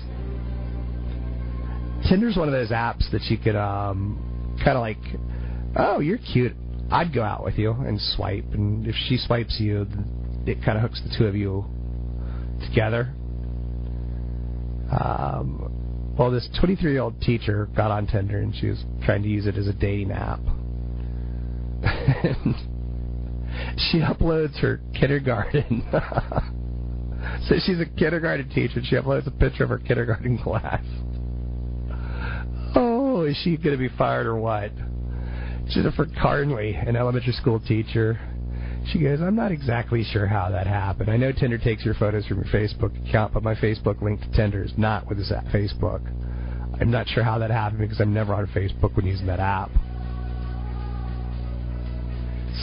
Tinder's 2.08 2.36
one 2.36 2.48
of 2.48 2.52
those 2.52 2.70
apps 2.70 3.10
that 3.12 3.22
you 3.24 3.38
could 3.38 3.56
um, 3.56 4.56
kind 4.64 4.76
of 4.76 4.80
like, 4.80 4.98
oh, 5.76 6.00
you're 6.00 6.18
cute. 6.18 6.52
I'd 6.90 7.14
go 7.14 7.22
out 7.22 7.44
with 7.44 7.58
you 7.58 7.72
and 7.72 8.00
swipe, 8.00 8.44
and 8.52 8.86
if 8.86 8.94
she 9.08 9.16
swipes 9.16 9.58
you, 9.58 9.86
it 10.46 10.62
kind 10.64 10.76
of 10.76 10.82
hooks 10.82 11.00
the 11.02 11.14
two 11.16 11.26
of 11.26 11.34
you 11.34 11.64
together. 12.68 13.14
Um, 14.92 16.14
well, 16.18 16.30
this 16.30 16.48
23 16.60 16.92
year 16.92 17.02
old 17.02 17.20
teacher 17.20 17.68
got 17.74 17.90
on 17.90 18.06
Tinder 18.06 18.38
and 18.38 18.54
she 18.54 18.68
was 18.68 18.84
trying 19.04 19.22
to 19.22 19.28
use 19.28 19.46
it 19.46 19.56
as 19.56 19.66
a 19.66 19.72
dating 19.72 20.12
app. 20.12 20.40
she 23.90 24.00
uploads 24.00 24.58
her 24.60 24.80
kindergarten. 24.98 25.82
so 27.48 27.54
she's 27.64 27.80
a 27.80 27.86
kindergarten 27.98 28.48
teacher 28.50 28.80
and 28.80 28.86
she 28.86 28.96
uploads 28.96 29.26
a 29.26 29.30
picture 29.30 29.64
of 29.64 29.70
her 29.70 29.78
kindergarten 29.78 30.38
class. 30.42 30.84
Oh, 33.22 33.24
is 33.24 33.36
she 33.44 33.56
going 33.56 33.70
to 33.70 33.76
be 33.76 33.88
fired 33.96 34.26
or 34.26 34.34
what? 34.34 34.72
Jennifer 35.68 36.08
Carnley, 36.20 36.74
an 36.74 36.96
elementary 36.96 37.32
school 37.34 37.60
teacher. 37.60 38.18
She 38.90 38.98
goes, 38.98 39.20
I'm 39.20 39.36
not 39.36 39.52
exactly 39.52 40.02
sure 40.02 40.26
how 40.26 40.50
that 40.50 40.66
happened. 40.66 41.08
I 41.08 41.16
know 41.16 41.30
Tinder 41.30 41.56
takes 41.56 41.84
your 41.84 41.94
photos 41.94 42.26
from 42.26 42.38
your 42.38 42.46
Facebook 42.46 43.08
account, 43.08 43.32
but 43.32 43.44
my 43.44 43.54
Facebook 43.54 44.02
link 44.02 44.22
to 44.22 44.30
Tinder 44.32 44.64
is 44.64 44.72
not 44.76 45.06
with 45.08 45.18
this 45.18 45.30
Facebook. 45.54 46.00
I'm 46.80 46.90
not 46.90 47.06
sure 47.06 47.22
how 47.22 47.38
that 47.38 47.52
happened 47.52 47.78
because 47.78 48.00
I'm 48.00 48.12
never 48.12 48.34
on 48.34 48.48
Facebook 48.48 48.96
when 48.96 49.06
using 49.06 49.28
that 49.28 49.38
app. 49.38 49.70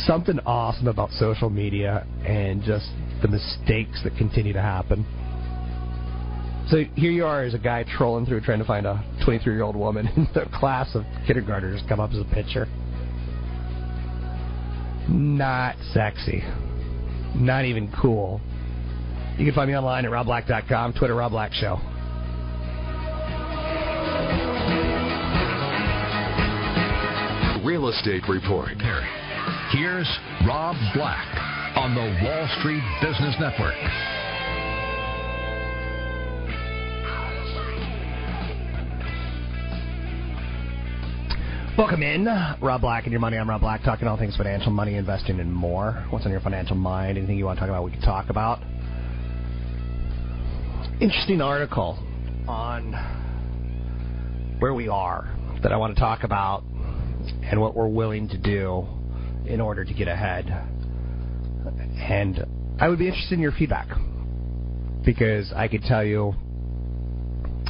Something 0.07 0.39
awesome 0.45 0.89
about 0.89 1.11
social 1.11 1.49
media 1.49 2.05
and 2.25 2.61
just 2.63 2.89
the 3.21 3.29
mistakes 3.29 4.03
that 4.03 4.17
continue 4.17 4.51
to 4.51 4.61
happen. 4.61 5.05
So 6.69 6.83
here 6.95 7.09
you 7.11 7.25
are 7.25 7.43
as 7.43 7.55
a 7.55 7.57
guy 7.57 7.83
trolling 7.97 8.27
through 8.27 8.41
trying 8.41 8.59
to 8.59 8.65
find 8.65 8.85
a 8.85 9.03
23 9.25 9.53
year 9.53 9.63
old 9.63 9.75
woman, 9.75 10.07
and 10.15 10.27
the 10.35 10.45
class 10.53 10.93
of 10.93 11.03
kindergartners 11.25 11.81
come 11.89 11.99
up 11.99 12.11
as 12.11 12.19
a 12.19 12.25
picture. 12.25 12.67
Not 15.07 15.75
sexy. 15.93 16.43
Not 17.35 17.65
even 17.65 17.91
cool. 17.99 18.39
You 19.39 19.45
can 19.45 19.55
find 19.55 19.69
me 19.69 19.75
online 19.75 20.05
at 20.05 20.11
robblack.com, 20.11 20.93
Twitter 20.93 21.15
Rob 21.15 21.31
Black 21.31 21.53
Show. 21.53 21.77
Real 27.65 27.89
Estate 27.89 28.23
Report. 28.29 28.69
Here's 29.71 30.07
Rob 30.47 30.75
Black 30.93 31.25
on 31.75 31.95
the 31.95 32.25
Wall 32.25 32.47
Street 32.59 32.83
Business 33.01 33.35
Network. 33.39 34.18
Welcome 41.79 42.03
in, 42.03 42.25
Rob 42.61 42.81
Black 42.81 43.05
and 43.05 43.13
your 43.13 43.21
money. 43.21 43.37
I'm 43.37 43.49
Rob 43.49 43.61
Black, 43.61 43.83
talking 43.83 44.05
all 44.05 44.17
things 44.17 44.35
financial, 44.35 44.69
money, 44.69 44.95
investing, 44.95 45.39
and 45.39 45.49
more. 45.49 46.05
What's 46.09 46.25
on 46.25 46.31
your 46.31 46.41
financial 46.41 46.75
mind? 46.75 47.17
Anything 47.17 47.37
you 47.37 47.45
want 47.45 47.57
to 47.57 47.61
talk 47.61 47.69
about, 47.69 47.85
we 47.85 47.91
can 47.91 48.01
talk 48.01 48.29
about. 48.29 48.59
Interesting 50.99 51.39
article 51.39 51.97
on 52.49 52.91
where 54.59 54.73
we 54.73 54.89
are 54.89 55.33
that 55.63 55.71
I 55.71 55.77
want 55.77 55.95
to 55.95 55.99
talk 56.01 56.25
about 56.25 56.65
and 57.43 57.61
what 57.61 57.77
we're 57.77 57.87
willing 57.87 58.27
to 58.27 58.37
do 58.37 58.85
in 59.45 59.61
order 59.61 59.85
to 59.85 59.93
get 59.93 60.09
ahead. 60.09 60.47
And 61.97 62.45
I 62.77 62.89
would 62.89 62.99
be 62.99 63.07
interested 63.07 63.35
in 63.35 63.39
your 63.39 63.53
feedback 63.53 63.87
because 65.05 65.53
I 65.55 65.69
could 65.69 65.83
tell 65.83 66.03
you 66.03 66.33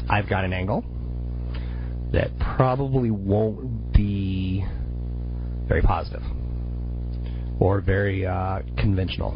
I've 0.10 0.28
got 0.28 0.46
an 0.46 0.54
angle 0.54 0.84
that 2.12 2.32
probably 2.40 3.12
won't 3.12 3.69
be 4.00 4.64
very 5.68 5.82
positive 5.82 6.22
or 7.60 7.82
very 7.82 8.26
uh, 8.26 8.62
conventional. 8.78 9.32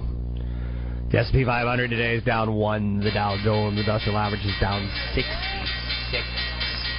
The 1.12 1.20
S&P 1.20 1.44
500 1.44 1.90
today 1.90 2.16
is 2.16 2.24
down 2.24 2.54
one. 2.54 3.02
The 3.02 3.12
Dow 3.12 3.38
Jones 3.44 3.78
Industrial 3.78 4.18
Average 4.18 4.46
is 4.46 4.56
down 4.62 4.90
66. 5.14 6.24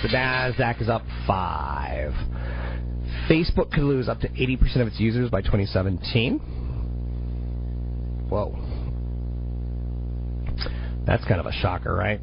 The 0.03 0.09
Nasdaq 0.09 0.83
is 0.83 0.91
up 0.91 1.03
five. 1.27 2.12
Facebook 3.31 3.73
could 3.73 3.85
lose 3.85 4.09
up 4.11 4.21
to 4.21 4.29
80% 4.29 4.83
of 4.83 4.87
its 4.89 5.01
users 5.01 5.31
by 5.31 5.41
2017. 5.41 6.39
Whoa. 8.29 8.55
That's 11.07 11.25
kind 11.25 11.41
of 11.41 11.47
a 11.47 11.53
shocker, 11.53 11.95
right? 11.95 12.21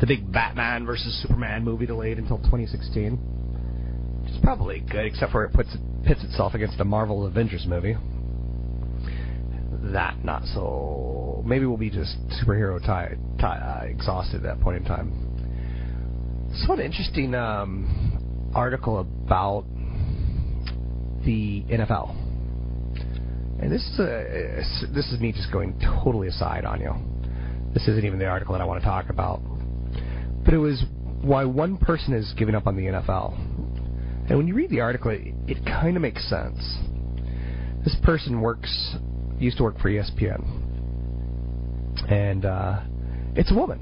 The 0.00 0.06
big 0.06 0.30
Batman 0.30 0.84
versus 0.84 1.22
Superman 1.22 1.64
movie 1.64 1.86
delayed 1.86 2.18
until 2.18 2.36
2016. 2.36 3.35
Is 4.26 4.38
probably 4.42 4.80
good, 4.80 5.06
except 5.06 5.32
for 5.32 5.44
it 5.44 5.52
puts 5.52 5.70
pits 6.04 6.22
itself 6.24 6.54
against 6.54 6.80
a 6.80 6.84
Marvel 6.84 7.26
Avengers 7.26 7.64
movie. 7.66 7.96
That 9.92 10.24
not 10.24 10.44
so. 10.46 11.42
Maybe 11.46 11.66
we'll 11.66 11.76
be 11.76 11.90
just 11.90 12.16
superhero 12.42 12.84
tie, 12.84 13.16
tie, 13.40 13.58
uh, 13.58 13.84
exhausted 13.86 14.36
at 14.36 14.42
that 14.42 14.60
point 14.60 14.78
in 14.78 14.84
time. 14.84 15.26
So 16.66 16.72
an 16.72 16.80
interesting 16.80 17.34
um, 17.34 18.50
article 18.54 19.00
about 19.00 19.64
the 21.24 21.62
NFL. 21.70 22.10
And 23.60 23.70
this 23.70 23.82
is 23.82 23.98
a, 24.00 24.86
this 24.92 25.12
is 25.12 25.20
me 25.20 25.32
just 25.32 25.52
going 25.52 25.78
totally 26.02 26.28
aside 26.28 26.64
on 26.64 26.80
you. 26.80 26.94
This 27.74 27.88
isn't 27.88 28.04
even 28.04 28.18
the 28.18 28.26
article 28.26 28.54
that 28.54 28.60
I 28.60 28.64
want 28.64 28.82
to 28.82 28.86
talk 28.86 29.10
about. 29.10 29.40
But 30.44 30.54
it 30.54 30.58
was 30.58 30.82
why 31.20 31.44
one 31.44 31.76
person 31.76 32.14
is 32.14 32.32
giving 32.38 32.54
up 32.54 32.66
on 32.66 32.76
the 32.76 32.84
NFL. 32.84 33.55
And 34.28 34.36
when 34.36 34.48
you 34.48 34.54
read 34.54 34.70
the 34.70 34.80
article, 34.80 35.12
it, 35.12 35.34
it 35.46 35.64
kind 35.64 35.96
of 35.96 36.02
makes 36.02 36.28
sense. 36.28 36.58
This 37.84 37.96
person 38.02 38.40
works, 38.40 38.96
used 39.38 39.58
to 39.58 39.62
work 39.62 39.78
for 39.78 39.88
ESPN, 39.88 40.66
and 42.10 42.44
uh, 42.44 42.80
it's 43.36 43.52
a 43.52 43.54
woman. 43.54 43.80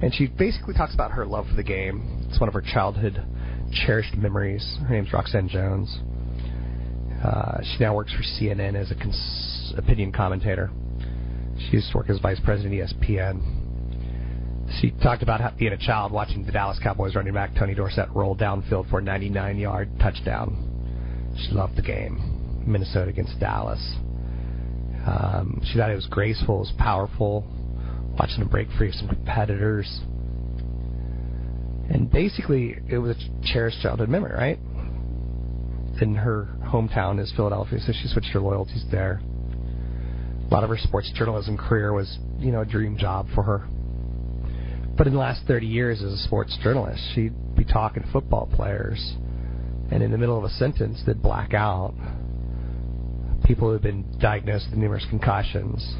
And 0.00 0.14
she 0.14 0.28
basically 0.28 0.74
talks 0.74 0.94
about 0.94 1.12
her 1.12 1.26
love 1.26 1.46
for 1.48 1.54
the 1.54 1.62
game. 1.64 2.26
It's 2.28 2.38
one 2.38 2.48
of 2.48 2.54
her 2.54 2.62
childhood 2.62 3.24
cherished 3.72 4.14
memories. 4.14 4.78
Her 4.86 4.94
name's 4.94 5.12
Roxanne 5.12 5.48
Jones. 5.48 5.98
Uh, 7.24 7.62
she 7.62 7.82
now 7.82 7.94
works 7.94 8.12
for 8.12 8.22
CNN 8.22 8.76
as 8.76 8.90
a 8.90 8.94
cons- 8.94 9.74
opinion 9.76 10.12
commentator. 10.12 10.70
She 11.58 11.76
used 11.76 11.90
to 11.92 11.96
work 11.96 12.10
as 12.10 12.18
vice 12.20 12.40
president 12.44 12.80
of 12.80 12.88
ESPN. 12.88 13.63
She 14.80 14.90
talked 15.02 15.22
about 15.22 15.56
being 15.58 15.72
a 15.72 15.78
child 15.78 16.10
watching 16.12 16.44
the 16.44 16.52
Dallas 16.52 16.78
Cowboys 16.82 17.14
running 17.14 17.34
back 17.34 17.54
Tony 17.54 17.74
Dorsett 17.74 18.08
roll 18.14 18.36
downfield 18.36 18.90
for 18.90 18.98
a 18.98 19.02
99-yard 19.02 19.90
touchdown. 20.00 21.34
She 21.36 21.52
loved 21.52 21.76
the 21.76 21.82
game. 21.82 22.62
Minnesota 22.66 23.10
against 23.10 23.38
Dallas. 23.38 23.80
Um, 25.06 25.60
she 25.64 25.78
thought 25.78 25.90
it 25.90 25.94
was 25.94 26.06
graceful, 26.06 26.56
it 26.56 26.60
was 26.60 26.72
powerful, 26.78 27.44
watching 28.18 28.40
him 28.40 28.48
break 28.48 28.68
free 28.78 28.88
of 28.88 28.94
some 28.94 29.08
competitors. 29.08 30.00
And 31.90 32.10
basically, 32.10 32.76
it 32.88 32.98
was 32.98 33.16
a 33.16 33.44
cherished 33.52 33.80
childhood 33.82 34.08
memory, 34.08 34.32
right? 34.32 34.58
And 36.00 36.16
her 36.16 36.48
hometown 36.64 37.20
is 37.20 37.32
Philadelphia, 37.36 37.78
so 37.80 37.92
she 37.92 38.08
switched 38.08 38.30
her 38.30 38.40
loyalties 38.40 38.84
there. 38.90 39.20
A 40.46 40.52
lot 40.52 40.64
of 40.64 40.70
her 40.70 40.78
sports 40.78 41.12
journalism 41.14 41.56
career 41.56 41.92
was, 41.92 42.18
you 42.38 42.50
know, 42.50 42.62
a 42.62 42.66
dream 42.66 42.96
job 42.96 43.26
for 43.34 43.42
her. 43.42 43.68
But 44.96 45.08
in 45.08 45.12
the 45.12 45.18
last 45.18 45.42
30 45.46 45.66
years 45.66 46.02
as 46.02 46.12
a 46.12 46.18
sports 46.18 46.56
journalist, 46.62 47.02
she'd 47.14 47.56
be 47.56 47.64
talking 47.64 48.02
to 48.02 48.12
football 48.12 48.48
players, 48.54 49.16
and 49.90 50.02
in 50.02 50.12
the 50.12 50.18
middle 50.18 50.38
of 50.38 50.44
a 50.44 50.50
sentence, 50.50 51.02
they'd 51.04 51.20
black 51.20 51.52
out. 51.52 51.94
People 53.44 53.68
who 53.68 53.72
had 53.72 53.82
been 53.82 54.04
diagnosed 54.20 54.66
with 54.70 54.78
numerous 54.78 55.04
concussions, 55.10 55.96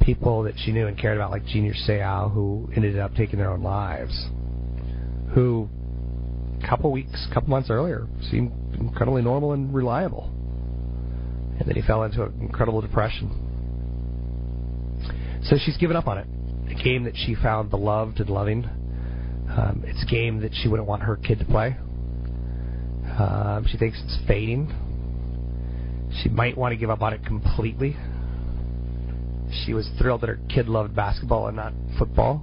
people 0.00 0.42
that 0.44 0.54
she 0.64 0.72
knew 0.72 0.86
and 0.86 0.98
cared 0.98 1.18
about, 1.18 1.30
like 1.30 1.44
Junior 1.44 1.74
Seau, 1.74 2.32
who 2.32 2.68
ended 2.74 2.98
up 2.98 3.14
taking 3.14 3.38
their 3.38 3.50
own 3.50 3.62
lives, 3.62 4.26
who 5.34 5.68
a 6.62 6.66
couple 6.66 6.90
weeks, 6.90 7.26
a 7.30 7.34
couple 7.34 7.50
months 7.50 7.68
earlier 7.70 8.08
seemed 8.30 8.52
incredibly 8.80 9.22
normal 9.22 9.52
and 9.52 9.72
reliable. 9.72 10.30
And 11.58 11.68
then 11.68 11.76
he 11.76 11.82
fell 11.82 12.04
into 12.04 12.22
an 12.24 12.38
incredible 12.40 12.80
depression. 12.80 13.44
So 15.44 15.56
she's 15.64 15.76
given 15.76 15.96
up 15.96 16.06
on 16.08 16.18
it. 16.18 16.26
Game 16.82 17.04
that 17.04 17.14
she 17.16 17.34
found 17.34 17.70
beloved 17.70 18.20
and 18.20 18.30
loving. 18.30 18.64
Um, 18.64 19.82
it's 19.86 20.02
a 20.02 20.06
game 20.06 20.40
that 20.40 20.52
she 20.54 20.68
wouldn't 20.68 20.88
want 20.88 21.02
her 21.02 21.16
kid 21.16 21.38
to 21.40 21.44
play. 21.44 21.76
Um, 23.18 23.66
she 23.68 23.76
thinks 23.76 24.00
it's 24.04 24.18
fading. 24.26 24.72
She 26.22 26.28
might 26.28 26.56
want 26.56 26.72
to 26.72 26.76
give 26.76 26.90
up 26.90 27.02
on 27.02 27.12
it 27.12 27.24
completely. 27.24 27.96
She 29.64 29.74
was 29.74 29.88
thrilled 29.98 30.20
that 30.20 30.28
her 30.28 30.38
kid 30.48 30.68
loved 30.68 30.94
basketball 30.94 31.48
and 31.48 31.56
not 31.56 31.72
football. 31.98 32.42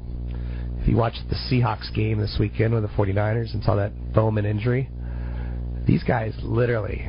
If 0.82 0.88
you 0.90 0.98
watched 0.98 1.22
the 1.30 1.36
Seahawks 1.50 1.94
game 1.96 2.20
this 2.20 2.38
weekend 2.40 2.74
with 2.74 2.84
the 2.84 2.90
49ers 2.90 3.54
and 3.54 3.64
saw 3.64 3.76
that 3.76 4.14
Bowman 4.14 4.46
injury, 4.46 4.90
these 5.88 6.04
guys 6.04 6.34
literally, 6.44 7.08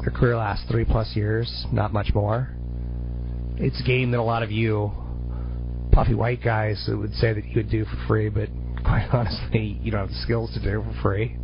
their 0.00 0.10
career 0.10 0.36
lasts 0.36 0.64
three 0.70 0.84
plus 0.84 1.16
years, 1.16 1.66
not 1.72 1.92
much 1.92 2.14
more. 2.14 2.50
It's 3.56 3.80
a 3.80 3.84
game 3.84 4.10
that 4.12 4.20
a 4.20 4.22
lot 4.22 4.42
of 4.42 4.50
you 4.50 4.92
puffy 5.98 6.14
white 6.14 6.40
guys 6.40 6.88
would 6.92 7.12
say 7.14 7.32
that 7.32 7.44
you 7.44 7.56
would 7.56 7.68
do 7.68 7.84
for 7.84 7.96
free, 8.06 8.28
but 8.28 8.48
quite 8.84 9.08
honestly, 9.12 9.80
you 9.82 9.90
don't 9.90 10.02
have 10.02 10.10
the 10.10 10.22
skills 10.22 10.48
to 10.54 10.62
do 10.62 10.80
it 10.80 10.84
for 10.84 11.02
free, 11.02 11.36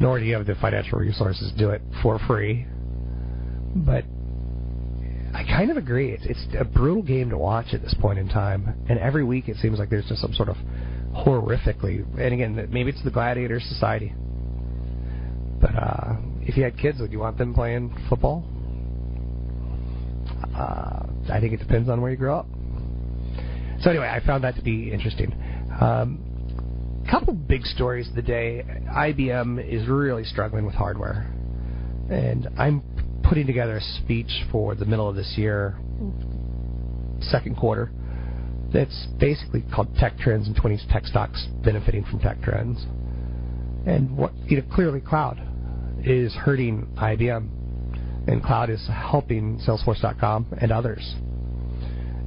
nor 0.00 0.18
do 0.18 0.24
you 0.24 0.34
have 0.34 0.44
the 0.44 0.56
financial 0.56 0.98
resources 0.98 1.52
to 1.52 1.56
do 1.56 1.70
it 1.70 1.80
for 2.02 2.18
free. 2.26 2.66
But 3.76 4.04
I 5.32 5.44
kind 5.44 5.70
of 5.70 5.76
agree. 5.76 6.10
It's, 6.10 6.24
it's 6.26 6.44
a 6.58 6.64
brutal 6.64 7.04
game 7.04 7.30
to 7.30 7.38
watch 7.38 7.66
at 7.74 7.82
this 7.82 7.94
point 8.00 8.18
in 8.18 8.28
time, 8.28 8.74
and 8.88 8.98
every 8.98 9.22
week 9.22 9.48
it 9.48 9.56
seems 9.58 9.78
like 9.78 9.88
there's 9.88 10.08
just 10.08 10.20
some 10.20 10.32
sort 10.32 10.48
of 10.48 10.56
horrifically. 11.14 12.02
And 12.18 12.34
again, 12.34 12.68
maybe 12.72 12.90
it's 12.90 13.04
the 13.04 13.12
gladiator 13.12 13.60
society. 13.60 14.12
But 15.60 15.76
uh, 15.76 16.16
if 16.40 16.56
you 16.56 16.64
had 16.64 16.76
kids, 16.76 16.98
would 16.98 17.12
you 17.12 17.20
want 17.20 17.38
them 17.38 17.54
playing 17.54 17.94
football? 18.08 18.44
Uh, 20.56 21.06
I 21.32 21.38
think 21.38 21.52
it 21.52 21.58
depends 21.58 21.88
on 21.88 22.00
where 22.00 22.10
you 22.10 22.16
grow 22.16 22.40
up. 22.40 22.46
So 23.84 23.90
anyway, 23.90 24.08
I 24.08 24.24
found 24.24 24.44
that 24.44 24.54
to 24.56 24.62
be 24.62 24.90
interesting. 24.90 25.30
Um, 25.78 27.04
couple 27.10 27.34
big 27.34 27.66
stories 27.66 28.08
of 28.08 28.14
the 28.14 28.22
day. 28.22 28.64
IBM 28.90 29.62
is 29.62 29.86
really 29.86 30.24
struggling 30.24 30.64
with 30.64 30.74
hardware, 30.74 31.30
and 32.10 32.48
I'm 32.56 32.82
putting 33.22 33.46
together 33.46 33.76
a 33.76 33.82
speech 34.02 34.30
for 34.50 34.74
the 34.74 34.86
middle 34.86 35.06
of 35.06 35.16
this 35.16 35.34
year, 35.36 35.76
second 37.20 37.58
quarter. 37.58 37.90
That's 38.72 39.06
basically 39.20 39.62
called 39.74 39.94
Tech 39.96 40.16
Trends 40.16 40.46
and 40.46 40.56
20 40.56 40.80
Tech 40.90 41.04
Stocks 41.04 41.46
benefiting 41.62 42.04
from 42.04 42.20
tech 42.20 42.40
trends. 42.40 42.82
And 43.86 44.16
what 44.16 44.32
you 44.46 44.62
know, 44.62 44.74
clearly 44.74 45.02
cloud 45.02 45.38
is 46.02 46.34
hurting 46.34 46.86
IBM, 46.96 48.28
and 48.28 48.42
cloud 48.42 48.70
is 48.70 48.88
helping 48.90 49.58
Salesforce.com 49.58 50.46
and 50.58 50.72
others, 50.72 51.16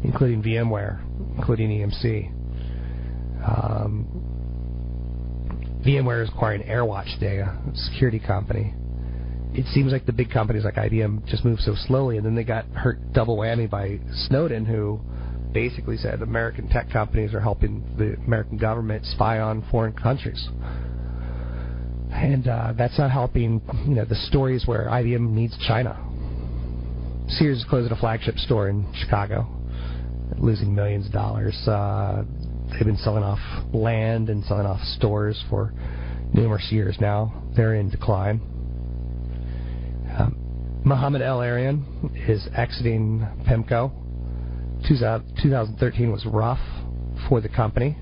including 0.04 0.42
VMware, 0.44 1.02
including 1.38 1.70
EMC. 1.70 2.32
Um, 3.48 4.08
VMware 5.86 6.24
is 6.24 6.30
acquiring 6.30 6.64
AirWatch 6.64 7.14
today, 7.20 7.38
a 7.40 7.58
security 7.76 8.20
company. 8.20 8.74
It 9.54 9.66
seems 9.74 9.92
like 9.92 10.06
the 10.06 10.14
big 10.14 10.30
companies 10.30 10.66
like 10.66 10.76
IBM 10.76 11.26
just 11.28 11.46
move 11.46 11.60
so 11.60 11.74
slowly, 11.88 12.18
and 12.18 12.26
then 12.26 12.36
they 12.36 12.44
got 12.44 12.66
hurt 12.68 13.14
double 13.14 13.38
whammy 13.38 13.70
by 13.70 14.00
Snowden, 14.28 14.66
who 14.66 15.00
basically 15.54 15.98
said 15.98 16.22
American 16.22 16.68
tech 16.68 16.92
companies 16.92 17.34
are 17.34 17.40
helping 17.40 17.84
the 17.98 18.16
American 18.26 18.58
government 18.58 19.06
spy 19.06 19.40
on 19.40 19.66
foreign 19.72 19.94
countries. 19.94 20.48
And 22.12 22.48
uh, 22.48 22.74
that's 22.78 22.98
not 22.98 23.12
helping, 23.12 23.62
you 23.88 23.96
know, 23.96 24.06
the 24.06 24.16
stories 24.16 24.64
where 24.66 24.88
IBM 24.88 25.30
needs 25.32 25.58
China. 25.68 25.98
Sears 27.30 27.60
is 27.60 27.66
closing 27.70 27.92
a 27.92 27.96
flagship 27.96 28.38
store 28.38 28.70
in 28.70 28.86
Chicago, 28.94 29.48
losing 30.40 30.74
millions 30.74 31.08
of 31.08 31.12
dollars. 31.12 31.56
Uh, 31.68 32.24
they've 32.72 32.86
been 32.86 32.98
selling 32.98 33.24
off 33.24 33.40
land 33.74 34.30
and 34.30 34.44
selling 34.46 34.66
off 34.66 34.82
stores 34.82 35.42
for 35.50 35.74
numerous 36.34 36.68
years 36.72 36.98
now. 37.00 37.44
They're 37.56 37.76
in 37.76 37.90
decline. 37.90 38.42
Um, 40.18 40.82
Mohamed 40.84 41.22
El-Erian 41.22 42.30
is 42.30 42.48
exiting 42.56 43.28
PIMCO. 43.48 43.92
2013 44.88 46.12
was 46.12 46.26
rough 46.26 46.60
for 47.28 47.42
the 47.42 47.50
company, 47.50 47.98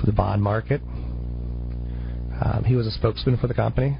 for 0.00 0.06
the 0.06 0.12
bond 0.12 0.42
market. 0.42 0.80
Um, 2.42 2.64
he 2.66 2.74
was 2.74 2.86
a 2.86 2.90
spokesman 2.90 3.38
for 3.38 3.46
the 3.46 3.54
company 3.54 3.96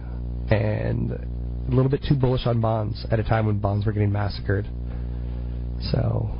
and 0.50 1.12
a 1.12 1.74
little 1.74 1.90
bit 1.90 2.04
too 2.06 2.14
bullish 2.14 2.46
on 2.46 2.60
bonds 2.60 3.06
at 3.10 3.18
a 3.18 3.24
time 3.24 3.46
when 3.46 3.58
bonds 3.58 3.86
were 3.86 3.92
getting 3.92 4.12
massacred. 4.12 4.66
So 5.92 6.30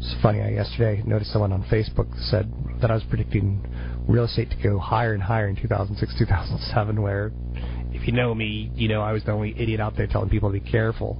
it's 0.00 0.14
funny. 0.22 0.40
I 0.40 0.48
yesterday 0.48 1.02
noticed 1.04 1.30
someone 1.30 1.52
on 1.52 1.62
Facebook 1.64 2.08
said 2.30 2.50
that 2.80 2.90
I 2.90 2.94
was 2.94 3.02
predicting 3.10 3.62
real 4.08 4.24
estate 4.24 4.48
to 4.48 4.56
go 4.56 4.78
higher 4.78 5.12
and 5.12 5.22
higher 5.22 5.46
in 5.46 5.56
2006, 5.56 6.14
2007. 6.18 7.02
Where, 7.02 7.30
if 7.92 8.06
you 8.06 8.14
know 8.14 8.34
me, 8.34 8.72
you 8.74 8.88
know 8.88 9.02
I 9.02 9.12
was 9.12 9.24
the 9.24 9.32
only 9.32 9.54
idiot 9.58 9.78
out 9.78 9.96
there 9.98 10.06
telling 10.06 10.30
people 10.30 10.50
to 10.50 10.58
be 10.58 10.70
careful. 10.70 11.18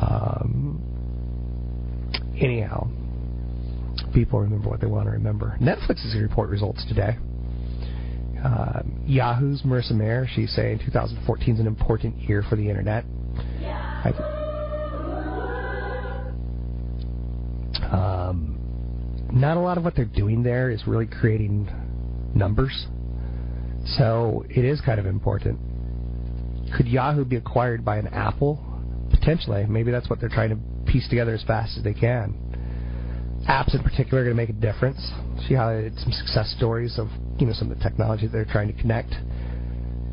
Um, 0.00 0.80
anyhow, 2.36 2.88
people 4.12 4.40
remember 4.40 4.68
what 4.68 4.80
they 4.80 4.88
want 4.88 5.06
to 5.06 5.12
remember. 5.12 5.56
Netflix 5.62 6.04
is 6.04 6.14
going 6.14 6.24
to 6.24 6.28
report 6.28 6.50
results 6.50 6.84
today. 6.88 7.16
Uh, 8.44 8.82
Yahoo's 9.06 9.62
Marissa 9.62 9.92
Mayer, 9.92 10.26
she's 10.34 10.52
saying 10.52 10.80
2014 10.84 11.54
is 11.54 11.60
an 11.60 11.68
important 11.68 12.16
year 12.28 12.42
for 12.50 12.56
the 12.56 12.68
internet. 12.68 13.04
I, 14.04 14.41
not 19.32 19.56
a 19.56 19.60
lot 19.60 19.78
of 19.78 19.84
what 19.84 19.96
they're 19.96 20.04
doing 20.04 20.42
there 20.42 20.70
is 20.70 20.86
really 20.86 21.06
creating 21.06 21.68
numbers. 22.34 22.86
So 23.98 24.44
it 24.48 24.64
is 24.64 24.80
kind 24.80 25.00
of 25.00 25.06
important. 25.06 25.58
Could 26.76 26.86
Yahoo 26.86 27.24
be 27.24 27.36
acquired 27.36 27.84
by 27.84 27.98
an 27.98 28.06
Apple? 28.08 28.62
Potentially. 29.10 29.66
Maybe 29.66 29.90
that's 29.90 30.08
what 30.08 30.20
they're 30.20 30.28
trying 30.28 30.50
to 30.50 30.90
piece 30.90 31.08
together 31.08 31.34
as 31.34 31.42
fast 31.42 31.76
as 31.76 31.84
they 31.84 31.94
can. 31.94 32.34
Apps 33.48 33.74
in 33.74 33.82
particular 33.82 34.22
are 34.22 34.24
going 34.24 34.36
to 34.36 34.40
make 34.40 34.50
a 34.50 34.52
difference. 34.52 35.00
She 35.48 35.54
highlighted 35.54 36.00
some 36.02 36.12
success 36.12 36.54
stories 36.56 36.98
of 36.98 37.08
you 37.40 37.46
know 37.46 37.52
some 37.52 37.70
of 37.70 37.76
the 37.76 37.82
technology 37.82 38.28
they're 38.28 38.44
trying 38.44 38.72
to 38.72 38.80
connect. 38.80 39.12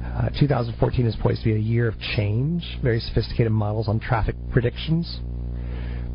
Uh, 0.04 0.30
2014 0.40 1.06
is 1.06 1.16
poised 1.22 1.44
to 1.44 1.46
be 1.46 1.56
a 1.56 1.60
year 1.60 1.88
of 1.88 1.94
change. 2.18 2.64
Very 2.82 3.00
sophisticated 3.00 3.52
models 3.52 3.88
on 3.88 4.00
traffic 4.00 4.36
predictions. 4.52 5.20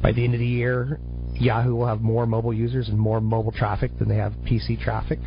By 0.03 0.13
the 0.13 0.25
end 0.25 0.35
of 0.35 0.41
the 0.41 0.47
year, 0.47 0.99
Yahoo 1.35 1.75
will 1.75 1.87
have 1.87 2.01
more 2.01 2.27
mobile 2.27 2.55
users 2.55 2.89
and 2.89 2.99
more 2.99 3.21
mobile 3.21 3.53
traffic 3.53 3.97
than 3.99 4.09
they 4.09 4.17
have 4.17 4.33
PC 4.45 4.81
traffic. 4.81 5.19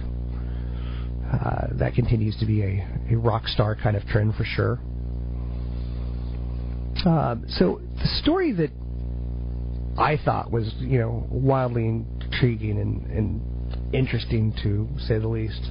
Uh, 1.31 1.67
that 1.73 1.93
continues 1.93 2.37
to 2.39 2.45
be 2.45 2.61
a, 2.61 2.87
a 3.11 3.15
rock 3.15 3.47
star 3.47 3.75
kind 3.75 3.97
of 3.97 4.05
trend 4.07 4.33
for 4.35 4.45
sure. 4.45 4.79
Uh, 7.05 7.35
so 7.49 7.81
the 7.99 8.07
story 8.21 8.53
that 8.53 8.71
I 9.97 10.17
thought 10.23 10.51
was, 10.51 10.73
you 10.79 10.99
know, 10.99 11.27
wildly 11.29 11.85
intriguing 11.85 12.79
and, 12.79 13.05
and 13.07 13.93
interesting 13.93 14.53
to 14.63 14.87
say 14.99 15.19
the 15.19 15.27
least, 15.27 15.61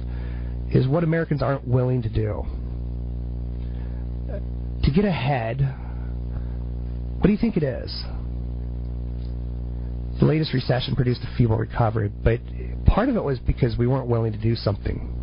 is 0.71 0.87
what 0.87 1.03
Americans 1.03 1.41
aren't 1.41 1.67
willing 1.67 2.01
to 2.01 2.09
do. 2.09 2.45
To 4.83 4.91
get 4.91 5.05
ahead, 5.05 5.61
what 7.17 7.23
do 7.23 7.31
you 7.31 7.37
think 7.37 7.57
it 7.57 7.63
is? 7.63 7.91
The 10.19 10.25
latest 10.25 10.53
recession 10.53 10.95
produced 10.95 11.21
a 11.21 11.37
feeble 11.37 11.57
recovery, 11.57 12.09
but 12.09 12.39
part 12.85 13.09
of 13.09 13.15
it 13.15 13.23
was 13.23 13.37
because 13.39 13.77
we 13.77 13.85
weren't 13.85 14.07
willing 14.07 14.31
to 14.31 14.37
do 14.39 14.55
something. 14.55 15.13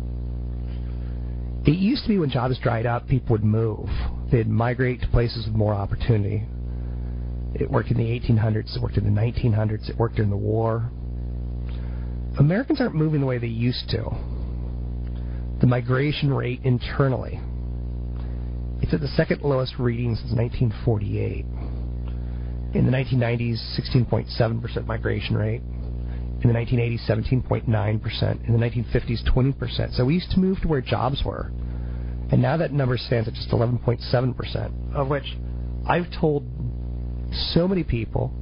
It 1.65 1.77
used 1.77 2.03
to 2.03 2.09
be 2.09 2.17
when 2.17 2.29
jobs 2.29 2.57
dried 2.59 2.85
up, 2.85 3.07
people 3.07 3.33
would 3.33 3.43
move. 3.43 3.89
They'd 4.31 4.47
migrate 4.47 5.01
to 5.01 5.07
places 5.07 5.47
with 5.47 5.55
more 5.55 5.73
opportunity. 5.73 6.43
It 7.55 7.69
worked 7.69 7.89
in 7.89 7.97
the 7.97 8.03
1800s, 8.03 8.75
it 8.75 8.81
worked 8.81 8.97
in 8.97 9.03
the 9.03 9.21
1900s, 9.21 9.89
it 9.89 9.97
worked 9.97 10.15
during 10.15 10.29
the 10.29 10.37
war. 10.37 10.89
Americans 12.39 12.79
aren't 12.79 12.95
moving 12.95 13.19
the 13.19 13.25
way 13.25 13.37
they 13.37 13.47
used 13.47 13.89
to. 13.89 14.09
The 15.59 15.67
migration 15.67 16.33
rate 16.33 16.61
internally, 16.63 17.39
it's 18.81 18.93
at 18.93 19.01
the 19.01 19.07
second 19.07 19.41
lowest 19.41 19.79
reading 19.79 20.15
since 20.15 20.31
1948. 20.33 21.45
In 22.75 22.85
the 22.85 22.91
1990s, 22.91 23.57
16.7% 23.79 24.85
migration 24.85 25.37
rate. 25.37 25.61
In 25.61 26.41
the 26.43 26.53
1980s, 26.53 27.07
17.9%. 27.07 28.47
In 28.47 28.51
the 28.51 28.59
1950s, 28.59 29.23
20%. 29.23 29.95
So 29.95 30.03
we 30.03 30.15
used 30.15 30.29
to 30.31 30.39
move 30.39 30.59
to 30.59 30.67
where 30.67 30.81
jobs 30.81 31.23
were. 31.23 31.53
And 32.31 32.41
now 32.41 32.57
that 32.57 32.73
number 32.73 32.97
stands 32.97 33.29
at 33.29 33.33
just 33.33 33.49
11.7%, 33.49 34.93
of 34.93 35.07
which 35.07 35.37
I've 35.87 36.11
told 36.19 36.45
so 37.53 37.65
many 37.65 37.85
people 37.85 38.33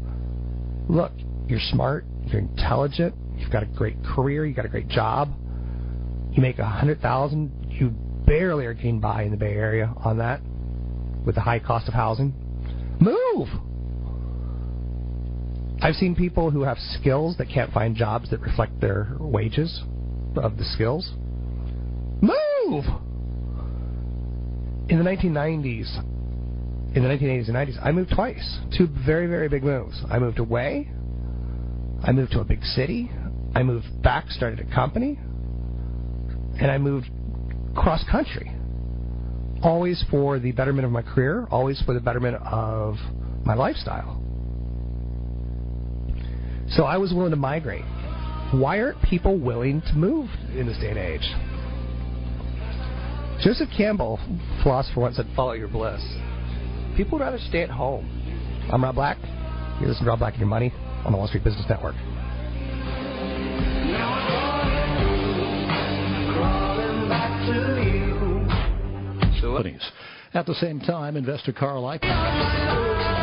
look, 0.89 1.11
you're 1.47 1.59
smart, 1.59 2.03
you're 2.25 2.39
intelligent, 2.39 3.13
you've 3.35 3.51
got 3.51 3.61
a 3.61 3.67
great 3.67 4.03
career, 4.03 4.47
you've 4.47 4.55
got 4.55 4.65
a 4.65 4.69
great 4.69 4.87
job, 4.87 5.31
you 6.31 6.41
make 6.41 6.57
a 6.57 6.63
100000 6.63 7.67
you 7.69 7.89
barely 8.25 8.65
are 8.65 8.73
getting 8.73 8.99
by 8.99 9.23
in 9.23 9.31
the 9.31 9.37
Bay 9.37 9.53
Area 9.53 9.93
on 9.97 10.17
that 10.17 10.41
with 11.23 11.35
the 11.35 11.41
high 11.41 11.59
cost 11.59 11.87
of 11.87 11.93
housing. 11.93 12.33
Move! 12.99 13.49
I've 15.83 15.95
seen 15.95 16.15
people 16.15 16.49
who 16.49 16.61
have 16.61 16.77
skills 16.97 17.35
that 17.39 17.49
can't 17.49 17.69
find 17.73 17.93
jobs 17.93 18.29
that 18.29 18.39
reflect 18.39 18.79
their 18.79 19.09
wages 19.19 19.83
of 20.37 20.55
the 20.55 20.63
skills. 20.63 21.11
Move! 22.21 22.85
In 24.87 24.97
the 24.97 25.03
1990s, 25.03 25.97
in 26.95 27.03
the 27.03 27.09
1980s 27.09 27.47
and 27.49 27.57
90s, 27.57 27.85
I 27.85 27.91
moved 27.91 28.13
twice. 28.15 28.59
Two 28.77 28.87
very, 29.05 29.27
very 29.27 29.49
big 29.49 29.65
moves. 29.65 30.01
I 30.09 30.19
moved 30.19 30.39
away. 30.39 30.89
I 32.01 32.13
moved 32.13 32.31
to 32.31 32.39
a 32.39 32.45
big 32.45 32.63
city. 32.63 33.11
I 33.53 33.61
moved 33.61 34.01
back, 34.01 34.29
started 34.29 34.61
a 34.61 34.73
company. 34.73 35.19
And 36.61 36.71
I 36.71 36.77
moved 36.77 37.09
cross 37.75 38.05
country. 38.09 38.55
Always 39.61 40.01
for 40.09 40.39
the 40.39 40.53
betterment 40.53 40.85
of 40.85 40.91
my 40.91 41.01
career, 41.01 41.45
always 41.51 41.81
for 41.81 41.93
the 41.93 41.99
betterment 41.99 42.37
of 42.37 42.95
my 43.43 43.53
lifestyle. 43.53 44.22
So 46.75 46.83
I 46.83 46.97
was 46.97 47.13
willing 47.13 47.31
to 47.31 47.37
migrate. 47.37 47.85
Why 48.51 48.81
aren't 48.81 49.01
people 49.01 49.37
willing 49.37 49.81
to 49.81 49.93
move 49.93 50.29
in 50.57 50.67
this 50.67 50.77
day 50.77 50.89
and 50.89 50.97
age? 50.97 51.21
Joseph 53.43 53.69
Campbell, 53.75 54.19
philosopher, 54.63 55.01
once 55.01 55.17
said, 55.17 55.27
follow 55.35 55.53
your 55.53 55.67
bliss. 55.67 56.01
People 56.95 57.17
would 57.17 57.25
rather 57.25 57.39
stay 57.49 57.61
at 57.61 57.69
home. 57.69 58.07
I'm 58.71 58.83
Rob 58.83 58.95
Black. 58.95 59.17
You 59.81 59.87
listen 59.87 60.05
to 60.05 60.09
Rob 60.09 60.19
Black 60.19 60.33
and 60.33 60.39
Your 60.39 60.49
Money 60.49 60.71
on 61.05 61.11
the 61.11 61.17
Wall 61.17 61.27
Street 61.27 61.43
Business 61.43 61.65
Network. 61.69 61.95
At 70.35 70.47
the 70.47 70.55
same 70.55 70.79
time, 70.79 71.15
investor 71.15 71.53
Carl 71.53 71.83
Icahn. 71.83 73.22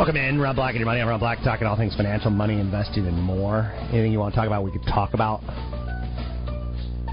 Welcome 0.00 0.16
in, 0.16 0.40
Rob 0.40 0.56
Black 0.56 0.70
and 0.70 0.78
your 0.78 0.86
money. 0.86 1.02
I'm 1.02 1.08
Rob 1.08 1.20
Black, 1.20 1.44
talking 1.44 1.66
all 1.66 1.76
things 1.76 1.94
financial, 1.94 2.30
money, 2.30 2.58
investing, 2.58 3.06
and 3.06 3.22
more. 3.22 3.70
Anything 3.90 4.12
you 4.12 4.18
want 4.18 4.32
to 4.32 4.40
talk 4.40 4.46
about, 4.46 4.64
we 4.64 4.72
could 4.72 4.86
talk 4.86 5.12
about. 5.12 5.42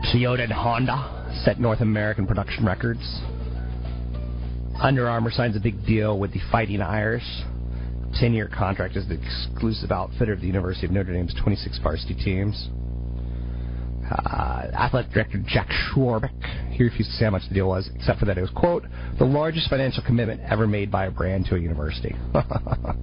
Toyota 0.09 0.43
and 0.43 0.53
Honda 0.53 1.33
set 1.43 1.59
North 1.59 1.81
American 1.81 2.25
production 2.25 2.65
records. 2.65 3.01
Under 4.81 5.09
Armour 5.09 5.31
signs 5.31 5.57
a 5.57 5.59
big 5.59 5.85
deal 5.85 6.17
with 6.17 6.31
the 6.31 6.39
Fighting 6.49 6.81
Irish. 6.81 7.25
10 8.21 8.33
year 8.33 8.47
contract 8.47 8.95
as 8.95 9.05
the 9.09 9.21
exclusive 9.21 9.91
outfitter 9.91 10.31
of 10.31 10.39
the 10.39 10.47
University 10.47 10.85
of 10.85 10.93
Notre 10.93 11.11
Dame's 11.11 11.35
26 11.43 11.79
varsity 11.83 12.15
teams. 12.15 12.69
Uh, 14.09 14.67
athletic 14.73 15.11
director 15.11 15.37
Jack 15.45 15.67
Swarbrick, 15.91 16.31
he 16.71 16.81
refused 16.83 17.09
to 17.09 17.15
say 17.17 17.25
how 17.25 17.31
much 17.31 17.41
the 17.49 17.53
deal 17.53 17.67
was, 17.67 17.89
except 17.95 18.19
for 18.19 18.25
that 18.25 18.37
it 18.37 18.41
was, 18.41 18.51
quote, 18.51 18.85
the 19.19 19.25
largest 19.25 19.69
financial 19.69 20.01
commitment 20.03 20.39
ever 20.41 20.65
made 20.65 20.89
by 20.89 21.07
a 21.07 21.11
brand 21.11 21.45
to 21.45 21.55
a 21.55 21.59
university. 21.59 22.15
I 22.33 22.93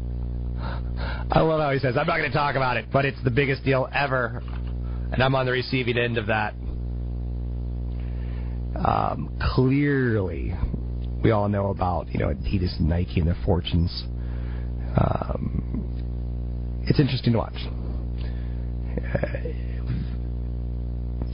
love 1.40 1.60
how 1.60 1.70
he 1.72 1.78
says, 1.78 1.98
I'm 1.98 2.06
not 2.06 2.16
going 2.16 2.30
to 2.30 2.36
talk 2.36 2.56
about 2.56 2.78
it, 2.78 2.86
but 2.90 3.04
it's 3.04 3.22
the 3.22 3.30
biggest 3.30 3.64
deal 3.64 3.86
ever, 3.94 4.42
and 5.12 5.22
I'm 5.22 5.34
on 5.34 5.44
the 5.44 5.52
receiving 5.52 5.98
end 5.98 6.16
of 6.16 6.28
that. 6.28 6.54
Um, 8.76 9.36
clearly, 9.54 10.54
we 11.22 11.32
all 11.32 11.48
know 11.48 11.68
about, 11.68 12.10
you 12.12 12.18
know, 12.18 12.28
Adidas 12.28 12.78
and 12.78 12.88
Nike 12.88 13.20
and 13.20 13.28
their 13.28 13.36
fortunes. 13.44 14.04
Um, 14.96 16.80
it's 16.86 16.98
interesting 16.98 17.34
to 17.34 17.38
watch. 17.38 17.58
Uh, 19.14 19.63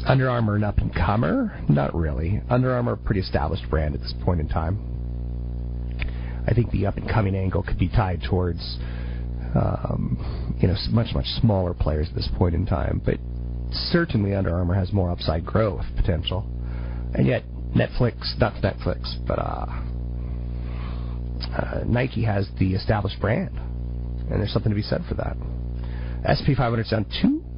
under 0.07 0.29
Armour 0.29 0.57
an 0.57 0.65
up 0.65 0.79
and 0.79 0.95
comer? 0.95 1.59
Not 1.69 1.95
really. 1.95 2.43
Under 2.49 2.73
Armour 2.73 2.93
a 2.93 2.97
pretty 2.97 3.21
established 3.21 3.69
brand 3.71 3.95
at 3.95 4.01
this 4.01 4.15
point 4.25 4.41
in 4.41 4.49
time. 4.49 4.79
I 6.47 6.55
think 6.55 6.71
the 6.71 6.87
up 6.87 6.97
and 6.97 7.09
coming 7.09 7.35
angle 7.35 7.63
could 7.63 7.79
be 7.79 7.89
tied 7.89 8.23
towards 8.29 8.79
um, 9.55 10.57
you 10.61 10.69
know 10.69 10.75
much 10.91 11.15
much 11.15 11.27
smaller 11.41 11.75
players 11.75 12.09
at 12.09 12.15
this 12.15 12.29
point 12.37 12.55
in 12.55 12.67
time, 12.67 13.03
but 13.05 13.17
certainly 13.91 14.35
Under 14.35 14.55
Armour 14.55 14.75
has 14.75 14.93
more 14.93 15.11
upside 15.11 15.45
growth 15.45 15.85
potential. 15.97 16.47
And 17.15 17.27
yet 17.27 17.45
Netflix, 17.75 18.39
not 18.39 18.55
Netflix, 18.63 19.15
but 19.27 19.39
uh, 19.39 19.67
uh, 21.57 21.85
Nike 21.87 22.25
has 22.25 22.49
the 22.59 22.75
established 22.75 23.21
brand, 23.21 23.57
and 23.59 24.41
there's 24.41 24.53
something 24.53 24.71
to 24.71 24.77
be 24.77 24.83
said 24.83 25.05
for 25.09 25.15
that. 25.15 25.37
SP 26.27 26.55
500 26.57 26.87
down 26.91 27.07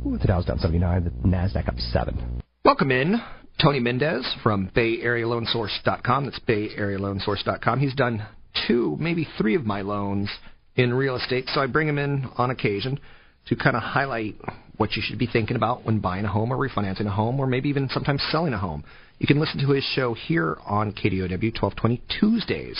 two, 0.03 0.19
the 0.19 0.27
Dow's 0.27 0.45
down 0.45 0.59
79, 0.59 1.05
the 1.05 1.11
Nasdaq 1.29 1.69
up 1.69 1.79
seven. 1.79 2.43
Welcome 2.65 2.91
in, 2.91 3.21
Tony 3.61 3.81
Mendez 3.81 4.27
from 4.43 4.71
BayAreaLoanSource.com. 4.75 6.25
That's 6.25 6.39
BayAreaLoanSource.com. 6.41 7.81
He's 7.81 7.95
done 7.95 8.27
two, 8.67 8.97
maybe 9.01 9.27
three 9.39 9.55
of 9.55 9.65
my 9.65 9.83
loans 9.83 10.29
in 10.77 10.95
real 10.95 11.17
estate, 11.17 11.47
so 11.53 11.61
I 11.61 11.67
bring 11.67 11.89
him 11.89 11.99
in 11.99 12.29
on 12.37 12.51
occasion. 12.51 12.99
to 13.47 13.57
kind 13.57 13.77
of 13.77 13.83
highlight 13.83 14.37
what 14.77 14.93
you 14.93 15.03
should 15.05 15.19
be 15.19 15.27
thinking 15.27 15.57
about 15.57 15.85
when 15.85 15.99
buying 15.99 16.25
a 16.25 16.29
home 16.29 16.53
or 16.53 16.57
refinancing 16.57 17.07
a 17.07 17.11
home 17.11 17.41
or 17.41 17.47
maybe 17.47 17.69
even 17.69 17.89
sometimes 17.89 18.23
selling 18.31 18.53
a 18.53 18.59
home. 18.59 18.85
You 19.19 19.27
can 19.27 19.41
listen 19.41 19.61
to 19.61 19.73
his 19.73 19.83
show 19.83 20.15
here 20.15 20.59
on 20.65 20.93
KDOW 20.93 21.61
1220 21.61 22.03
Tuesdays. 22.21 22.79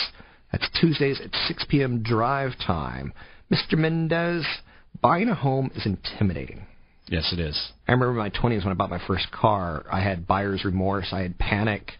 That's 0.51 0.69
Tuesdays 0.79 1.19
at 1.19 1.35
6 1.47 1.65
p.m. 1.69 2.01
drive 2.01 2.51
time. 2.65 3.11
Mr. 3.51 3.77
Mendez, 3.77 4.45
buying 5.01 5.27
a 5.27 5.35
home 5.35 5.69
is 5.75 5.85
intimidating. 5.85 6.65
Yes, 7.07 7.31
it 7.33 7.39
is. 7.39 7.59
I 7.87 7.91
remember 7.91 8.11
in 8.11 8.17
my 8.17 8.29
20s 8.29 8.63
when 8.63 8.71
I 8.71 8.73
bought 8.73 8.89
my 8.89 9.01
first 9.07 9.31
car, 9.31 9.85
I 9.91 10.01
had 10.01 10.25
buyer's 10.25 10.63
remorse, 10.63 11.07
I 11.11 11.21
had 11.21 11.37
panic. 11.37 11.91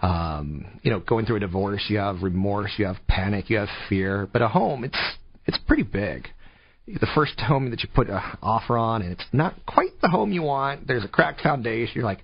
Um, 0.00 0.80
you 0.82 0.90
know, 0.90 0.98
going 0.98 1.26
through 1.26 1.36
a 1.36 1.40
divorce, 1.40 1.84
you 1.88 1.98
have 1.98 2.22
remorse, 2.22 2.72
you 2.76 2.86
have 2.86 2.96
panic, 3.06 3.48
you 3.50 3.58
have 3.58 3.68
fear. 3.88 4.28
But 4.32 4.42
a 4.42 4.48
home, 4.48 4.84
it's 4.84 4.98
it's 5.46 5.58
pretty 5.66 5.84
big. 5.84 6.28
The 6.86 7.06
first 7.14 7.38
home 7.38 7.70
that 7.70 7.82
you 7.82 7.88
put 7.94 8.08
an 8.08 8.20
offer 8.42 8.76
on, 8.76 9.02
and 9.02 9.12
it's 9.12 9.24
not 9.32 9.54
quite 9.66 10.00
the 10.00 10.08
home 10.08 10.32
you 10.32 10.42
want. 10.42 10.88
There's 10.88 11.04
a 11.04 11.08
cracked 11.08 11.40
foundation. 11.42 11.92
You're 11.94 12.04
like, 12.04 12.18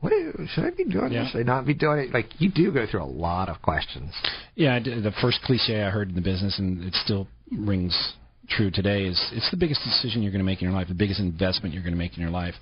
what 0.00 0.12
is, 0.12 0.34
should 0.50 0.64
I 0.64 0.70
be 0.70 0.84
doing 0.84 1.12
Yeah. 1.12 1.28
Should 1.28 1.40
I 1.40 1.42
not 1.42 1.66
be 1.66 1.74
doing 1.74 1.98
it? 1.98 2.14
Like 2.14 2.26
you 2.38 2.50
do 2.50 2.70
go 2.70 2.86
through 2.88 3.02
a 3.02 3.04
lot 3.04 3.48
of 3.48 3.60
questions. 3.62 4.12
Yeah, 4.54 4.78
the 4.78 5.12
first 5.20 5.40
cliche 5.42 5.82
I 5.82 5.90
heard 5.90 6.10
in 6.10 6.14
the 6.14 6.20
business, 6.20 6.58
and 6.58 6.84
it 6.84 6.94
still 6.94 7.26
rings 7.50 8.14
true 8.48 8.70
today, 8.70 9.04
is 9.04 9.20
it's 9.32 9.50
the 9.50 9.56
biggest 9.56 9.80
decision 9.84 10.22
you're 10.22 10.32
going 10.32 10.40
to 10.40 10.46
make 10.46 10.60
in 10.60 10.68
your 10.68 10.76
life, 10.76 10.88
the 10.88 10.94
biggest 10.94 11.20
investment 11.20 11.74
you're 11.74 11.82
going 11.82 11.94
to 11.94 11.98
make 11.98 12.14
in 12.16 12.20
your 12.20 12.30
life, 12.30 12.54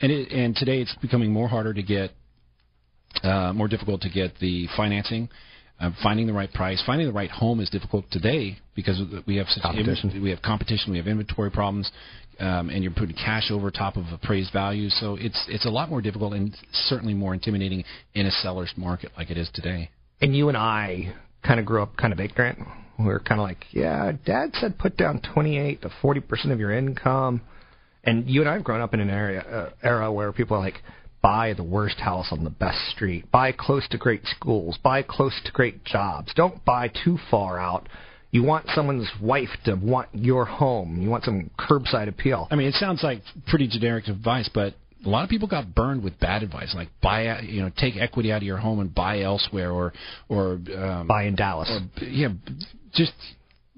and 0.00 0.10
it, 0.10 0.30
and 0.32 0.54
today 0.54 0.80
it's 0.80 0.94
becoming 1.02 1.32
more 1.32 1.48
harder 1.48 1.74
to 1.74 1.82
get, 1.82 2.10
uh, 3.22 3.52
more 3.52 3.68
difficult 3.68 4.00
to 4.02 4.10
get 4.10 4.38
the 4.40 4.66
financing. 4.76 5.28
Uh, 5.80 5.90
finding 6.02 6.26
the 6.26 6.32
right 6.32 6.52
price, 6.52 6.82
finding 6.84 7.06
the 7.06 7.12
right 7.12 7.30
home 7.30 7.58
is 7.58 7.70
difficult 7.70 8.04
today 8.10 8.54
because 8.76 9.00
we 9.26 9.36
have 9.36 9.46
such 9.48 9.62
Competition. 9.62 10.22
we 10.22 10.28
have 10.28 10.42
competition, 10.42 10.92
we 10.92 10.98
have 10.98 11.06
inventory 11.06 11.50
problems, 11.50 11.90
um, 12.38 12.68
and 12.68 12.82
you're 12.82 12.92
putting 12.92 13.16
cash 13.16 13.50
over 13.50 13.70
top 13.70 13.96
of 13.96 14.04
appraised 14.12 14.52
value. 14.52 14.90
So 14.90 15.16
it's 15.18 15.42
it's 15.48 15.64
a 15.64 15.70
lot 15.70 15.88
more 15.88 16.02
difficult 16.02 16.34
and 16.34 16.54
certainly 16.72 17.14
more 17.14 17.32
intimidating 17.32 17.84
in 18.12 18.26
a 18.26 18.30
seller's 18.30 18.72
market 18.76 19.12
like 19.16 19.30
it 19.30 19.38
is 19.38 19.48
today. 19.54 19.88
And 20.20 20.36
you 20.36 20.48
and 20.48 20.56
I 20.56 21.14
kind 21.42 21.58
of 21.58 21.64
grew 21.64 21.82
up 21.82 21.96
kind 21.96 22.12
of 22.12 22.20
ignorant. 22.20 22.58
We 23.04 23.12
were 23.12 23.20
kind 23.20 23.40
of 23.40 23.46
like, 23.46 23.64
yeah, 23.70 24.12
Dad 24.24 24.50
said 24.54 24.78
put 24.78 24.96
down 24.96 25.20
28 25.34 25.82
to 25.82 25.90
40 26.02 26.20
percent 26.20 26.52
of 26.52 26.60
your 26.60 26.72
income. 26.72 27.42
And 28.02 28.28
you 28.28 28.40
and 28.40 28.48
I 28.48 28.54
have 28.54 28.64
grown 28.64 28.80
up 28.80 28.94
in 28.94 29.00
an 29.00 29.10
area 29.10 29.40
uh, 29.40 29.70
era 29.82 30.10
where 30.10 30.32
people 30.32 30.56
are 30.56 30.60
like, 30.60 30.80
buy 31.22 31.52
the 31.52 31.62
worst 31.62 31.98
house 31.98 32.28
on 32.30 32.44
the 32.44 32.50
best 32.50 32.78
street, 32.90 33.30
buy 33.30 33.52
close 33.52 33.86
to 33.88 33.98
great 33.98 34.22
schools, 34.24 34.78
buy 34.82 35.02
close 35.02 35.38
to 35.44 35.52
great 35.52 35.84
jobs. 35.84 36.32
Don't 36.34 36.64
buy 36.64 36.90
too 37.04 37.18
far 37.30 37.58
out. 37.58 37.88
You 38.30 38.42
want 38.44 38.66
someone's 38.74 39.10
wife 39.20 39.50
to 39.64 39.74
want 39.74 40.08
your 40.12 40.44
home. 40.44 41.02
You 41.02 41.10
want 41.10 41.24
some 41.24 41.50
curbside 41.58 42.08
appeal. 42.08 42.46
I 42.50 42.54
mean, 42.54 42.68
it 42.68 42.74
sounds 42.74 43.02
like 43.02 43.22
pretty 43.48 43.66
generic 43.68 44.06
advice, 44.08 44.48
but 44.54 44.74
a 45.04 45.08
lot 45.08 45.24
of 45.24 45.30
people 45.30 45.48
got 45.48 45.74
burned 45.74 46.04
with 46.04 46.18
bad 46.20 46.42
advice, 46.42 46.72
like 46.74 46.88
buy, 47.02 47.40
you 47.40 47.62
know, 47.62 47.70
take 47.76 47.96
equity 47.96 48.32
out 48.32 48.38
of 48.38 48.42
your 48.44 48.58
home 48.58 48.80
and 48.80 48.94
buy 48.94 49.20
elsewhere, 49.20 49.70
or 49.72 49.92
or 50.28 50.60
um, 50.76 51.06
Buy 51.06 51.24
in 51.24 51.34
Dallas. 51.34 51.70
or 51.70 52.04
yeah, 52.04 52.28
just 52.92 53.12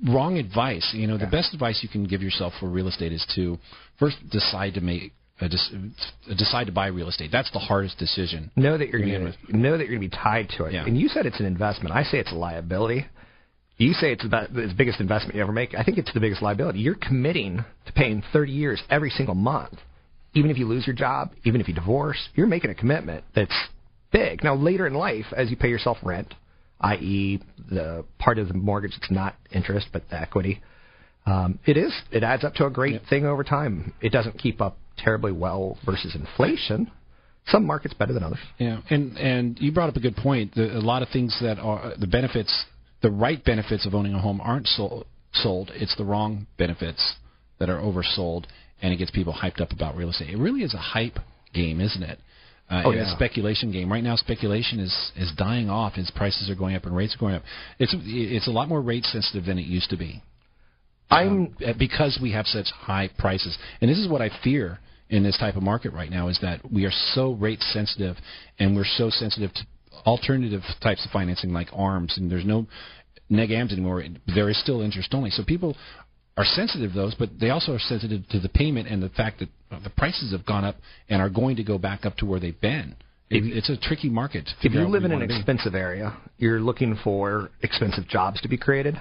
wrong 0.08 0.38
advice. 0.38 0.90
You 0.94 1.06
know, 1.06 1.18
the 1.18 1.26
best 1.26 1.54
advice 1.54 1.80
you 1.82 1.88
can 1.88 2.04
give 2.04 2.22
yourself 2.22 2.52
for 2.60 2.68
real 2.68 2.88
estate 2.88 3.12
is 3.12 3.26
to 3.34 3.58
first 3.98 4.16
decide 4.30 4.74
to 4.74 4.80
make. 4.80 5.12
Uh, 5.40 5.48
decide 6.38 6.66
to 6.66 6.72
buy 6.72 6.86
real 6.86 7.08
estate. 7.08 7.30
That's 7.32 7.50
the 7.50 7.58
hardest 7.58 7.98
decision. 7.98 8.52
know 8.54 8.78
that 8.78 8.90
you're 8.90 9.00
going 9.00 9.34
to 9.50 9.56
know 9.56 9.76
that 9.76 9.88
you're 9.88 9.98
going 9.98 10.08
to 10.08 10.16
be 10.16 10.22
tied 10.22 10.48
to 10.56 10.66
it. 10.66 10.74
Yeah. 10.74 10.84
And 10.84 10.96
you 10.96 11.08
said 11.08 11.26
it's 11.26 11.40
an 11.40 11.46
investment. 11.46 11.92
I 11.92 12.04
say 12.04 12.18
it's 12.18 12.30
a 12.30 12.36
liability. 12.36 13.06
You 13.76 13.92
say 13.94 14.12
it's 14.12 14.24
about 14.24 14.52
the 14.52 14.72
biggest 14.76 15.00
investment 15.00 15.34
you 15.34 15.42
ever 15.42 15.50
make. 15.50 15.74
I 15.74 15.82
think 15.82 15.98
it's 15.98 16.12
the 16.12 16.20
biggest 16.20 16.42
liability. 16.42 16.78
You're 16.78 16.94
committing 16.94 17.64
to 17.86 17.92
paying 17.92 18.22
30 18.32 18.52
years 18.52 18.82
every 18.88 19.10
single 19.10 19.34
month, 19.34 19.74
even 20.34 20.50
if 20.50 20.58
you 20.58 20.66
lose 20.66 20.86
your 20.86 20.94
job, 20.94 21.32
even 21.44 21.60
if 21.60 21.66
you 21.66 21.74
divorce. 21.74 22.28
You're 22.36 22.46
making 22.46 22.70
a 22.70 22.74
commitment 22.74 23.24
that's 23.34 23.54
big. 24.12 24.44
Now 24.44 24.54
later 24.54 24.86
in 24.86 24.94
life, 24.94 25.26
as 25.36 25.50
you 25.50 25.56
pay 25.56 25.68
yourself 25.68 25.96
rent, 26.04 26.32
i.e., 26.82 27.40
the 27.70 28.04
part 28.18 28.38
of 28.38 28.48
the 28.48 28.54
mortgage 28.54 28.92
that's 28.98 29.10
not 29.10 29.36
interest 29.52 29.88
but 29.92 30.02
the 30.10 30.20
equity, 30.20 30.62
um, 31.26 31.58
it 31.64 31.76
is 31.76 31.92
it 32.10 32.22
adds 32.22 32.44
up 32.44 32.54
to 32.54 32.66
a 32.66 32.70
great 32.70 33.02
thing 33.08 33.24
over 33.24 33.44
time. 33.44 33.94
It 34.00 34.10
doesn't 34.10 34.38
keep 34.38 34.60
up 34.60 34.76
terribly 34.98 35.32
well 35.32 35.78
versus 35.84 36.14
inflation. 36.14 36.90
Some 37.46 37.66
markets 37.66 37.94
better 37.94 38.12
than 38.12 38.22
others. 38.22 38.38
Yeah, 38.58 38.80
and 38.90 39.16
and 39.16 39.58
you 39.60 39.72
brought 39.72 39.88
up 39.88 39.96
a 39.96 40.00
good 40.00 40.16
point. 40.16 40.54
The, 40.54 40.76
a 40.76 40.80
lot 40.80 41.02
of 41.02 41.08
things 41.08 41.36
that 41.40 41.58
are 41.58 41.94
the 41.98 42.06
benefits, 42.06 42.64
the 43.02 43.10
right 43.10 43.42
benefits 43.44 43.86
of 43.86 43.94
owning 43.94 44.14
a 44.14 44.20
home 44.20 44.40
aren't 44.40 44.66
sold. 44.66 45.06
Sold. 45.32 45.70
It's 45.74 45.96
the 45.96 46.04
wrong 46.04 46.46
benefits 46.58 47.14
that 47.58 47.70
are 47.70 47.78
oversold, 47.78 48.44
and 48.80 48.92
it 48.92 48.96
gets 48.96 49.10
people 49.10 49.32
hyped 49.32 49.60
up 49.60 49.72
about 49.72 49.96
real 49.96 50.10
estate. 50.10 50.30
It 50.30 50.38
really 50.38 50.62
is 50.62 50.74
a 50.74 50.78
hype 50.78 51.18
game, 51.54 51.80
isn't 51.80 52.02
it? 52.02 52.18
Uh, 52.72 52.82
Oh, 52.86 52.90
and 52.90 53.00
a 53.00 53.10
speculation 53.14 53.70
game. 53.70 53.92
Right 53.92 54.02
now, 54.02 54.16
speculation 54.16 54.80
is 54.80 55.12
is 55.16 55.30
dying 55.36 55.68
off 55.68 55.98
as 55.98 56.10
prices 56.12 56.48
are 56.48 56.54
going 56.54 56.74
up 56.74 56.86
and 56.86 56.96
rates 56.96 57.14
are 57.14 57.18
going 57.18 57.34
up. 57.34 57.42
It's 57.78 57.94
it's 57.98 58.48
a 58.48 58.50
lot 58.50 58.68
more 58.68 58.80
rate 58.80 59.04
sensitive 59.04 59.44
than 59.44 59.58
it 59.58 59.66
used 59.66 59.90
to 59.90 59.96
be. 59.96 60.22
I'm 61.10 61.54
Uh, 61.64 61.74
because 61.78 62.18
we 62.22 62.32
have 62.32 62.46
such 62.46 62.70
high 62.70 63.10
prices. 63.18 63.58
And 63.80 63.90
this 63.90 63.98
is 63.98 64.08
what 64.08 64.22
I 64.22 64.30
fear 64.42 64.78
in 65.10 65.22
this 65.22 65.36
type 65.36 65.56
of 65.56 65.62
market 65.62 65.92
right 65.92 66.10
now 66.10 66.28
is 66.28 66.38
that 66.40 66.72
we 66.72 66.86
are 66.86 66.90
so 67.14 67.32
rate 67.32 67.60
sensitive 67.60 68.16
and 68.58 68.74
we're 68.74 68.86
so 68.96 69.10
sensitive 69.10 69.52
to 69.52 69.66
alternative 70.06 70.62
types 70.80 71.04
of 71.04 71.10
financing 71.10 71.52
like 71.52 71.68
ARMs 71.74 72.16
and 72.16 72.30
there's 72.30 72.46
no 72.46 72.66
neg 73.28 73.52
ARMs 73.52 73.72
anymore. 73.72 74.02
There 74.34 74.48
is 74.48 74.58
still 74.58 74.80
interest 74.80 75.12
only. 75.12 75.28
So 75.30 75.44
people 75.44 75.76
are 76.36 76.44
sensitive 76.44 76.92
to 76.92 76.96
those, 76.96 77.14
but 77.14 77.30
they 77.40 77.50
also 77.50 77.72
are 77.72 77.78
sensitive 77.78 78.26
to 78.30 78.40
the 78.40 78.48
payment 78.48 78.88
and 78.88 79.02
the 79.02 79.10
fact 79.10 79.40
that 79.40 79.48
the 79.84 79.90
prices 79.90 80.32
have 80.32 80.46
gone 80.46 80.64
up 80.64 80.76
and 81.08 81.20
are 81.20 81.28
going 81.28 81.56
to 81.56 81.64
go 81.64 81.78
back 81.78 82.06
up 82.06 82.16
to 82.16 82.26
where 82.26 82.40
they've 82.40 82.60
been. 82.60 82.96
It, 83.30 83.44
it's 83.44 83.70
a 83.70 83.76
tricky 83.76 84.10
market. 84.10 84.44
to 84.44 84.66
if 84.66 84.74
you 84.74 84.86
live 84.86 85.04
in 85.04 85.12
an 85.12 85.18
wanna 85.20 85.28
be. 85.28 85.36
expensive 85.36 85.74
area, 85.74 86.16
you're 86.36 86.60
looking 86.60 86.98
for 87.02 87.50
expensive 87.62 88.06
jobs 88.06 88.40
to 88.42 88.48
be 88.48 88.58
created. 88.58 89.00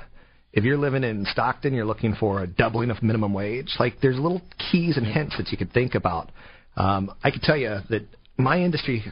If 0.54 0.64
you're 0.64 0.78
living 0.78 1.04
in 1.04 1.26
Stockton, 1.32 1.74
you're 1.74 1.86
looking 1.86 2.16
for 2.16 2.44
a 2.44 2.48
doubling 2.48 2.92
of 2.92 3.02
minimum 3.02 3.34
wage. 3.34 3.74
Like 3.80 3.96
there's 4.02 4.18
little 4.18 4.42
keys 4.72 4.98
and 4.98 5.06
hints 5.06 5.38
that 5.38 5.50
you 5.50 5.58
could 5.58 5.74
think 5.74 5.96
about. 5.96 6.32
Um, 6.76 7.14
I 7.24 7.32
can 7.32 7.42
tell 7.42 7.58
you 7.58 7.80
that 7.90 8.08
my 8.38 8.60
industry, 8.60 9.04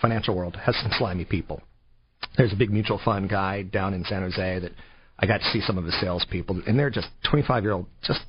financial 0.00 0.36
world, 0.36 0.56
has 0.56 0.74
some 0.76 0.90
slimy 0.98 1.24
people. 1.24 1.62
There's 2.36 2.52
a 2.52 2.56
big 2.56 2.70
mutual 2.70 3.00
fund 3.02 3.28
guy 3.28 3.62
down 3.62 3.94
in 3.94 4.04
San 4.04 4.22
Jose 4.22 4.58
that 4.60 4.72
I 5.18 5.26
got 5.26 5.38
to 5.38 5.50
see 5.50 5.60
some 5.60 5.78
of 5.78 5.84
his 5.84 5.98
salespeople, 6.00 6.62
and 6.66 6.78
they're 6.78 6.90
just 6.90 7.08
25 7.30 7.62
year 7.62 7.72
old, 7.72 7.86
just 8.02 8.20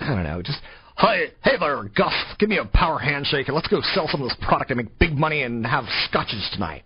I 0.00 0.06
don't 0.14 0.24
know, 0.24 0.42
just 0.42 0.58
hey, 0.98 1.28
hey 1.44 1.56
there, 1.58 1.82
Gus, 1.94 2.14
give 2.38 2.48
me 2.48 2.58
a 2.58 2.64
power 2.64 2.98
handshake 2.98 3.48
and 3.48 3.54
let's 3.54 3.68
go 3.68 3.80
sell 3.94 4.08
some 4.08 4.22
of 4.22 4.28
this 4.28 4.36
product 4.42 4.70
and 4.70 4.78
make 4.78 4.98
big 4.98 5.16
money 5.16 5.42
and 5.42 5.66
have 5.66 5.84
scotches 6.08 6.48
tonight. 6.52 6.84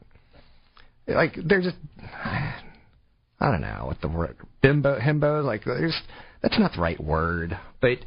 Like 1.07 1.37
they're 1.45 1.63
just, 1.63 1.77
I 2.13 3.51
don't 3.51 3.61
know 3.61 3.85
what 3.87 4.01
the 4.01 4.09
word 4.09 4.37
bimbo 4.63 4.99
himbos 4.99 5.45
like. 5.45 5.65
There's 5.65 5.99
that's 6.43 6.59
not 6.59 6.73
the 6.75 6.81
right 6.81 7.03
word, 7.03 7.59
but 7.81 7.99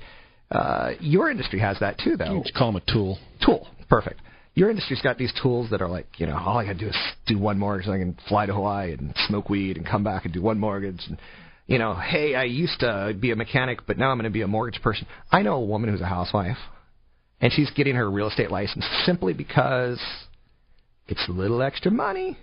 uh, 0.52 0.92
your 1.00 1.30
industry 1.30 1.60
has 1.60 1.80
that 1.80 1.98
too, 1.98 2.16
though. 2.18 2.38
You 2.38 2.42
just 2.44 2.56
call 2.56 2.72
them 2.72 2.82
a 2.86 2.92
tool. 2.92 3.18
Tool, 3.44 3.68
perfect. 3.90 4.20
Your 4.56 4.70
industry's 4.70 5.02
got 5.02 5.18
these 5.18 5.34
tools 5.42 5.72
that 5.72 5.82
are 5.82 5.90
like, 5.90 6.08
you 6.18 6.28
know, 6.28 6.38
all 6.38 6.58
I 6.58 6.66
gotta 6.66 6.78
do 6.78 6.88
is 6.88 6.98
do 7.26 7.40
one 7.40 7.58
mortgage, 7.58 7.88
and 7.88 7.96
I 7.96 7.98
can 7.98 8.18
fly 8.28 8.46
to 8.46 8.54
Hawaii 8.54 8.94
and 8.94 9.14
smoke 9.28 9.50
weed 9.50 9.78
and 9.78 9.86
come 9.86 10.04
back 10.04 10.26
and 10.26 10.34
do 10.34 10.42
one 10.42 10.60
mortgage. 10.60 11.02
And, 11.08 11.18
you 11.66 11.80
know, 11.80 11.96
hey, 11.96 12.36
I 12.36 12.44
used 12.44 12.80
to 12.82 13.16
be 13.20 13.32
a 13.32 13.36
mechanic, 13.36 13.80
but 13.88 13.98
now 13.98 14.12
I'm 14.12 14.18
going 14.18 14.26
to 14.26 14.30
be 14.30 14.42
a 14.42 14.48
mortgage 14.48 14.82
person. 14.82 15.08
I 15.32 15.42
know 15.42 15.56
a 15.56 15.66
woman 15.66 15.90
who's 15.90 16.02
a 16.02 16.06
housewife, 16.06 16.58
and 17.42 17.52
she's 17.52 17.72
getting 17.72 17.96
her 17.96 18.10
real 18.10 18.28
estate 18.28 18.52
license 18.52 18.86
simply 19.06 19.34
because 19.34 20.00
it's 21.08 21.28
a 21.28 21.32
little 21.32 21.62
extra 21.62 21.92
money. 21.92 22.38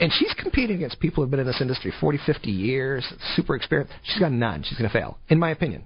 And 0.00 0.12
she's 0.12 0.34
competing 0.34 0.76
against 0.76 0.98
people 0.98 1.22
who've 1.22 1.30
been 1.30 1.40
in 1.40 1.46
this 1.46 1.60
industry 1.60 1.92
40, 2.00 2.18
50 2.26 2.50
years, 2.50 3.06
super 3.36 3.54
experienced. 3.54 3.94
She's 4.02 4.18
got 4.18 4.32
none. 4.32 4.64
She's 4.64 4.76
going 4.76 4.90
to 4.90 4.92
fail, 4.92 5.18
in 5.28 5.38
my 5.38 5.50
opinion. 5.50 5.84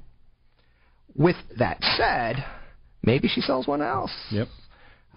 With 1.14 1.36
that 1.58 1.78
said, 1.96 2.44
maybe 3.02 3.28
she 3.28 3.42
sells 3.42 3.66
one 3.66 3.82
else. 3.82 4.12
Yep. 4.30 4.48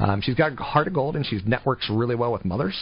Um, 0.01 0.21
she's 0.21 0.35
got 0.35 0.53
a 0.53 0.55
heart 0.55 0.87
of 0.87 0.93
gold, 0.93 1.15
and 1.15 1.25
she 1.25 1.39
networks 1.45 1.89
really 1.89 2.15
well 2.15 2.31
with 2.31 2.43
mothers. 2.43 2.75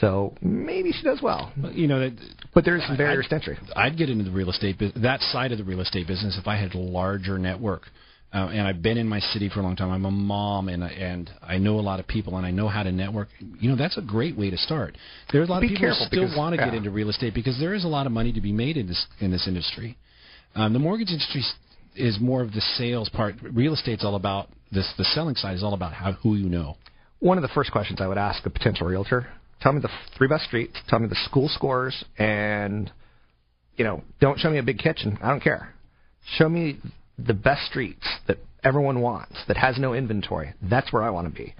So 0.00 0.34
maybe 0.42 0.90
she 0.92 1.02
does 1.04 1.20
well. 1.22 1.52
But, 1.56 1.74
you 1.74 1.86
know, 1.86 2.00
that, 2.00 2.12
But 2.52 2.64
there's 2.64 2.82
some 2.86 2.96
barriers 2.96 3.26
I'd- 3.26 3.28
to 3.28 3.34
entry. 3.52 3.58
I'd 3.76 3.96
get 3.96 4.10
into 4.10 4.24
the 4.24 4.30
real 4.32 4.50
estate 4.50 4.78
bus- 4.78 4.92
that 4.96 5.20
side 5.20 5.52
of 5.52 5.58
the 5.58 5.64
real 5.64 5.80
estate 5.80 6.06
business 6.08 6.36
if 6.36 6.48
I 6.48 6.56
had 6.56 6.74
a 6.74 6.78
larger 6.78 7.38
network. 7.38 7.88
Uh, 8.32 8.48
and 8.52 8.66
I've 8.66 8.82
been 8.82 8.98
in 8.98 9.08
my 9.08 9.20
city 9.20 9.48
for 9.48 9.60
a 9.60 9.62
long 9.62 9.76
time. 9.76 9.92
I'm 9.92 10.04
a 10.04 10.10
mom, 10.10 10.68
and 10.68 10.82
I- 10.82 10.88
and 10.88 11.30
I 11.40 11.58
know 11.58 11.78
a 11.78 11.82
lot 11.82 12.00
of 12.00 12.08
people, 12.08 12.36
and 12.36 12.44
I 12.44 12.50
know 12.50 12.66
how 12.66 12.82
to 12.82 12.90
network. 12.90 13.28
You 13.60 13.68
know, 13.70 13.76
that's 13.76 13.96
a 13.96 14.02
great 14.02 14.36
way 14.36 14.50
to 14.50 14.56
start. 14.58 14.96
There's 15.30 15.48
a 15.48 15.52
lot 15.52 15.60
Be 15.60 15.68
of 15.68 15.72
people 15.74 15.88
who 15.90 15.94
still 16.06 16.22
because- 16.24 16.36
want 16.36 16.56
to 16.56 16.64
get 16.64 16.74
into 16.74 16.90
real 16.90 17.10
estate 17.10 17.32
because 17.32 17.56
there 17.60 17.74
is 17.74 17.84
a 17.84 17.88
lot 17.88 18.06
of 18.06 18.12
money 18.12 18.32
to 18.32 18.40
be 18.40 18.50
made 18.50 18.76
in 18.76 18.88
this 18.88 19.06
in 19.20 19.30
this 19.30 19.46
industry. 19.46 19.96
Um, 20.56 20.72
the 20.72 20.80
mortgage 20.80 21.10
industry 21.12 21.44
is 21.94 22.18
more 22.18 22.42
of 22.42 22.52
the 22.52 22.60
sales 22.60 23.08
part. 23.08 23.36
Real 23.40 23.72
estate's 23.74 24.02
all 24.04 24.16
about 24.16 24.48
this. 24.74 24.92
The 24.98 25.04
selling 25.04 25.36
side 25.36 25.54
is 25.54 25.62
all 25.62 25.74
about 25.74 25.92
how 25.92 26.12
who 26.12 26.34
you 26.34 26.48
know. 26.48 26.76
One 27.20 27.38
of 27.38 27.42
the 27.42 27.48
first 27.48 27.72
questions 27.72 28.00
I 28.00 28.06
would 28.06 28.18
ask 28.18 28.44
a 28.44 28.50
potential 28.50 28.86
realtor: 28.86 29.28
Tell 29.60 29.72
me 29.72 29.80
the 29.80 29.90
three 30.16 30.28
best 30.28 30.44
streets. 30.44 30.76
Tell 30.88 30.98
me 30.98 31.08
the 31.08 31.16
school 31.24 31.48
scores, 31.48 32.04
and 32.18 32.90
you 33.76 33.84
know, 33.84 34.02
don't 34.20 34.38
show 34.38 34.50
me 34.50 34.58
a 34.58 34.62
big 34.62 34.78
kitchen. 34.78 35.18
I 35.22 35.30
don't 35.30 35.42
care. 35.42 35.74
Show 36.36 36.48
me 36.48 36.78
the 37.18 37.34
best 37.34 37.66
streets 37.66 38.06
that 38.26 38.38
everyone 38.62 39.00
wants, 39.00 39.36
that 39.46 39.56
has 39.56 39.78
no 39.78 39.94
inventory. 39.94 40.54
That's 40.62 40.92
where 40.92 41.02
I 41.02 41.10
want 41.10 41.28
to 41.28 41.34
be. 41.34 41.54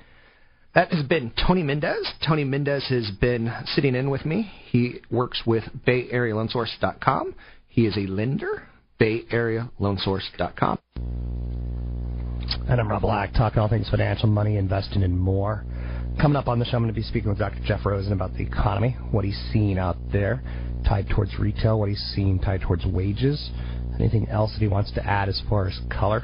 That 0.75 0.93
has 0.93 1.07
been 1.07 1.33
Tony 1.47 1.63
Mendez. 1.63 2.13
Tony 2.27 2.43
Mendez 2.43 2.89
has 2.89 3.09
been 3.21 3.53
sitting 3.67 3.95
in 3.95 4.11
with 4.11 4.27
me. 4.27 4.51
He 4.71 5.01
works 5.11 5.43
with 5.47 5.63
BayAreaLoanSource.com. 5.87 7.35
He 7.69 7.87
is 7.87 7.97
a 7.97 8.09
lender, 8.09 8.65
BayAreaLoanSource.com. 9.01 11.74
And 12.69 12.81
I'm 12.81 12.89
Rob 12.89 13.03
Black, 13.03 13.33
talking 13.35 13.59
all 13.59 13.69
things 13.69 13.89
financial, 13.91 14.29
money, 14.29 14.57
investing, 14.57 15.03
and 15.03 15.19
more. 15.19 15.65
Coming 16.21 16.37
up 16.37 16.49
on 16.49 16.59
the 16.59 16.65
show, 16.65 16.77
I'm 16.77 16.83
going 16.83 16.95
to 16.95 16.99
be 16.99 17.03
speaking 17.03 17.29
with 17.29 17.39
Dr. 17.39 17.59
Jeff 17.65 17.85
Rosen 17.85 18.13
about 18.13 18.33
the 18.35 18.43
economy, 18.43 18.97
what 19.11 19.25
he's 19.25 19.39
seeing 19.53 19.79
out 19.79 19.97
there 20.13 20.43
tied 20.87 21.09
towards 21.09 21.39
retail, 21.39 21.79
what 21.79 21.89
he's 21.89 22.13
seeing 22.15 22.39
tied 22.39 22.61
towards 22.61 22.87
wages, 22.87 23.51
anything 23.99 24.29
else 24.29 24.53
that 24.53 24.61
he 24.61 24.69
wants 24.69 24.93
to 24.93 25.05
add 25.05 25.29
as 25.29 25.43
far 25.49 25.67
as 25.67 25.79
color. 25.91 26.23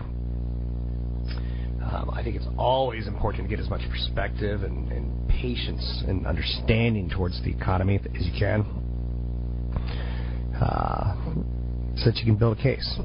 Um, 1.82 2.10
I 2.12 2.22
think 2.22 2.36
it's 2.36 2.48
always 2.56 3.08
important 3.08 3.44
to 3.44 3.48
get 3.48 3.62
as 3.62 3.68
much 3.68 3.80
perspective 3.90 4.62
and, 4.62 4.90
and 4.92 5.28
patience 5.28 6.04
and 6.06 6.26
understanding 6.26 7.10
towards 7.10 7.42
the 7.42 7.50
economy 7.50 7.98
as 7.98 8.26
you 8.26 8.32
can, 8.38 8.60
uh, 10.54 11.14
so 11.96 12.04
that 12.10 12.16
you 12.16 12.24
can 12.24 12.36
build 12.36 12.58
a 12.58 12.62
case. 12.62 12.98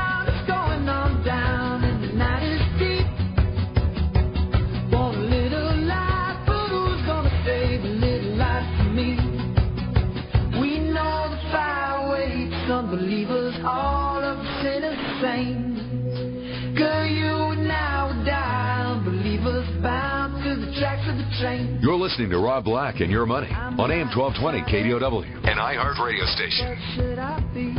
listening 22.12 22.30
to 22.30 22.40
Rob 22.40 22.66
Black 22.66 23.00
and 23.00 23.10
Your 23.10 23.26
Money 23.26 23.48
on 23.48 23.90
AM 23.90 24.10
1220 24.12 24.62
KDOW, 24.64 25.24
and 25.48 25.58
iHeart 25.58 25.98
radio 26.06 26.26
station. 26.26 26.66
Where 26.68 26.80
should 26.94 27.20
I 27.20 27.40
be? 27.54 27.72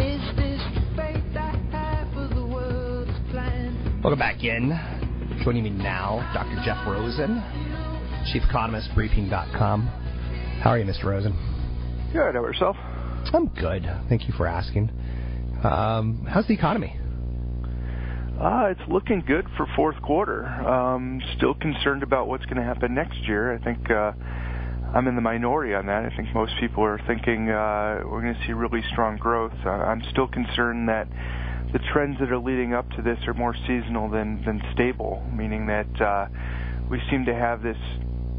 Is 0.00 0.22
this 0.36 0.62
the 0.96 1.38
I 1.38 1.52
have 1.70 2.08
for 2.14 2.34
the 2.34 2.46
world's 2.46 3.10
plan? 3.30 4.00
Welcome 4.02 4.18
back 4.18 4.42
in. 4.42 4.70
Joining 5.44 5.64
me 5.64 5.70
now, 5.70 6.30
Dr. 6.32 6.62
Jeff 6.64 6.78
Rosen, 6.86 7.42
Chief 8.32 8.42
Economist, 8.48 8.88
Briefing.com. 8.94 9.88
How 10.62 10.70
are 10.70 10.78
you, 10.78 10.86
Mr. 10.86 11.04
Rosen? 11.04 11.32
Good. 12.10 12.32
How 12.34 12.40
about 12.40 12.44
yourself? 12.44 12.76
I'm 13.34 13.48
good. 13.48 13.84
Thank 14.08 14.28
you 14.28 14.32
for 14.32 14.46
asking. 14.46 14.90
Um, 15.62 16.26
how's 16.26 16.46
the 16.46 16.54
economy? 16.54 16.98
Uh, 18.40 18.68
it's 18.70 18.80
looking 18.88 19.20
good 19.20 19.46
for 19.54 19.66
fourth 19.76 20.00
quarter. 20.00 20.46
Um, 20.46 21.20
still 21.36 21.52
concerned 21.52 22.02
about 22.02 22.26
what's 22.26 22.46
going 22.46 22.56
to 22.56 22.62
happen 22.62 22.94
next 22.94 23.18
year. 23.28 23.52
I 23.52 23.58
think 23.58 23.90
uh, 23.90 24.12
I'm 24.94 25.06
in 25.08 25.14
the 25.14 25.20
minority 25.20 25.74
on 25.74 25.84
that. 25.86 26.06
I 26.06 26.16
think 26.16 26.34
most 26.34 26.54
people 26.58 26.82
are 26.82 26.98
thinking 27.06 27.50
uh, 27.50 28.00
we're 28.06 28.22
going 28.22 28.34
to 28.34 28.46
see 28.46 28.54
really 28.54 28.82
strong 28.92 29.18
growth. 29.18 29.52
Uh, 29.62 29.68
I'm 29.68 30.02
still 30.10 30.26
concerned 30.26 30.88
that 30.88 31.06
the 31.74 31.80
trends 31.92 32.18
that 32.20 32.32
are 32.32 32.38
leading 32.38 32.72
up 32.72 32.88
to 32.92 33.02
this 33.02 33.18
are 33.26 33.34
more 33.34 33.54
seasonal 33.66 34.08
than 34.08 34.42
than 34.46 34.62
stable, 34.72 35.22
meaning 35.36 35.66
that 35.66 36.00
uh, 36.00 36.26
we 36.88 36.98
seem 37.10 37.26
to 37.26 37.34
have 37.34 37.62
this 37.62 37.76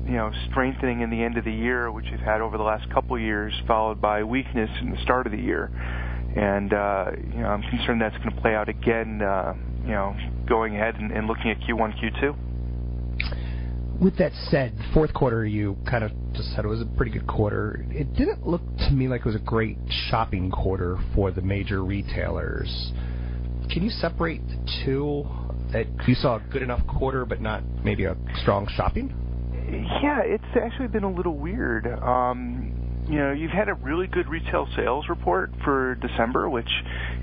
you 0.05 0.13
know 0.13 0.31
strengthening 0.49 1.01
in 1.01 1.11
the 1.11 1.21
end 1.21 1.37
of 1.37 1.45
the 1.45 1.53
year, 1.53 1.91
which 1.91 2.05
we've 2.09 2.19
had 2.19 2.41
over 2.41 2.57
the 2.57 2.63
last 2.63 2.89
couple 2.91 3.15
of 3.15 3.21
years, 3.21 3.53
followed 3.67 4.01
by 4.01 4.23
weakness 4.23 4.71
in 4.81 4.89
the 4.89 5.01
start 5.03 5.27
of 5.27 5.31
the 5.31 5.37
year. 5.37 5.69
And 6.35 6.73
uh, 6.73 7.11
you 7.35 7.41
know, 7.41 7.49
I'm 7.49 7.61
concerned 7.61 8.01
that's 8.01 8.17
going 8.17 8.33
to 8.33 8.41
play 8.41 8.55
out 8.55 8.67
again. 8.67 9.21
Uh, 9.21 9.53
you 9.83 9.91
know, 9.91 10.15
going 10.47 10.75
ahead 10.75 10.95
and, 10.95 11.11
and 11.11 11.27
looking 11.27 11.51
at 11.51 11.59
Q1, 11.61 11.99
Q2. 11.99 12.35
With 14.01 14.17
that 14.17 14.31
said, 14.49 14.73
fourth 14.93 15.13
quarter 15.13 15.45
you 15.45 15.77
kind 15.87 16.03
of 16.03 16.11
just 16.33 16.53
said 16.55 16.65
it 16.65 16.67
was 16.67 16.81
a 16.81 16.87
pretty 16.97 17.11
good 17.11 17.27
quarter. 17.27 17.85
It 17.91 18.13
didn't 18.15 18.47
look 18.47 18.61
to 18.79 18.91
me 18.91 19.07
like 19.07 19.21
it 19.21 19.27
was 19.27 19.35
a 19.35 19.39
great 19.39 19.77
shopping 20.09 20.49
quarter 20.49 20.97
for 21.13 21.31
the 21.31 21.41
major 21.41 21.83
retailers. 21.83 22.91
Can 23.69 23.83
you 23.83 23.89
separate 23.89 24.41
the 24.47 24.57
two? 24.83 25.25
That 25.71 25.87
you 26.05 26.15
saw 26.15 26.35
a 26.35 26.39
good 26.51 26.63
enough 26.63 26.85
quarter, 26.85 27.25
but 27.25 27.39
not 27.39 27.63
maybe 27.85 28.03
a 28.03 28.17
strong 28.41 28.67
shopping. 28.75 29.15
Yeah, 30.03 30.19
it's 30.21 30.43
actually 30.61 30.89
been 30.89 31.05
a 31.05 31.11
little 31.11 31.37
weird. 31.37 31.87
Um, 31.87 32.73
you 33.07 33.19
know, 33.19 33.31
you've 33.31 33.51
had 33.51 33.69
a 33.69 33.73
really 33.75 34.07
good 34.07 34.27
retail 34.27 34.67
sales 34.75 35.05
report 35.07 35.49
for 35.63 35.95
December, 35.95 36.49
which, 36.49 36.67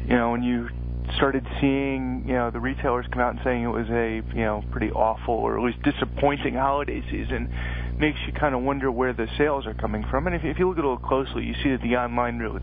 you 0.07 0.17
know, 0.17 0.31
when 0.31 0.43
you 0.43 0.69
started 1.17 1.47
seeing, 1.61 2.25
you 2.27 2.35
know, 2.35 2.51
the 2.51 2.61
retailers 2.61 3.07
come 3.11 3.21
out 3.21 3.31
and 3.35 3.41
saying 3.45 3.63
it 3.63 3.69
was 3.69 3.89
a, 3.91 4.23
you 4.37 4.45
know, 4.45 4.63
pretty 4.71 4.91
awful 4.91 5.35
or 5.35 5.59
at 5.59 5.65
least 5.65 5.83
disappointing 5.83 6.55
holiday 6.55 7.03
season, 7.11 7.53
makes 7.99 8.19
you 8.27 8.33
kind 8.33 8.55
of 8.55 8.63
wonder 8.63 8.91
where 8.91 9.13
the 9.13 9.27
sales 9.37 9.67
are 9.67 9.75
coming 9.75 10.05
from. 10.11 10.27
And 10.27 10.37
if, 10.37 10.45
if 10.45 10.59
you 10.59 10.69
look 10.69 10.79
at 10.79 10.85
it 10.85 10.87
a 10.87 10.89
little 10.89 11.09
closely, 11.09 11.45
you 11.45 11.55
see 11.63 11.71
that 11.71 11.83
the 11.83 11.97
online 11.97 12.39
re- 12.39 12.61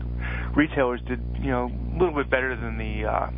retailers 0.54 1.00
did, 1.06 1.20
you 1.40 1.50
know, 1.50 1.66
a 1.66 1.98
little 1.98 2.14
bit 2.14 2.30
better 2.30 2.56
than 2.56 2.78
the, 2.78 3.04
uh, 3.04 3.30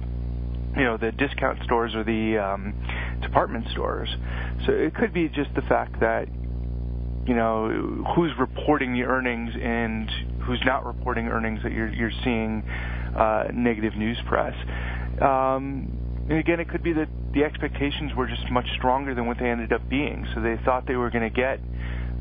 you 0.76 0.84
know, 0.84 0.96
the 0.96 1.12
discount 1.12 1.62
stores 1.64 1.94
or 1.94 2.04
the 2.04 2.38
um, 2.38 2.74
department 3.22 3.66
stores. 3.72 4.08
So 4.66 4.72
it 4.72 4.94
could 4.94 5.12
be 5.12 5.28
just 5.28 5.54
the 5.54 5.62
fact 5.62 6.00
that, 6.00 6.28
you 7.26 7.34
know, 7.34 8.04
who's 8.14 8.32
reporting 8.38 8.94
the 8.94 9.02
earnings 9.02 9.52
and 9.60 10.10
who's 10.40 10.62
not 10.64 10.86
reporting 10.86 11.28
earnings 11.28 11.60
that 11.62 11.72
you're 11.72 11.92
you're 11.92 12.12
seeing 12.24 12.62
uh, 13.14 13.48
negative 13.52 13.96
news 13.96 14.18
press. 14.26 14.54
Um, 15.22 16.26
and 16.28 16.38
again, 16.38 16.60
it 16.60 16.68
could 16.68 16.82
be 16.82 16.92
that 16.92 17.08
the 17.32 17.44
expectations 17.44 18.12
were 18.16 18.26
just 18.26 18.50
much 18.50 18.66
stronger 18.76 19.14
than 19.14 19.26
what 19.26 19.38
they 19.38 19.48
ended 19.48 19.72
up 19.72 19.88
being. 19.88 20.26
So 20.34 20.40
they 20.40 20.56
thought 20.64 20.86
they 20.86 20.96
were 20.96 21.10
going 21.10 21.28
to 21.28 21.34
get 21.34 21.60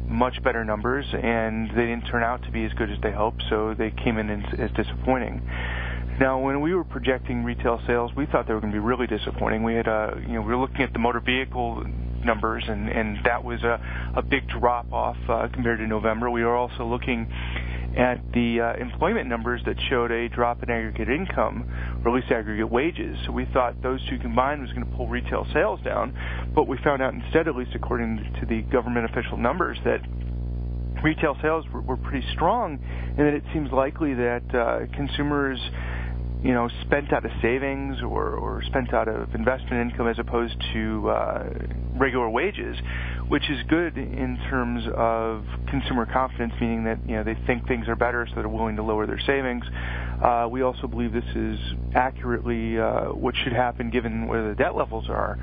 much 0.07 0.41
better 0.43 0.63
numbers, 0.63 1.05
and 1.11 1.69
they 1.71 1.85
didn't 1.85 2.05
turn 2.05 2.23
out 2.23 2.41
to 2.43 2.51
be 2.51 2.63
as 2.63 2.71
good 2.73 2.89
as 2.89 2.97
they 3.01 3.11
hoped. 3.11 3.43
So 3.49 3.75
they 3.77 3.91
came 3.91 4.17
in 4.17 4.29
as, 4.29 4.71
disappointing. 4.71 5.41
Now, 6.19 6.39
when 6.39 6.61
we 6.61 6.73
were 6.73 6.85
projecting 6.85 7.43
retail 7.43 7.79
sales, 7.85 8.11
we 8.15 8.25
thought 8.25 8.47
they 8.47 8.53
were 8.53 8.61
going 8.61 8.73
to 8.73 8.79
be 8.79 8.83
really 8.83 9.05
disappointing. 9.05 9.63
We 9.63 9.75
had, 9.75 9.87
uh, 9.87 10.11
you 10.21 10.33
know, 10.33 10.41
we 10.41 10.47
were 10.47 10.57
looking 10.57 10.81
at 10.81 10.93
the 10.93 10.99
motor 10.99 11.19
vehicle 11.19 11.85
numbers, 12.23 12.63
and 12.67 12.89
and 12.89 13.17
that 13.25 13.43
was 13.43 13.61
a 13.63 13.79
a 14.15 14.21
big 14.23 14.47
drop 14.47 14.91
off 14.91 15.17
uh, 15.29 15.47
compared 15.53 15.79
to 15.79 15.87
November. 15.87 16.31
We 16.31 16.43
were 16.43 16.55
also 16.55 16.85
looking 16.85 17.31
at 17.97 18.21
the 18.31 18.61
uh, 18.61 18.73
employment 18.79 19.27
numbers 19.27 19.59
that 19.65 19.75
showed 19.89 20.11
a 20.11 20.29
drop 20.29 20.61
in 20.61 20.69
aggregate 20.69 21.09
income, 21.09 21.65
or 22.05 22.11
at 22.11 22.15
least 22.15 22.31
aggregate 22.31 22.71
wages. 22.71 23.17
So 23.25 23.31
we 23.31 23.45
thought 23.51 23.81
those 23.81 23.99
two 24.07 24.19
combined 24.19 24.61
was 24.61 24.71
going 24.71 24.85
to 24.85 24.95
pull 24.95 25.07
retail 25.07 25.47
sales 25.51 25.79
down, 25.83 26.15
but 26.53 26.67
we 26.67 26.77
found 26.83 27.01
out 27.01 27.15
instead, 27.15 27.47
at 27.47 27.55
least 27.55 27.71
according 27.73 28.35
to 28.39 28.45
the 28.45 28.61
government 28.61 29.09
official 29.09 29.37
numbers, 29.37 29.79
that 29.83 30.01
retail 31.03 31.35
sales 31.41 31.65
were, 31.73 31.81
were 31.81 31.97
pretty 31.97 32.25
strong, 32.33 32.77
and 33.17 33.19
that 33.19 33.33
it 33.33 33.43
seems 33.51 33.71
likely 33.71 34.13
that 34.13 34.43
uh, 34.53 34.85
consumers 34.95 35.59
you 36.43 36.53
know, 36.53 36.69
spent 36.85 37.11
out 37.11 37.25
of 37.25 37.31
savings 37.41 37.97
or, 38.01 38.35
or 38.35 38.61
spent 38.67 38.93
out 38.93 39.07
of 39.07 39.33
investment 39.33 39.89
income 39.91 40.07
as 40.07 40.19
opposed 40.19 40.55
to 40.73 41.09
uh, 41.09 41.49
regular 41.95 42.29
wages, 42.29 42.77
which 43.29 43.49
is 43.49 43.61
good 43.67 43.97
in 43.97 44.37
terms 44.49 44.83
of 44.95 45.43
consumer 45.67 46.05
confidence, 46.05 46.53
meaning 46.61 46.85
that 46.85 46.97
you 47.07 47.15
know 47.15 47.23
they 47.23 47.35
think 47.45 47.67
things 47.67 47.87
are 47.87 47.95
better, 47.95 48.25
so 48.27 48.35
they're 48.35 48.47
willing 48.47 48.77
to 48.77 48.83
lower 48.83 49.05
their 49.05 49.19
savings. 49.19 49.65
Uh, 50.21 50.47
we 50.49 50.61
also 50.61 50.87
believe 50.87 51.11
this 51.11 51.35
is 51.35 51.59
accurately 51.93 52.79
uh, 52.79 53.05
what 53.07 53.35
should 53.35 53.53
happen 53.53 53.89
given 53.89 54.27
where 54.27 54.49
the 54.49 54.55
debt 54.55 54.75
levels 54.75 55.09
are. 55.09 55.37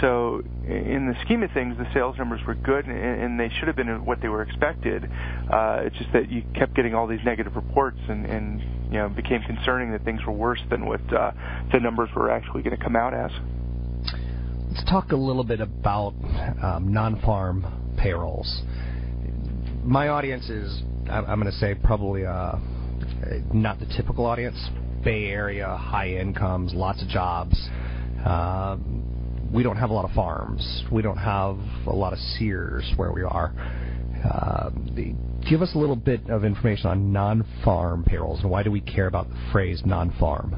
So, 0.00 0.42
in 0.66 1.06
the 1.06 1.14
scheme 1.24 1.42
of 1.42 1.50
things, 1.52 1.76
the 1.78 1.86
sales 1.94 2.16
numbers 2.18 2.40
were 2.46 2.54
good, 2.54 2.86
and, 2.86 2.96
and 2.96 3.40
they 3.40 3.48
should 3.48 3.68
have 3.68 3.76
been 3.76 4.04
what 4.04 4.20
they 4.20 4.28
were 4.28 4.42
expected. 4.42 5.04
Uh, 5.04 5.80
it's 5.82 5.96
just 5.96 6.12
that 6.12 6.30
you 6.30 6.42
kept 6.54 6.74
getting 6.74 6.94
all 6.94 7.06
these 7.06 7.24
negative 7.24 7.56
reports, 7.56 7.98
and, 8.08 8.26
and 8.26 8.60
you 8.90 8.98
know 8.98 9.08
became 9.08 9.42
concerning 9.42 9.92
that 9.92 10.04
things 10.04 10.24
were 10.26 10.32
worse 10.32 10.60
than 10.70 10.86
what 10.86 11.00
uh, 11.12 11.32
the 11.72 11.80
numbers 11.80 12.08
were 12.16 12.30
actually 12.30 12.62
going 12.62 12.76
to 12.76 12.82
come 12.82 12.96
out 12.96 13.12
as. 13.12 13.30
Let's 14.78 14.90
talk 14.90 15.10
a 15.10 15.16
little 15.16 15.42
bit 15.42 15.60
about 15.60 16.14
um, 16.62 16.92
non-farm 16.92 17.96
payrolls. 17.98 18.62
My 19.82 20.06
audience 20.06 20.48
is, 20.48 20.82
I'm, 21.10 21.40
going 21.40 21.50
to 21.50 21.58
say, 21.58 21.74
probably 21.74 22.24
uh, 22.24 22.54
not 23.52 23.80
the 23.80 23.86
typical 23.96 24.24
audience. 24.24 24.56
Bay 25.02 25.24
Area, 25.24 25.66
high 25.76 26.10
incomes, 26.10 26.74
lots 26.74 27.02
of 27.02 27.08
jobs. 27.08 27.56
Uh, 28.24 28.76
we 29.52 29.64
don't 29.64 29.76
have 29.76 29.90
a 29.90 29.92
lot 29.92 30.04
of 30.04 30.12
farms. 30.12 30.84
We 30.92 31.02
don't 31.02 31.18
have 31.18 31.58
a 31.88 31.92
lot 31.92 32.12
of 32.12 32.20
Sears 32.20 32.88
where 32.94 33.10
we 33.10 33.24
are. 33.24 33.52
Uh, 34.24 34.70
give 35.50 35.60
us 35.60 35.72
a 35.74 35.78
little 35.78 35.96
bit 35.96 36.30
of 36.30 36.44
information 36.44 36.86
on 36.86 37.12
non-farm 37.12 38.04
payrolls 38.04 38.42
and 38.42 38.50
why 38.50 38.62
do 38.62 38.70
we 38.70 38.80
care 38.80 39.08
about 39.08 39.28
the 39.28 39.36
phrase 39.50 39.82
non-farm? 39.84 40.54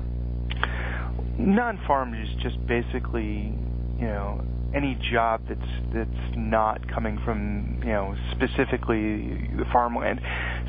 Non-farm 1.38 2.12
is 2.12 2.28
just 2.42 2.58
basically, 2.66 3.54
you 4.00 4.06
know, 4.06 4.40
any 4.74 4.98
job 5.12 5.42
that's 5.48 5.60
that's 5.92 6.36
not 6.36 6.86
coming 6.88 7.18
from 7.24 7.80
you 7.82 7.90
know 7.90 8.14
specifically 8.32 9.48
the 9.58 9.64
farmland. 9.72 10.20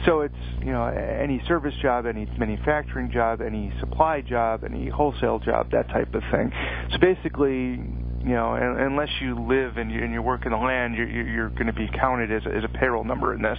So 0.05 0.21
it's 0.21 0.35
you 0.59 0.71
know 0.71 0.85
any 0.87 1.41
service 1.47 1.73
job, 1.81 2.05
any 2.05 2.27
manufacturing 2.37 3.11
job, 3.11 3.41
any 3.41 3.71
supply 3.79 4.21
job, 4.21 4.63
any 4.63 4.89
wholesale 4.89 5.39
job, 5.39 5.71
that 5.71 5.87
type 5.89 6.13
of 6.13 6.23
thing. 6.31 6.51
So 6.91 6.97
basically, 6.99 7.79
you 8.23 8.35
know, 8.35 8.55
unless 8.55 9.09
you 9.21 9.35
live 9.47 9.77
and 9.77 9.91
you, 9.91 10.03
and 10.03 10.11
you 10.11 10.21
work 10.21 10.45
in 10.45 10.51
the 10.51 10.57
land, 10.57 10.95
you're, 10.95 11.07
you're 11.07 11.49
going 11.49 11.67
to 11.67 11.73
be 11.73 11.89
counted 11.97 12.31
as 12.31 12.43
a, 12.45 12.55
as 12.55 12.63
a 12.63 12.69
payroll 12.69 13.03
number 13.03 13.33
in 13.33 13.41
this, 13.41 13.57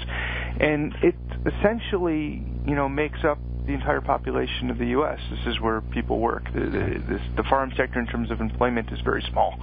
and 0.61 0.95
it 1.03 1.15
essentially 1.47 2.45
you 2.67 2.75
know 2.75 2.89
makes 2.89 3.21
up 3.25 3.39
the 3.67 3.73
entire 3.73 4.01
population 4.01 4.71
of 4.71 4.79
the 4.79 4.87
U.S. 4.87 5.19
This 5.31 5.55
is 5.55 5.61
where 5.61 5.81
people 5.81 6.19
work. 6.19 6.45
The, 6.53 6.61
the, 6.61 7.03
this, 7.09 7.23
the 7.37 7.45
farm 7.49 7.73
sector, 7.77 8.01
in 8.01 8.07
terms 8.07 8.31
of 8.31 8.41
employment, 8.41 8.93
is 8.93 9.01
very 9.05 9.25
small. 9.31 9.57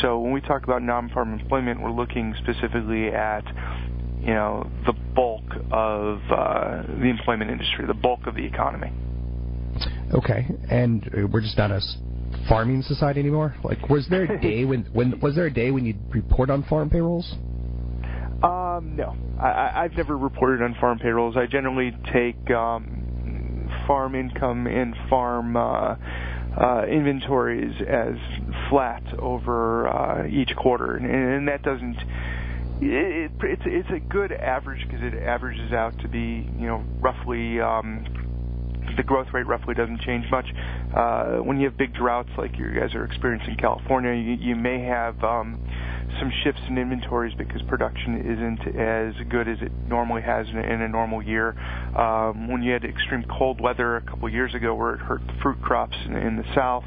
So 0.00 0.18
when 0.18 0.32
we 0.32 0.40
talk 0.40 0.64
about 0.64 0.82
non-farm 0.82 1.38
employment, 1.38 1.82
we're 1.82 1.90
looking 1.90 2.34
specifically 2.42 3.08
at 3.08 3.44
you 4.20 4.32
know 4.32 4.70
the 4.86 4.94
bulk 5.14 5.44
of 5.70 6.20
uh, 6.30 6.82
the 7.00 7.08
employment 7.08 7.50
industry, 7.50 7.86
the 7.86 7.94
bulk 7.94 8.26
of 8.26 8.34
the 8.34 8.44
economy. 8.44 8.90
Okay, 10.14 10.46
and 10.70 11.30
we're 11.30 11.42
just 11.42 11.58
not 11.58 11.70
a 11.70 11.80
farming 12.48 12.82
society 12.82 13.20
anymore. 13.20 13.54
Like, 13.62 13.88
was 13.88 14.06
there 14.08 14.24
a 14.24 14.40
day 14.42 14.64
when 14.64 14.84
when 14.92 15.20
was 15.20 15.34
there 15.34 15.46
a 15.46 15.52
day 15.52 15.70
when 15.70 15.84
you'd 15.84 16.00
report 16.14 16.48
on 16.48 16.62
farm 16.64 16.88
payrolls? 16.88 17.34
Um, 18.42 18.94
no, 18.96 19.16
I, 19.40 19.84
I've 19.84 19.92
never 19.92 20.16
reported 20.18 20.62
on 20.62 20.74
farm 20.80 20.98
payrolls. 20.98 21.36
I 21.36 21.46
generally 21.46 21.96
take 22.12 22.50
um, 22.50 23.03
farm 23.86 24.14
income 24.14 24.66
and 24.66 24.94
farm 25.08 25.56
uh, 25.56 25.96
uh, 26.56 26.84
inventories 26.86 27.74
as 27.88 28.14
flat 28.70 29.02
over 29.18 29.88
uh, 29.88 30.26
each 30.26 30.54
quarter, 30.56 30.96
and, 30.96 31.06
and 31.06 31.48
that 31.48 31.62
doesn't. 31.62 31.96
It, 32.80 33.30
it, 33.30 33.32
it's 33.42 33.62
it's 33.64 33.90
a 33.90 34.00
good 34.00 34.32
average 34.32 34.86
because 34.86 35.02
it 35.02 35.14
averages 35.14 35.72
out 35.72 35.98
to 36.00 36.08
be 36.08 36.48
you 36.58 36.66
know 36.66 36.84
roughly 37.00 37.60
um, 37.60 38.04
the 38.96 39.02
growth 39.02 39.28
rate 39.32 39.46
roughly 39.46 39.74
doesn't 39.74 40.00
change 40.00 40.24
much. 40.30 40.46
Uh, 40.94 41.38
when 41.38 41.58
you 41.58 41.68
have 41.68 41.76
big 41.76 41.94
droughts 41.94 42.30
like 42.36 42.56
you 42.56 42.70
guys 42.78 42.94
are 42.94 43.04
experiencing 43.04 43.50
in 43.50 43.56
California, 43.56 44.12
you, 44.12 44.34
you 44.34 44.56
may 44.56 44.80
have 44.80 45.22
um, 45.24 45.60
some 46.18 46.32
shifts 46.42 46.60
in 46.68 46.78
inventories 46.78 47.34
because 47.36 47.62
production 47.62 48.20
isn't 48.20 48.76
as 48.76 49.14
good 49.28 49.48
as 49.48 49.58
it 49.60 49.72
normally 49.88 50.22
has 50.22 50.46
in 50.48 50.58
a, 50.58 50.62
in 50.62 50.82
a 50.82 50.88
normal 50.88 51.22
year. 51.22 51.54
Um, 51.96 52.48
when 52.48 52.62
you 52.62 52.72
had 52.72 52.84
extreme 52.84 53.24
cold 53.38 53.60
weather 53.60 53.96
a 53.96 54.02
couple 54.02 54.28
years 54.28 54.54
ago 54.54 54.74
where 54.74 54.94
it 54.94 55.00
hurt 55.00 55.26
the 55.26 55.34
fruit 55.42 55.60
crops 55.62 55.96
in, 56.06 56.16
in 56.16 56.36
the 56.36 56.44
south, 56.54 56.84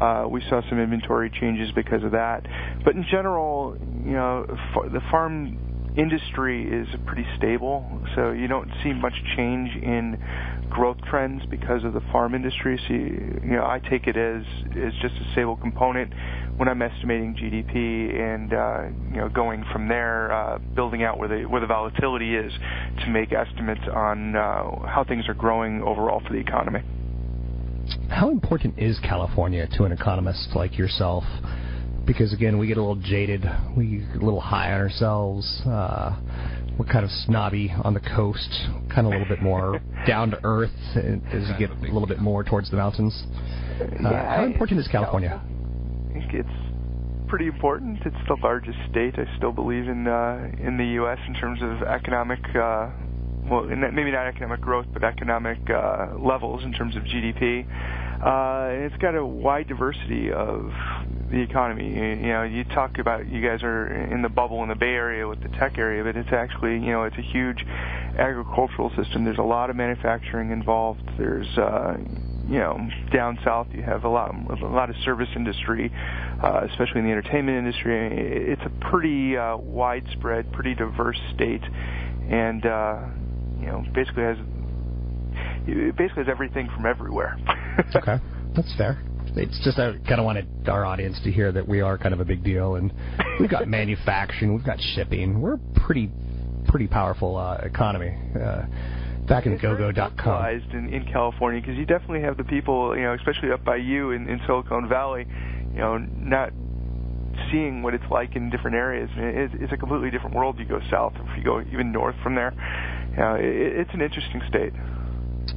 uh, 0.00 0.26
we 0.28 0.42
saw 0.48 0.60
some 0.68 0.78
inventory 0.78 1.30
changes 1.30 1.70
because 1.74 2.04
of 2.04 2.12
that. 2.12 2.46
But 2.84 2.94
in 2.94 3.04
general, 3.10 3.76
you 4.04 4.12
know, 4.12 4.46
the 4.92 5.00
farm 5.10 5.58
industry 5.96 6.62
is 6.62 6.86
pretty 7.06 7.26
stable, 7.36 8.00
so 8.14 8.30
you 8.30 8.46
don't 8.46 8.70
see 8.82 8.92
much 8.92 9.14
change 9.36 9.70
in 9.82 10.16
growth 10.70 10.98
trends 11.10 11.42
because 11.50 11.84
of 11.84 11.92
the 11.92 12.02
farm 12.12 12.34
industry. 12.34 12.80
So 12.86 12.94
you, 12.94 13.40
you 13.42 13.56
know, 13.56 13.64
I 13.64 13.80
take 13.80 14.06
it 14.06 14.16
as 14.16 14.44
as 14.76 14.92
just 15.02 15.14
a 15.16 15.32
stable 15.32 15.56
component 15.56 16.12
when 16.58 16.68
I'm 16.68 16.82
estimating 16.82 17.34
GDP 17.34 18.20
and 18.20 18.52
uh, 18.52 18.82
you 19.10 19.20
know 19.20 19.28
going 19.28 19.64
from 19.72 19.88
there, 19.88 20.32
uh, 20.32 20.58
building 20.74 21.04
out 21.04 21.18
where 21.18 21.28
the 21.28 21.48
where 21.48 21.60
the 21.60 21.66
volatility 21.66 22.34
is 22.34 22.52
to 23.04 23.10
make 23.10 23.32
estimates 23.32 23.80
on 23.92 24.34
uh, 24.34 24.86
how 24.86 25.04
things 25.08 25.28
are 25.28 25.34
growing 25.34 25.82
overall 25.82 26.20
for 26.26 26.32
the 26.32 26.40
economy. 26.40 26.80
How 28.10 28.30
important 28.30 28.78
is 28.78 28.98
California 28.98 29.68
to 29.76 29.84
an 29.84 29.92
economist 29.92 30.50
like 30.54 30.76
yourself? 30.76 31.24
Because 32.04 32.32
again, 32.32 32.58
we 32.58 32.66
get 32.66 32.76
a 32.76 32.80
little 32.80 33.00
jaded, 33.02 33.44
we 33.76 33.98
get 33.98 34.16
a 34.16 34.24
little 34.24 34.40
high 34.40 34.72
on 34.72 34.80
ourselves. 34.80 35.62
Uh, 35.64 36.18
we're 36.76 36.86
kind 36.86 37.04
of 37.04 37.10
snobby 37.10 37.72
on 37.82 37.94
the 37.94 38.00
coast, 38.00 38.48
kind 38.92 39.06
of 39.06 39.06
a 39.06 39.08
little 39.10 39.28
bit 39.28 39.42
more 39.42 39.80
down 40.06 40.30
to 40.30 40.40
earth 40.42 40.70
as 40.96 41.48
you 41.48 41.54
get 41.58 41.70
a 41.70 41.92
little 41.92 42.06
bit 42.06 42.18
more 42.18 42.42
towards 42.42 42.70
the 42.70 42.76
mountains. 42.76 43.24
Uh, 43.80 44.10
how 44.10 44.44
important 44.44 44.80
is 44.80 44.88
California? 44.88 45.40
It's 46.32 46.48
pretty 47.28 47.46
important. 47.46 48.00
It's 48.04 48.16
the 48.26 48.36
largest 48.42 48.78
state. 48.90 49.18
I 49.18 49.26
still 49.36 49.52
believe 49.52 49.88
in 49.88 50.06
uh, 50.06 50.50
in 50.58 50.76
the 50.78 50.86
U.S. 51.00 51.18
in 51.28 51.34
terms 51.34 51.60
of 51.62 51.82
economic, 51.82 52.40
uh, 52.56 52.90
well, 53.50 53.64
maybe 53.64 54.10
not 54.10 54.26
economic 54.26 54.60
growth, 54.60 54.86
but 54.92 55.04
economic 55.04 55.58
uh, 55.70 56.14
levels 56.18 56.64
in 56.64 56.72
terms 56.72 56.96
of 56.96 57.02
GDP. 57.04 57.66
Uh, 58.18 58.84
it's 58.84 58.96
got 58.96 59.14
a 59.14 59.24
wide 59.24 59.68
diversity 59.68 60.32
of 60.32 60.72
the 61.30 61.40
economy. 61.40 61.94
You, 61.94 62.04
you 62.04 62.32
know, 62.32 62.42
you 62.42 62.64
talk 62.64 62.98
about 62.98 63.28
you 63.28 63.46
guys 63.46 63.62
are 63.62 63.86
in 63.86 64.22
the 64.22 64.28
bubble 64.28 64.62
in 64.62 64.68
the 64.68 64.74
Bay 64.74 64.94
Area 64.94 65.28
with 65.28 65.42
the 65.42 65.50
tech 65.50 65.78
area, 65.78 66.02
but 66.02 66.16
it's 66.16 66.32
actually 66.32 66.74
you 66.74 66.90
know 66.90 67.04
it's 67.04 67.18
a 67.18 67.22
huge 67.22 67.64
agricultural 68.18 68.90
system. 68.96 69.24
There's 69.24 69.38
a 69.38 69.42
lot 69.42 69.70
of 69.70 69.76
manufacturing 69.76 70.50
involved. 70.50 71.02
There's 71.16 71.46
uh, 71.58 71.98
you 72.48 72.58
know 72.58 72.78
down 73.12 73.38
south 73.44 73.66
you 73.72 73.82
have 73.82 74.04
a 74.04 74.08
lot 74.08 74.34
a 74.34 74.66
lot 74.66 74.88
of 74.90 74.96
service 75.04 75.28
industry, 75.36 75.92
uh, 76.42 76.66
especially 76.70 77.00
in 77.00 77.04
the 77.04 77.12
entertainment 77.12 77.58
industry. 77.58 78.52
It's 78.52 78.62
a 78.64 78.90
pretty 78.90 79.36
uh, 79.36 79.56
widespread, 79.56 80.50
pretty 80.52 80.74
diverse 80.74 81.18
state, 81.34 81.62
and 82.30 82.64
uh, 82.64 83.00
you 83.60 83.66
know 83.66 83.84
basically 83.94 84.22
has 84.22 84.38
it 85.66 85.96
basically 85.96 86.24
has 86.24 86.30
everything 86.30 86.68
from 86.74 86.86
everywhere. 86.86 87.38
okay, 87.96 88.16
that's 88.56 88.74
fair. 88.76 89.02
It's 89.36 89.60
just 89.62 89.78
I 89.78 89.92
kind 90.08 90.18
of 90.18 90.24
wanted 90.24 90.48
our 90.68 90.84
audience 90.84 91.20
to 91.24 91.30
hear 91.30 91.52
that 91.52 91.68
we 91.68 91.82
are 91.82 91.98
kind 91.98 92.14
of 92.14 92.20
a 92.20 92.24
big 92.24 92.42
deal, 92.42 92.76
and 92.76 92.92
we've 93.38 93.50
got 93.50 93.68
manufacturing, 93.68 94.54
we've 94.54 94.64
got 94.64 94.80
shipping. 94.94 95.40
We're 95.40 95.54
a 95.54 95.60
pretty, 95.86 96.10
pretty 96.66 96.88
powerful 96.88 97.36
uh, 97.36 97.58
economy. 97.62 98.16
Uh, 98.34 98.62
back 99.28 99.46
in 99.46 99.52
It's 99.52 99.62
very 99.62 99.76
GoGo.com. 99.92 100.10
localized 100.16 100.72
in, 100.72 100.92
in 100.92 101.04
California 101.04 101.60
because 101.60 101.76
you 101.76 101.86
definitely 101.86 102.22
have 102.22 102.36
the 102.36 102.44
people, 102.44 102.96
you 102.96 103.02
know, 103.02 103.14
especially 103.14 103.52
up 103.52 103.64
by 103.64 103.76
you 103.76 104.12
in, 104.12 104.28
in 104.28 104.40
Silicon 104.46 104.88
Valley, 104.88 105.26
you 105.72 105.78
know, 105.78 105.98
not 105.98 106.52
seeing 107.52 107.82
what 107.82 107.94
it's 107.94 108.04
like 108.10 108.36
in 108.36 108.50
different 108.50 108.76
areas. 108.76 109.10
And 109.16 109.24
It, 109.24 109.50
it's 109.62 109.72
a 109.72 109.76
completely 109.76 110.10
different 110.10 110.34
world. 110.34 110.58
You 110.58 110.64
go 110.64 110.80
south, 110.90 111.12
if 111.16 111.38
you 111.38 111.44
go 111.44 111.60
even 111.60 111.92
north 111.92 112.16
from 112.22 112.34
there, 112.34 112.52
you 113.10 113.16
know, 113.16 113.34
it, 113.36 113.80
it's 113.80 113.90
an 113.94 114.00
interesting 114.02 114.40
state. 114.48 114.72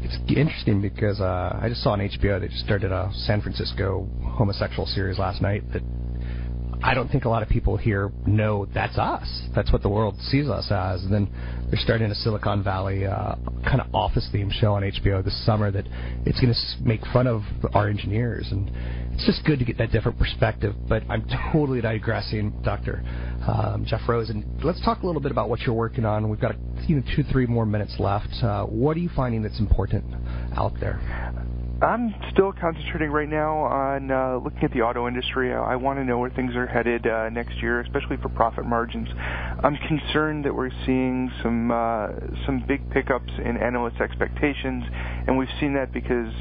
It's 0.04 0.18
interesting 0.30 0.82
because 0.82 1.20
uh, 1.20 1.60
I 1.62 1.68
just 1.68 1.84
saw 1.84 1.92
on 1.92 2.00
HBO 2.00 2.40
they 2.40 2.48
just 2.48 2.64
started 2.64 2.92
a 2.92 3.12
San 3.14 3.42
Francisco 3.42 4.08
homosexual 4.24 4.86
series 4.86 5.20
last 5.20 5.42
night 5.42 5.64
that 5.74 5.82
I 6.84 6.96
don't 6.96 7.10
think 7.10 7.26
a 7.26 7.30
lot 7.30 7.44
of 7.44 7.50
people 7.50 7.78
here 7.78 8.12
know 8.26 8.66
that's 8.74 8.98
us. 8.98 9.28
That's 9.54 9.72
what 9.72 9.84
the 9.84 9.90
world 9.90 10.16
sees 10.20 10.48
us 10.48 10.72
as. 10.72 11.04
And 11.04 11.14
then 11.14 11.30
they're 11.70 11.80
starting 11.80 12.10
a 12.10 12.16
Silicon 12.16 12.64
Valley 12.64 13.06
uh, 13.06 13.36
kind 13.64 13.82
of 13.82 13.94
office 13.94 14.28
themed 14.34 14.52
show 14.54 14.74
on 14.74 14.82
HBO 14.82 15.24
this 15.24 15.46
summer 15.46 15.70
that 15.72 15.86
it's 16.26 16.40
going 16.42 16.54
to 16.54 16.84
make 16.84 17.02
fun 17.14 17.28
of 17.28 17.44
our 17.74 17.88
engineers. 17.88 18.48
And 18.52 18.72
it's 19.14 19.26
just 19.26 19.46
good 19.46 19.60
to 19.60 19.66
get 19.66 19.78
that 19.78 19.92
different 19.92 20.18
perspective. 20.18 20.74
But 20.90 21.04
I'm 21.08 21.24
totally 21.54 21.82
digressing, 21.82 22.52
Dr. 22.64 23.04
Um, 23.48 23.86
Jeff 23.88 24.02
Rose. 24.08 24.32
And 24.32 24.44
Let's 24.64 24.84
talk 24.84 25.04
a 25.04 25.06
little 25.06 25.22
bit 25.22 25.32
about 25.32 25.50
what 25.50 25.62
you're 25.62 25.76
working 25.76 26.06
on. 26.06 26.30
We've 26.30 26.42
got 26.42 26.56
you 26.88 26.96
know, 26.96 27.04
two, 27.16 27.24
three 27.32 27.46
more 27.46 27.66
minutes 27.66 27.96
left. 28.00 28.34
Uh, 28.42 28.66
what 28.66 28.98
are 28.98 29.02
you 29.02 29.10
finding 29.16 29.44
that's 29.44 29.60
important 29.60 30.04
out 30.56 30.74
there? 30.80 31.00
I'm 31.82 32.14
still 32.32 32.54
concentrating 32.54 33.10
right 33.10 33.28
now 33.28 33.58
on 33.58 34.12
uh, 34.12 34.38
looking 34.38 34.64
at 34.64 34.72
the 34.72 34.82
auto 34.82 35.08
industry. 35.08 35.52
I, 35.52 35.74
I 35.74 35.76
want 35.78 35.98
to 35.98 36.06
know 36.06 36.20
where 36.20 36.30
things 36.30 36.56
are 36.56 36.68
headed 36.68 37.08
uh, 37.08 37.30
next 37.30 37.60
year, 37.60 37.80
especially 37.80 38.18
for 38.18 38.30
profit 38.30 38.66
margins. 38.68 39.08
I'm 39.64 39.76
concerned 39.88 40.46
that 40.46 40.54
we're 40.54 40.70
seeing 40.86 41.32
some 41.42 41.72
uh, 41.72 42.10
some 42.46 42.64
big 42.68 42.88
pickups 42.92 43.32
in 43.44 43.58
analyst 43.58 44.00
expectations, 44.00 44.84
and 45.26 45.40
we've 45.40 45.50
seen 45.60 45.74
that 45.74 45.92
because 45.92 46.32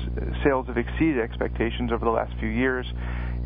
sales 0.44 0.66
have 0.66 0.76
exceeded 0.76 1.20
expectations 1.20 1.90
over 1.90 2.04
the 2.04 2.10
last 2.10 2.38
few 2.38 2.50
years. 2.50 2.84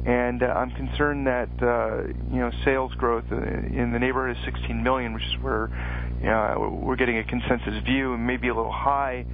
And 0.04 0.42
uh, 0.42 0.46
I'm 0.46 0.72
concerned 0.72 1.28
that 1.28 1.48
uh, 1.62 2.08
you 2.28 2.40
know 2.40 2.50
sales 2.64 2.92
growth 2.94 3.30
in 3.30 3.92
the 3.92 4.00
neighborhood 4.00 4.36
of 4.36 4.52
16 4.52 4.82
million, 4.82 5.14
which 5.14 5.22
is 5.22 5.40
where 5.42 5.70
you 6.20 6.26
know, 6.26 6.76
we're 6.82 6.96
getting 6.96 7.18
a 7.18 7.24
consensus 7.24 7.84
view, 7.84 8.14
and 8.14 8.26
maybe 8.26 8.48
a 8.48 8.54
little 8.54 8.72
high 8.72 9.24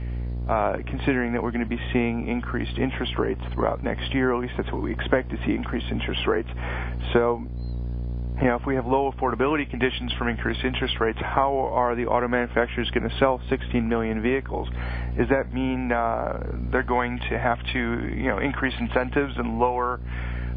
uh, 0.50 0.78
considering 0.84 1.32
that 1.32 1.40
we're 1.40 1.52
going 1.52 1.62
to 1.62 1.68
be 1.70 1.80
seeing 1.92 2.26
increased 2.26 2.76
interest 2.76 3.12
rates 3.18 3.40
throughout 3.54 3.84
next 3.84 4.12
year. 4.12 4.34
At 4.34 4.40
least 4.40 4.54
that's 4.56 4.72
what 4.72 4.82
we 4.82 4.90
expect 4.90 5.30
to 5.30 5.36
see 5.46 5.54
increased 5.54 5.86
interest 5.92 6.26
rates. 6.26 6.48
So, 7.12 7.40
you 8.42 8.48
know, 8.48 8.56
if 8.56 8.66
we 8.66 8.74
have 8.74 8.84
low 8.84 9.12
affordability 9.12 9.70
conditions 9.70 10.12
from 10.18 10.26
increased 10.26 10.64
interest 10.64 10.94
rates, 10.98 11.20
how 11.22 11.56
are 11.56 11.94
the 11.94 12.06
auto 12.06 12.26
manufacturers 12.26 12.90
going 12.90 13.08
to 13.08 13.16
sell 13.20 13.40
16 13.48 13.88
million 13.88 14.22
vehicles? 14.22 14.68
Does 15.16 15.28
that 15.28 15.54
mean 15.54 15.92
uh, 15.92 16.42
they're 16.72 16.82
going 16.82 17.20
to 17.30 17.38
have 17.38 17.58
to, 17.72 17.78
you 17.78 18.26
know, 18.26 18.38
increase 18.38 18.74
incentives 18.80 19.34
and 19.36 19.60
lower 19.60 20.00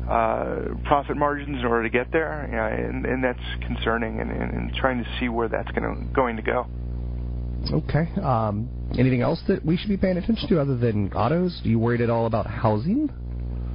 uh, 0.10 0.74
profit 0.86 1.18
margins 1.18 1.60
in 1.60 1.66
order 1.66 1.84
to 1.84 1.90
get 1.90 2.12
there? 2.12 2.50
Yeah, 2.52 2.66
and, 2.68 3.06
and 3.06 3.24
that's 3.24 3.64
concerning, 3.68 4.20
and, 4.20 4.32
and, 4.32 4.54
and 4.56 4.74
trying 4.74 5.04
to 5.04 5.10
see 5.20 5.30
where 5.30 5.50
that's 5.50 5.70
going 5.70 5.84
to 5.84 6.14
going 6.16 6.38
to 6.38 6.42
go. 6.42 6.66
Okay. 7.72 8.10
Um, 8.22 8.70
anything 8.98 9.22
else 9.22 9.42
that 9.48 9.66
we 9.66 9.78
should 9.78 9.90
be 9.90 9.98
paying 9.98 10.18
attention 10.18 10.50
to 10.50 10.60
other 10.60 10.76
than 10.76 11.12
autos? 11.14 11.62
Are 11.64 11.68
you 11.68 11.80
worried 11.80 12.02
at 12.02 12.10
all 12.10 12.26
about 12.26 12.48
housing? 12.48 13.10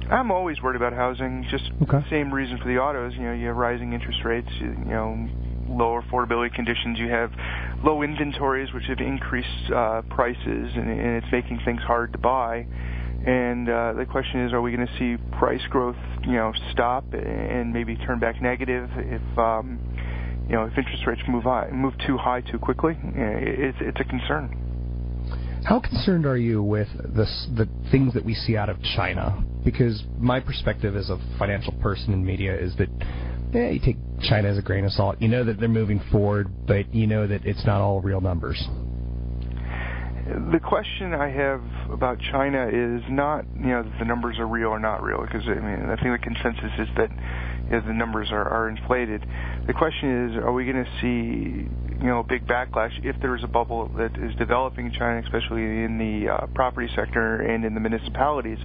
I'm 0.09 0.31
always 0.31 0.61
worried 0.61 0.75
about 0.75 0.93
housing. 0.93 1.45
Just 1.51 1.69
okay. 1.83 2.03
same 2.09 2.33
reason 2.33 2.57
for 2.57 2.67
the 2.67 2.77
autos. 2.77 3.13
You 3.13 3.23
know, 3.23 3.33
you 3.33 3.47
have 3.47 3.55
rising 3.55 3.93
interest 3.93 4.19
rates. 4.25 4.49
You, 4.59 4.67
you 4.67 4.85
know, 4.85 5.29
lower 5.69 6.01
affordability 6.01 6.53
conditions. 6.53 6.97
You 6.97 7.09
have 7.09 7.31
low 7.83 8.01
inventories, 8.01 8.73
which 8.73 8.85
have 8.85 8.99
increased 8.99 9.71
uh, 9.73 10.01
prices, 10.09 10.71
and, 10.75 10.89
and 10.89 11.23
it's 11.23 11.31
making 11.31 11.61
things 11.63 11.81
hard 11.81 12.11
to 12.13 12.17
buy. 12.17 12.65
And 13.25 13.69
uh, 13.69 13.93
the 13.93 14.05
question 14.05 14.45
is, 14.45 14.53
are 14.53 14.61
we 14.61 14.71
going 14.71 14.87
to 14.87 14.93
see 14.97 15.21
price 15.37 15.61
growth, 15.69 15.97
you 16.23 16.33
know, 16.33 16.53
stop 16.71 17.03
and 17.13 17.73
maybe 17.73 17.97
turn 17.97 18.17
back 18.17 18.41
negative 18.41 18.89
if 18.95 19.37
um, 19.37 19.77
you 20.49 20.55
know, 20.55 20.63
if 20.63 20.77
interest 20.77 21.05
rates 21.05 21.21
move 21.27 21.43
high, 21.43 21.69
move 21.71 21.93
too 22.05 22.17
high 22.17 22.41
too 22.41 22.57
quickly, 22.57 22.93
eh, 22.93 23.69
it's 23.69 23.77
it's 23.81 23.99
a 23.99 24.03
concern. 24.03 24.65
How 25.63 25.79
concerned 25.79 26.25
are 26.25 26.37
you 26.37 26.63
with 26.63 26.87
this, 27.15 27.47
the 27.55 27.67
things 27.91 28.13
that 28.13 28.23
we 28.23 28.33
see 28.33 28.55
out 28.55 28.69
of 28.69 28.81
China? 28.95 29.43
Because 29.63 30.03
my 30.17 30.39
perspective 30.39 30.95
as 30.95 31.09
a 31.09 31.19
financial 31.37 31.73
person 31.73 32.13
in 32.13 32.25
media 32.25 32.57
is 32.57 32.75
that 32.77 32.87
yeah, 33.53 33.69
you 33.69 33.79
take 33.79 33.97
China 34.21 34.47
as 34.49 34.57
a 34.57 34.61
grain 34.61 34.85
of 34.85 34.91
salt. 34.91 35.17
You 35.19 35.27
know 35.27 35.43
that 35.43 35.59
they're 35.59 35.67
moving 35.67 36.01
forward, 36.11 36.49
but 36.65 36.93
you 36.93 37.07
know 37.07 37.27
that 37.27 37.45
it's 37.45 37.65
not 37.65 37.81
all 37.81 37.99
real 38.01 38.21
numbers. 38.21 38.57
The 40.51 40.59
question 40.59 41.13
I 41.13 41.29
have 41.29 41.61
about 41.91 42.19
China 42.31 42.67
is 42.67 43.01
not, 43.09 43.45
you 43.55 43.73
know, 43.73 43.81
that 43.81 43.97
the 43.97 44.05
numbers 44.05 44.37
are 44.37 44.45
real 44.45 44.69
or 44.69 44.79
not 44.79 45.01
real, 45.01 45.21
because 45.21 45.41
I 45.47 45.55
mean, 45.55 45.89
I 45.89 45.95
think 45.95 46.13
the 46.13 46.23
consensus 46.23 46.71
is 46.77 46.87
that 46.97 47.09
you 47.65 47.71
know, 47.71 47.81
the 47.81 47.93
numbers 47.93 48.29
are, 48.31 48.47
are 48.47 48.69
inflated. 48.69 49.25
The 49.69 49.75
question 49.75 50.31
is, 50.31 50.37
are 50.37 50.51
we 50.51 50.65
going 50.65 50.83
to 50.83 50.91
see, 50.99 51.69
you 52.01 52.07
know, 52.07 52.21
a 52.21 52.23
big 52.23 52.47
backlash 52.47 53.05
if 53.05 53.21
there 53.21 53.35
is 53.35 53.43
a 53.43 53.47
bubble 53.47 53.87
that 53.99 54.17
is 54.17 54.33
developing 54.39 54.87
in 54.87 54.91
China, 54.93 55.21
especially 55.23 55.61
in 55.61 55.99
the 55.99 56.33
uh, 56.33 56.47
property 56.55 56.91
sector 56.95 57.41
and 57.41 57.63
in 57.63 57.75
the 57.75 57.79
municipalities? 57.79 58.57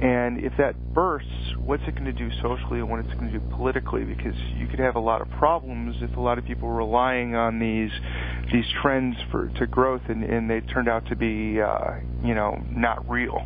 And 0.00 0.42
if 0.42 0.54
that 0.56 0.94
bursts, 0.94 1.28
what's 1.58 1.82
it 1.86 1.94
going 1.94 2.06
to 2.06 2.14
do 2.14 2.30
socially 2.40 2.78
and 2.78 2.88
what 2.88 3.00
it's 3.00 3.12
going 3.12 3.30
to 3.30 3.38
do 3.38 3.50
politically? 3.50 4.04
Because 4.04 4.34
you 4.56 4.66
could 4.66 4.78
have 4.78 4.96
a 4.96 5.00
lot 5.00 5.20
of 5.20 5.28
problems 5.32 5.96
if 6.00 6.16
a 6.16 6.20
lot 6.20 6.38
of 6.38 6.46
people 6.46 6.70
are 6.70 6.74
relying 6.74 7.34
on 7.34 7.58
these 7.58 7.92
these 8.50 8.64
trends 8.80 9.16
for 9.30 9.50
to 9.58 9.66
growth 9.66 10.00
and, 10.08 10.24
and 10.24 10.48
they 10.48 10.62
turned 10.62 10.88
out 10.88 11.04
to 11.08 11.16
be, 11.16 11.60
uh, 11.60 11.96
you 12.24 12.34
know, 12.34 12.64
not 12.70 13.06
real 13.10 13.44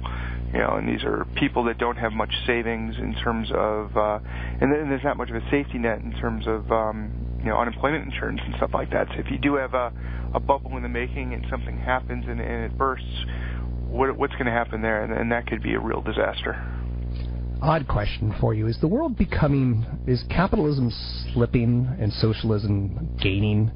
you 0.55 0.61
know, 0.61 0.77
and 0.77 0.89
these 0.89 1.03
are 1.03 1.27
people 1.35 1.65
that 1.65 1.79
don't 1.79 1.97
have 1.97 2.13
much 2.13 2.33
savings 2.47 2.95
in 2.97 3.13
terms 3.17 3.49
of, 3.53 3.97
uh, 3.97 4.21
and 4.65 4.73
then 4.73 4.89
there's 4.89 5.05
not 5.05 5.19
much 5.19 5.29
of 5.29 5.37
a 5.37 5.51
safety 5.51 5.77
net 5.77 6.01
in 6.01 6.13
terms 6.13 6.47
of, 6.47 6.73
um, 6.73 7.13
you 7.41 7.51
know, 7.51 7.59
unemployment 7.59 8.11
insurance 8.11 8.41
and 8.43 8.55
stuff 8.57 8.71
like 8.73 8.91
that. 8.93 9.09
So 9.09 9.17
if 9.19 9.31
you 9.31 9.37
do 9.37 9.57
have 9.57 9.75
a, 9.75 9.93
a 10.33 10.41
bubble 10.41 10.75
in 10.79 10.83
the 10.83 10.89
making 10.89 11.35
and 11.35 11.45
something 11.51 11.77
happens 11.77 12.25
and, 12.27 12.41
and 12.41 12.65
it 12.65 12.79
bursts, 12.79 13.27
what, 13.89 14.17
what's 14.17 14.33
going 14.33 14.47
to 14.47 14.53
happen 14.53 14.81
there? 14.81 15.05
And, 15.05 15.13
and 15.13 15.31
that 15.33 15.47
could 15.47 15.63
be 15.63 15.75
a 15.75 15.79
real 15.79 16.01
disaster. 16.01 16.67
Odd 17.61 17.87
question 17.87 18.35
for 18.41 18.55
you: 18.55 18.67
Is 18.67 18.79
the 18.81 18.89
world 18.89 19.19
becoming, 19.19 19.85
is 20.07 20.25
capitalism 20.31 20.91
slipping 21.35 21.87
and 22.01 22.11
socialism 22.15 23.19
gaining? 23.23 23.71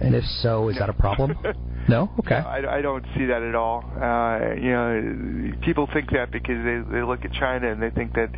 And 0.00 0.16
if 0.16 0.24
so, 0.24 0.68
is 0.68 0.78
that 0.78 0.90
a 0.90 0.94
problem? 0.94 1.38
No, 1.88 2.12
okay. 2.20 2.38
No, 2.38 2.46
I, 2.46 2.78
I 2.78 2.80
don't 2.80 3.04
see 3.16 3.24
that 3.26 3.42
at 3.42 3.56
all. 3.56 3.82
Uh, 3.96 4.54
you 4.54 4.70
know, 4.70 5.52
people 5.62 5.88
think 5.92 6.10
that 6.12 6.30
because 6.30 6.62
they 6.64 6.80
they 6.92 7.02
look 7.02 7.24
at 7.24 7.32
China 7.32 7.72
and 7.72 7.82
they 7.82 7.90
think 7.90 8.14
that 8.14 8.30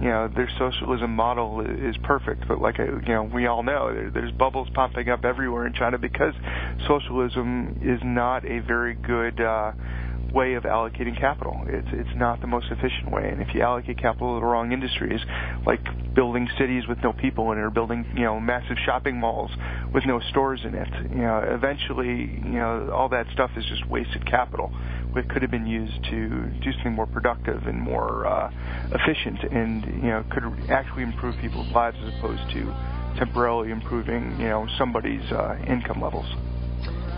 you 0.00 0.08
know 0.08 0.28
their 0.34 0.50
socialism 0.58 1.14
model 1.14 1.60
is 1.60 1.96
perfect. 2.02 2.46
But 2.48 2.60
like 2.60 2.78
you 2.78 3.00
know, 3.06 3.22
we 3.24 3.46
all 3.46 3.62
know 3.62 3.92
there, 3.92 4.10
there's 4.10 4.32
bubbles 4.32 4.68
popping 4.74 5.08
up 5.08 5.24
everywhere 5.24 5.66
in 5.66 5.74
China 5.74 5.98
because 5.98 6.34
socialism 6.86 7.80
is 7.82 8.00
not 8.02 8.44
a 8.44 8.60
very 8.60 8.94
good. 8.94 9.40
Uh, 9.40 9.72
way 10.34 10.54
of 10.54 10.64
allocating 10.64 11.18
capital. 11.18 11.62
It's 11.66 11.88
it's 11.92 12.16
not 12.16 12.40
the 12.40 12.46
most 12.46 12.66
efficient 12.70 13.10
way. 13.10 13.28
And 13.30 13.40
if 13.40 13.54
you 13.54 13.62
allocate 13.62 13.98
capital 13.98 14.34
to 14.34 14.40
the 14.40 14.46
wrong 14.46 14.72
industries, 14.72 15.20
like 15.64 15.80
building 16.14 16.48
cities 16.58 16.82
with 16.88 16.98
no 17.02 17.12
people 17.12 17.52
in 17.52 17.58
it, 17.58 17.62
or 17.62 17.70
building 17.70 18.04
you 18.14 18.24
know 18.24 18.40
massive 18.40 18.76
shopping 18.84 19.18
malls 19.18 19.50
with 19.92 20.04
no 20.06 20.20
stores 20.30 20.60
in 20.64 20.74
it, 20.74 20.88
you 21.10 21.22
know, 21.22 21.42
eventually 21.46 22.40
you 22.44 22.58
know 22.58 22.90
all 22.92 23.08
that 23.10 23.26
stuff 23.32 23.50
is 23.56 23.64
just 23.66 23.88
wasted 23.88 24.26
capital. 24.26 24.72
It 25.16 25.28
could 25.28 25.42
have 25.42 25.50
been 25.50 25.66
used 25.66 26.02
to 26.10 26.28
do 26.62 26.72
something 26.72 26.92
more 26.92 27.06
productive 27.06 27.62
and 27.66 27.80
more 27.80 28.26
uh, 28.26 28.50
efficient, 28.92 29.38
and 29.52 29.84
you 30.02 30.10
know 30.10 30.24
could 30.30 30.44
actually 30.70 31.02
improve 31.02 31.34
people's 31.40 31.70
lives 31.72 31.96
as 32.02 32.12
opposed 32.18 32.42
to 32.50 33.14
temporarily 33.18 33.70
improving 33.70 34.32
you 34.38 34.48
know 34.48 34.66
somebody's 34.78 35.24
uh, 35.32 35.56
income 35.68 36.02
levels. 36.02 36.26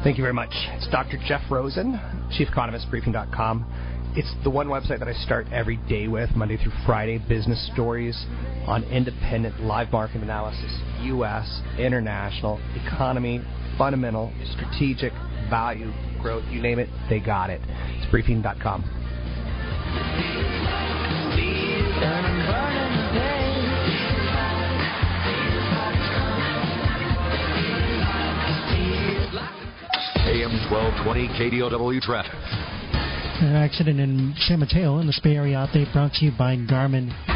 Thank 0.05 0.18
you 0.18 0.22
very 0.22 0.34
much. 0.34 0.51
It's 0.53 0.88
Dr. 0.88 1.18
Jeff 1.26 1.42
Rosen, 1.51 1.99
Chief 2.36 2.49
Economist, 2.49 2.88
Briefing.com. 2.90 3.66
It's 4.14 4.32
the 4.44 4.51
one 4.51 4.68
website 4.68 5.01
that 5.01 5.09
I 5.09 5.12
start 5.12 5.47
every 5.53 5.76
day 5.88 6.09
with, 6.09 6.30
Monday 6.36 6.57
through 6.57 6.72
Friday, 6.86 7.18
business 7.28 7.68
stories 7.72 8.16
on 8.66 8.85
independent 8.85 9.60
live 9.60 9.93
market 9.93 10.23
analysis, 10.23 10.81
U.S., 11.02 11.60
international, 11.78 12.60
economy, 12.86 13.43
fundamental, 13.77 14.32
strategic, 14.55 15.12
value, 15.51 15.93
growth, 16.27 16.44
you 16.51 16.61
name 16.61 16.81
it, 16.81 16.89
they 17.09 17.20
got 17.20 17.51
it. 17.51 17.61
It's 17.69 18.11
Briefing.com. 18.11 18.82
AM 30.27 30.51
1220 30.69 31.28
KDOW 31.28 32.01
traffic. 32.01 32.32
An 33.40 33.55
accident 33.55 34.01
in 34.01 34.35
San 34.36 34.59
Mateo 34.59 34.98
in 34.98 35.07
the 35.07 35.20
Bay 35.23 35.36
Area 35.36 35.59
update 35.59 35.93
brought 35.93 36.12
to 36.15 36.24
you 36.24 36.32
by 36.36 36.57
Garmin. 36.57 37.35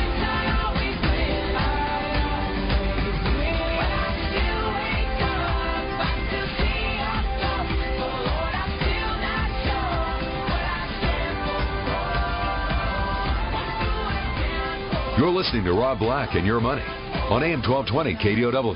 You're 15.21 15.29
listening 15.29 15.65
to 15.65 15.75
Rob 15.75 15.99
Black 15.99 16.35
and 16.35 16.47
Your 16.47 16.61
Money 16.61 16.81
on 16.81 17.43
AM 17.43 17.61
1220 17.61 18.15
KDOW. 18.15 18.75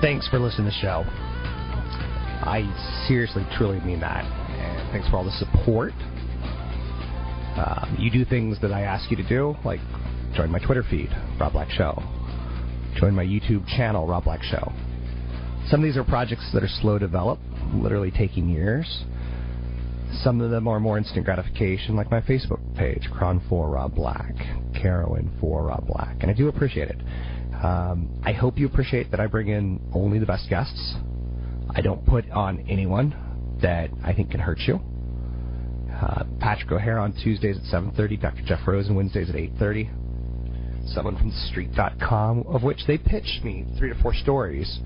Thanks 0.00 0.28
for 0.28 0.38
listening 0.38 0.70
to 0.70 0.70
the 0.70 0.80
show. 0.80 1.02
I 2.46 2.62
seriously, 3.08 3.44
truly 3.56 3.80
mean 3.80 3.98
that. 3.98 4.24
And 4.24 4.92
thanks 4.92 5.08
for 5.08 5.16
all 5.16 5.24
the 5.24 5.32
support. 5.32 5.92
Um, 7.56 7.96
you 7.98 8.12
do 8.12 8.24
things 8.24 8.60
that 8.60 8.70
I 8.70 8.82
ask 8.82 9.10
you 9.10 9.16
to 9.16 9.28
do, 9.28 9.56
like 9.64 9.80
join 10.36 10.52
my 10.52 10.60
Twitter 10.60 10.84
feed, 10.88 11.10
Rob 11.40 11.52
Black 11.52 11.70
Show. 11.70 12.00
Join 13.00 13.12
my 13.12 13.24
YouTube 13.24 13.66
channel, 13.66 14.06
Rob 14.06 14.22
Black 14.22 14.44
Show. 14.44 14.72
Some 15.70 15.80
of 15.80 15.84
these 15.84 15.96
are 15.96 16.02
projects 16.02 16.50
that 16.52 16.64
are 16.64 16.68
slow 16.80 16.98
develop, 16.98 17.38
literally 17.74 18.10
taking 18.10 18.48
years. 18.48 19.04
Some 20.24 20.40
of 20.40 20.50
them 20.50 20.66
are 20.66 20.80
more 20.80 20.98
instant 20.98 21.24
gratification, 21.24 21.94
like 21.94 22.10
my 22.10 22.20
Facebook 22.20 22.58
page, 22.76 23.08
KRON4 23.12 23.72
Rob 23.72 23.94
Black, 23.94 24.34
Carowin 24.74 25.30
4 25.40 25.66
Rob 25.66 25.86
Black, 25.86 26.16
and 26.22 26.30
I 26.30 26.34
do 26.34 26.48
appreciate 26.48 26.88
it. 26.88 26.98
Um, 27.64 28.20
I 28.24 28.32
hope 28.32 28.58
you 28.58 28.66
appreciate 28.66 29.12
that 29.12 29.20
I 29.20 29.28
bring 29.28 29.46
in 29.46 29.80
only 29.94 30.18
the 30.18 30.26
best 30.26 30.50
guests. 30.50 30.96
I 31.72 31.80
don't 31.82 32.04
put 32.04 32.28
on 32.32 32.66
anyone 32.68 33.14
that 33.62 33.90
I 34.02 34.12
think 34.12 34.32
can 34.32 34.40
hurt 34.40 34.58
you. 34.66 34.80
Uh, 35.92 36.24
Patrick 36.40 36.72
O'Hare 36.72 36.98
on 36.98 37.12
Tuesdays 37.12 37.58
at 37.58 37.62
7.30, 37.62 38.20
Dr. 38.20 38.42
Jeff 38.44 38.66
Rosen 38.66 38.96
Wednesdays 38.96 39.30
at 39.30 39.36
8.30. 39.36 40.94
Someone 40.94 41.16
from 41.16 41.30
TheStreet.com, 41.30 42.46
of 42.48 42.64
which 42.64 42.86
they 42.88 42.98
pitched 42.98 43.44
me 43.44 43.66
three 43.78 43.90
to 43.90 44.02
four 44.02 44.14
stories, 44.14 44.80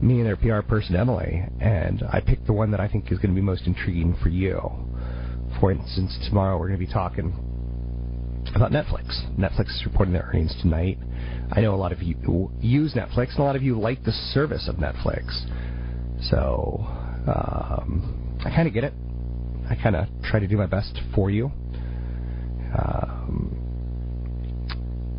me 0.00 0.20
and 0.20 0.26
their 0.26 0.36
PR 0.36 0.66
person, 0.66 0.96
Emily, 0.96 1.42
and 1.60 2.02
I 2.10 2.20
picked 2.20 2.46
the 2.46 2.52
one 2.52 2.70
that 2.70 2.80
I 2.80 2.88
think 2.88 3.12
is 3.12 3.18
going 3.18 3.30
to 3.30 3.34
be 3.34 3.44
most 3.44 3.66
intriguing 3.66 4.16
for 4.22 4.28
you. 4.28 4.60
For 5.60 5.70
instance, 5.70 6.18
tomorrow 6.28 6.58
we're 6.58 6.68
going 6.68 6.80
to 6.80 6.86
be 6.86 6.92
talking 6.92 7.34
about 8.54 8.72
Netflix. 8.72 9.28
Netflix 9.38 9.68
is 9.68 9.82
reporting 9.84 10.14
their 10.14 10.28
earnings 10.28 10.54
tonight. 10.60 10.98
I 11.52 11.60
know 11.60 11.74
a 11.74 11.76
lot 11.76 11.92
of 11.92 12.02
you 12.02 12.50
use 12.60 12.94
Netflix, 12.94 13.30
and 13.30 13.40
a 13.40 13.42
lot 13.42 13.56
of 13.56 13.62
you 13.62 13.78
like 13.78 14.02
the 14.04 14.12
service 14.12 14.68
of 14.68 14.76
Netflix. 14.76 15.44
So, 16.30 16.84
um, 17.26 18.38
I 18.44 18.50
kind 18.50 18.66
of 18.66 18.74
get 18.74 18.84
it. 18.84 18.94
I 19.68 19.76
kind 19.76 19.96
of 19.96 20.06
try 20.24 20.40
to 20.40 20.48
do 20.48 20.56
my 20.56 20.66
best 20.66 20.98
for 21.14 21.30
you. 21.30 21.52
Um, 22.76 23.56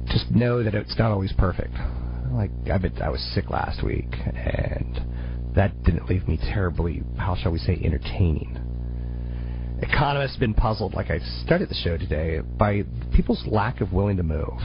just 0.08 0.32
know 0.32 0.64
that 0.64 0.74
it's 0.74 0.98
not 0.98 1.12
always 1.12 1.32
perfect. 1.34 1.74
Like 2.34 2.52
I 2.72 2.78
been, 2.78 3.02
I 3.02 3.10
was 3.10 3.22
sick 3.34 3.50
last 3.50 3.84
week, 3.84 4.14
and 4.26 5.56
that 5.56 5.84
didn't 5.84 6.08
leave 6.08 6.28
me 6.28 6.38
terribly, 6.38 7.04
how 7.18 7.36
shall 7.36 7.52
we 7.52 7.60
say, 7.60 7.80
entertaining. 7.84 8.58
Economists 9.82 10.34
have 10.34 10.40
been 10.40 10.54
puzzled, 10.54 10.94
like 10.94 11.10
I 11.10 11.20
started 11.44 11.70
the 11.70 11.76
show 11.76 11.98
today, 11.98 12.40
by 12.40 12.84
people's 13.14 13.44
lack 13.48 13.82
of 13.82 13.92
willing 13.92 14.18
to 14.18 14.24
move. 14.24 14.60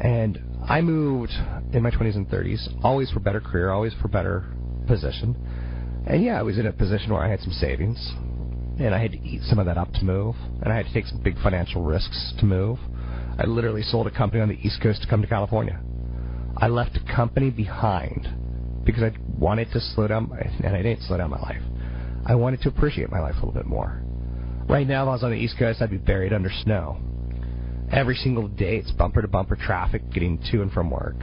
And 0.00 0.38
I 0.66 0.80
moved 0.80 1.32
in 1.72 1.82
my 1.82 1.90
20s 1.90 2.16
and 2.16 2.28
30s, 2.28 2.66
always 2.82 3.10
for 3.10 3.20
better 3.20 3.40
career, 3.40 3.70
always 3.70 3.92
for 4.00 4.08
better 4.08 4.44
position. 4.86 5.36
And 6.06 6.24
yeah, 6.24 6.38
I 6.38 6.42
was 6.42 6.58
in 6.58 6.66
a 6.66 6.72
position 6.72 7.12
where 7.12 7.22
I 7.22 7.30
had 7.30 7.40
some 7.40 7.52
savings, 7.52 7.98
and 8.80 8.94
I 8.94 8.98
had 8.98 9.12
to 9.12 9.20
eat 9.20 9.42
some 9.44 9.58
of 9.58 9.66
that 9.66 9.78
up 9.78 9.92
to 9.94 10.04
move, 10.04 10.34
and 10.62 10.72
I 10.72 10.76
had 10.76 10.86
to 10.86 10.92
take 10.92 11.06
some 11.06 11.22
big 11.22 11.38
financial 11.42 11.82
risks 11.82 12.34
to 12.40 12.44
move. 12.44 12.78
I 13.38 13.44
literally 13.46 13.82
sold 13.82 14.06
a 14.06 14.10
company 14.10 14.42
on 14.42 14.48
the 14.48 14.58
East 14.62 14.80
Coast 14.82 15.02
to 15.02 15.08
come 15.08 15.22
to 15.22 15.28
California. 15.28 15.80
I 16.56 16.68
left 16.68 16.96
a 16.96 17.14
company 17.14 17.50
behind 17.50 18.28
because 18.84 19.02
I 19.02 19.12
wanted 19.38 19.70
to 19.72 19.80
slow 19.80 20.06
down, 20.08 20.28
my, 20.28 20.40
and 20.40 20.76
I 20.76 20.82
didn't 20.82 21.02
slow 21.02 21.16
down 21.18 21.30
my 21.30 21.40
life. 21.40 21.62
I 22.26 22.34
wanted 22.34 22.62
to 22.62 22.68
appreciate 22.68 23.10
my 23.10 23.20
life 23.20 23.34
a 23.34 23.46
little 23.46 23.52
bit 23.52 23.66
more. 23.66 24.02
Right 24.68 24.86
now, 24.86 25.02
if 25.04 25.08
I 25.08 25.12
was 25.12 25.24
on 25.24 25.30
the 25.30 25.36
East 25.36 25.58
Coast, 25.58 25.82
I'd 25.82 25.90
be 25.90 25.98
buried 25.98 26.32
under 26.32 26.50
snow. 26.62 26.98
Every 27.92 28.14
single 28.14 28.48
day, 28.48 28.76
it's 28.76 28.90
bumper 28.92 29.20
to 29.20 29.28
bumper 29.28 29.56
traffic 29.56 30.02
getting 30.10 30.42
to 30.50 30.62
and 30.62 30.72
from 30.72 30.90
work 30.90 31.16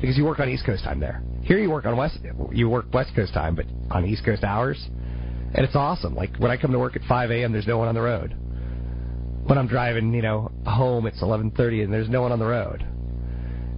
because 0.00 0.16
you 0.16 0.24
work 0.24 0.40
on 0.40 0.48
East 0.48 0.64
Coast 0.64 0.82
time 0.82 0.98
there. 0.98 1.22
Here, 1.42 1.58
you 1.58 1.70
work 1.70 1.84
on 1.84 1.96
West, 1.96 2.18
you 2.52 2.68
work 2.68 2.86
West 2.92 3.10
Coast 3.14 3.34
time, 3.34 3.54
but 3.54 3.66
on 3.90 4.06
East 4.06 4.24
Coast 4.24 4.44
hours, 4.44 4.82
and 5.54 5.64
it's 5.64 5.76
awesome. 5.76 6.14
Like 6.14 6.36
when 6.38 6.50
I 6.50 6.56
come 6.56 6.72
to 6.72 6.78
work 6.78 6.96
at 6.96 7.02
5 7.02 7.30
a.m., 7.30 7.52
there's 7.52 7.66
no 7.66 7.78
one 7.78 7.88
on 7.88 7.94
the 7.94 8.00
road. 8.00 8.34
When 9.44 9.58
I'm 9.58 9.66
driving, 9.66 10.14
you 10.14 10.22
know, 10.22 10.50
home, 10.64 11.06
it's 11.06 11.20
11:30, 11.20 11.84
and 11.84 11.92
there's 11.92 12.08
no 12.08 12.22
one 12.22 12.32
on 12.32 12.38
the 12.38 12.46
road. 12.46 12.86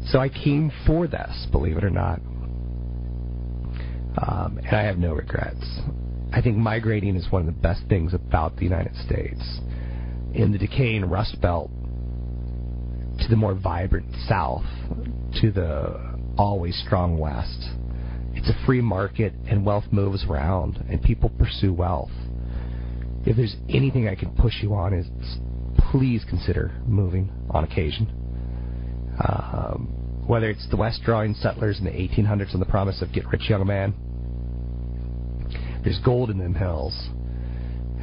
So 0.07 0.19
I 0.19 0.29
came 0.29 0.71
for 0.87 1.07
this, 1.07 1.47
believe 1.51 1.77
it 1.77 1.85
or 1.85 1.91
not, 1.91 2.21
um, 4.19 4.59
and 4.59 4.77
I 4.77 4.83
have 4.83 4.99
no 4.99 5.15
regrets. 5.15 5.65
I 6.33 6.41
think 6.43 6.57
migrating 6.57 7.17
is 7.17 7.31
one 7.31 7.43
of 7.43 7.47
the 7.47 7.61
best 7.61 7.83
things 7.89 8.15
about 8.15 8.57
the 8.57 8.65
United 8.65 8.97
States. 8.97 9.61
In 10.35 10.51
the 10.51 10.59
decaying 10.59 11.05
Rust 11.05 11.41
Belt 11.41 11.71
to 13.21 13.29
the 13.29 13.37
more 13.37 13.55
vibrant 13.55 14.07
South, 14.27 14.65
to 15.41 15.51
the 15.51 16.19
always 16.37 16.77
strong 16.85 17.19
West, 17.19 17.69
it's 18.35 18.49
a 18.49 18.67
free 18.67 18.81
market 18.81 19.35
and 19.49 19.65
wealth 19.65 19.85
moves 19.91 20.25
around 20.25 20.85
and 20.89 21.03
people 21.03 21.31
pursue 21.39 21.73
wealth. 21.73 22.11
If 23.25 23.37
there's 23.37 23.57
anything 23.69 24.09
I 24.09 24.15
can 24.15 24.35
push 24.35 24.63
you 24.63 24.75
on 24.75 24.95
is 24.95 25.07
please 25.91 26.25
consider 26.29 26.73
moving 26.87 27.31
on 27.51 27.65
occasion. 27.65 28.22
Um, 29.29 30.25
whether 30.27 30.49
it's 30.49 30.69
the 30.71 30.77
West 30.77 31.03
drawing 31.05 31.35
settlers 31.35 31.79
in 31.79 31.85
the 31.85 31.91
1800s 31.91 32.55
on 32.55 32.61
the 32.61 32.67
promise 32.67 33.03
of 33.03 33.13
get 33.13 33.27
rich 33.27 33.49
young 33.51 33.67
man, 33.67 33.95
there's 35.85 35.99
gold 36.05 36.31
in 36.31 36.39
them 36.39 36.55
hills. 36.55 36.95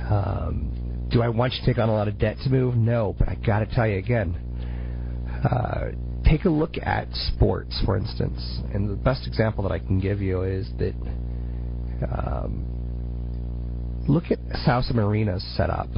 Um, 0.09 1.07
do 1.11 1.21
I 1.21 1.29
want 1.29 1.53
you 1.53 1.59
to 1.61 1.65
take 1.65 1.77
on 1.77 1.89
a 1.89 1.93
lot 1.93 2.07
of 2.07 2.19
debt 2.19 2.37
to 2.43 2.49
move? 2.49 2.75
No, 2.75 3.15
but 3.17 3.29
I 3.29 3.35
got 3.35 3.59
to 3.59 3.65
tell 3.65 3.87
you 3.87 3.97
again. 3.97 4.35
Uh, 5.43 5.91
take 6.29 6.45
a 6.45 6.49
look 6.49 6.75
at 6.81 7.07
sports, 7.11 7.81
for 7.85 7.97
instance, 7.97 8.59
and 8.73 8.89
the 8.89 8.95
best 8.95 9.25
example 9.25 9.63
that 9.63 9.71
I 9.71 9.79
can 9.79 9.99
give 9.99 10.21
you 10.21 10.43
is 10.43 10.67
that 10.77 10.93
um, 12.11 12.65
look 14.07 14.25
at 14.31 14.39
how 14.65 14.81
some 14.81 14.99
arenas 14.99 15.43
set 15.55 15.69
up, 15.69 15.89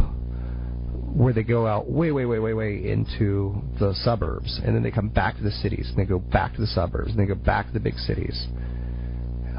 where 1.14 1.34
they 1.34 1.44
go 1.44 1.68
out 1.68 1.90
way, 1.90 2.12
way, 2.12 2.26
way, 2.26 2.40
way, 2.40 2.54
way 2.54 2.90
into 2.90 3.62
the 3.80 3.94
suburbs, 4.04 4.62
and 4.64 4.76
then 4.76 4.84
they 4.84 4.92
come 4.92 5.10
back 5.10 5.36
to 5.38 5.44
the 5.44 5.52
cities, 5.52 5.88
and 5.90 5.98
they 5.98 6.06
go 6.06 6.20
back 6.20 6.54
to 6.56 6.62
the 6.62 6.68
suburbs, 6.68 7.12
and 7.12 7.20
they 7.20 7.26
go 7.26 7.36
back 7.36 7.68
to 7.68 7.74
the 7.74 7.80
big 7.80 7.96
cities. 7.96 8.48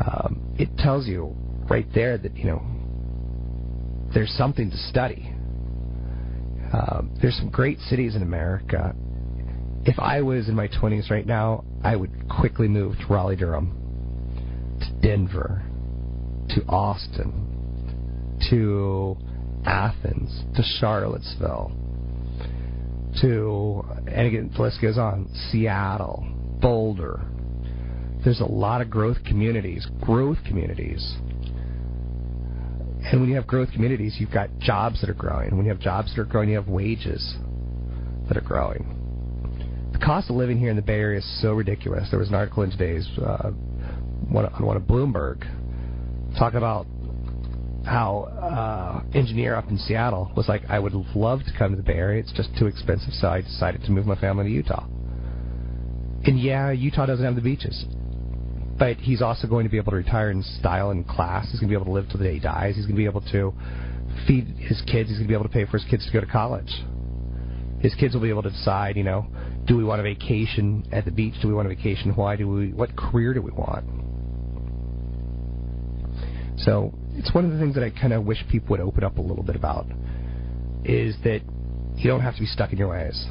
Um, 0.01 0.55
it 0.59 0.69
tells 0.79 1.07
you 1.07 1.35
right 1.69 1.87
there 1.95 2.17
that 2.19 2.37
you 2.37 2.47
know 2.47 2.63
there's 4.15 4.33
something 4.37 4.71
to 4.71 4.77
study. 4.77 5.33
Uh, 6.73 7.03
there's 7.21 7.37
some 7.37 7.51
great 7.51 7.79
cities 7.81 8.17
in 8.17 8.23
America. 8.23 8.95
If 9.85 9.99
I 9.99 10.23
was 10.23 10.49
in 10.49 10.55
my 10.55 10.69
20s 10.69 11.11
right 11.11 11.27
now, 11.27 11.65
I 11.83 11.97
would 11.97 12.29
quickly 12.29 12.69
move 12.69 12.97
to 12.99 13.07
Raleigh, 13.13 13.37
Durham, 13.37 14.79
to 14.81 15.07
Denver, 15.07 15.63
to 16.51 16.63
Austin, 16.67 18.39
to 18.51 19.17
Athens, 19.65 20.43
to 20.57 20.63
Charlottesville, 20.81 21.73
to, 23.21 23.85
and 24.07 24.27
again, 24.27 24.51
the 24.55 24.63
list 24.63 24.81
goes 24.81 24.99
on, 24.99 25.29
Seattle, 25.51 26.27
Boulder. 26.61 27.21
There's 28.25 28.41
a 28.41 28.47
lot 28.47 28.81
of 28.81 28.89
growth 28.89 29.19
communities, 29.25 29.87
growth 30.01 30.39
communities 30.47 31.17
and 33.05 33.21
when 33.21 33.29
you 33.29 33.35
have 33.37 33.47
growth 33.47 33.73
communities, 33.73 34.17
you've 34.19 34.31
got 34.31 34.49
jobs 34.59 35.01
that 35.01 35.11
are 35.11 35.15
growing. 35.15 35.57
When 35.57 35.67
you 35.67 35.73
have 35.73 35.81
jobs 35.81 36.15
that 36.15 36.21
are 36.21 36.25
growing, 36.25 36.51
you 36.51 36.55
have 36.55 36.69
wages 36.69 37.37
that 38.29 38.37
are 38.37 38.43
growing. 38.43 39.91
The 39.93 39.99
cost 39.99 40.31
of 40.31 40.37
living 40.37 40.59
here 40.59 40.71
in 40.71 40.77
the 40.77 40.83
Bay 40.83 40.95
Area 40.95 41.19
is 41.19 41.43
so 41.43 41.53
ridiculous. 41.53 42.09
There 42.11 42.19
was 42.19 42.29
an 42.29 42.35
article 42.35 42.63
in 42.63 42.71
today's 42.71 43.09
uh, 43.19 43.51
one, 44.31 44.47
on 44.47 44.65
one 44.65 44.77
of 44.77 44.85
Bloomberg 44.85 45.41
talking 46.39 46.59
about 46.59 46.87
how 47.85 49.03
uh, 49.05 49.17
engineer 49.17 49.55
up 49.55 49.69
in 49.69 49.79
Seattle 49.79 50.33
was 50.37 50.49
like, 50.49 50.63
I 50.69 50.79
would 50.79 50.95
love 51.15 51.41
to 51.41 51.59
come 51.59 51.71
to 51.71 51.77
the 51.77 51.83
Bay 51.83 51.95
Area. 51.95 52.21
It's 52.21 52.33
just 52.33 52.51
too 52.59 52.67
expensive, 52.67 53.13
so 53.15 53.29
I 53.29 53.43
decided 53.43 53.83
to 53.85 53.91
move 53.91 54.07
my 54.07 54.17
family 54.17 54.45
to 54.45 54.51
Utah. 54.51 54.87
And 56.25 56.39
yeah, 56.39 56.71
Utah 56.71 57.07
doesn't 57.07 57.25
have 57.25 57.35
the 57.35 57.41
beaches 57.41 57.85
but 58.83 58.97
he's 58.97 59.23
also 59.23 59.47
going 59.47 59.65
to 59.65 59.71
be 59.71 59.77
able 59.77 59.91
to 59.91 59.97
retire 59.97 60.33
in 60.33 60.43
style 60.43 60.91
and 60.91 61.07
class. 61.07 61.49
He's 61.51 61.61
going 61.61 61.69
to 61.69 61.73
be 61.73 61.81
able 61.81 61.87
to 61.87 61.93
live 61.93 62.09
till 62.09 62.19
the 62.19 62.25
day 62.25 62.35
he 62.35 62.41
dies. 62.41 62.75
He's 62.75 62.85
going 62.85 62.97
to 62.97 63.01
be 63.01 63.05
able 63.05 63.21
to 63.31 63.55
feed 64.27 64.47
his 64.59 64.83
kids. 64.83 65.09
He's 65.09 65.19
going 65.19 65.29
to 65.29 65.29
be 65.29 65.35
able 65.35 65.45
to 65.45 65.51
pay 65.51 65.65
for 65.67 65.79
his 65.79 65.85
kids 65.89 66.05
to 66.07 66.13
go 66.13 66.21
to 66.21 66.27
college. 66.27 66.73
His 67.81 67.95
kids 67.95 68.15
will 68.15 68.23
be 68.23 68.29
able 68.29 68.43
to 68.43 68.51
decide, 68.51 68.97
you 68.97 69.05
know, 69.05 69.27
do 69.67 69.77
we 69.77 69.85
want 69.85 70.01
a 70.01 70.03
vacation 70.03 70.85
at 70.91 71.05
the 71.05 71.13
beach? 71.13 71.35
Do 71.43 71.47
we 71.47 71.55
want 71.55 71.71
a 71.71 71.75
vacation? 71.75 72.13
Why 72.17 72.35
do 72.35 72.49
we? 72.49 72.73
What 72.73 72.97
career 72.97 73.35
do 73.35 73.43
we 73.43 73.53
want? 73.53 73.87
So 76.59 76.93
it's 77.15 77.35
one 77.35 77.45
of 77.45 77.53
the 77.53 77.59
things 77.59 77.75
that 77.75 77.85
I 77.85 77.91
kind 77.91 78.13
of 78.13 78.25
wish 78.25 78.39
people 78.51 78.71
would 78.71 78.81
open 78.81 79.05
up 79.05 79.19
a 79.19 79.21
little 79.21 79.45
bit 79.45 79.57
about 79.57 79.87
is 80.85 81.15
that 81.25 81.41
you 81.97 82.09
don't 82.09 82.21
have 82.21 82.35
to 82.35 82.41
be 82.41 82.47
stuck 82.47 82.73
in 82.73 82.79
your 82.79 82.89
ways. 82.89 83.27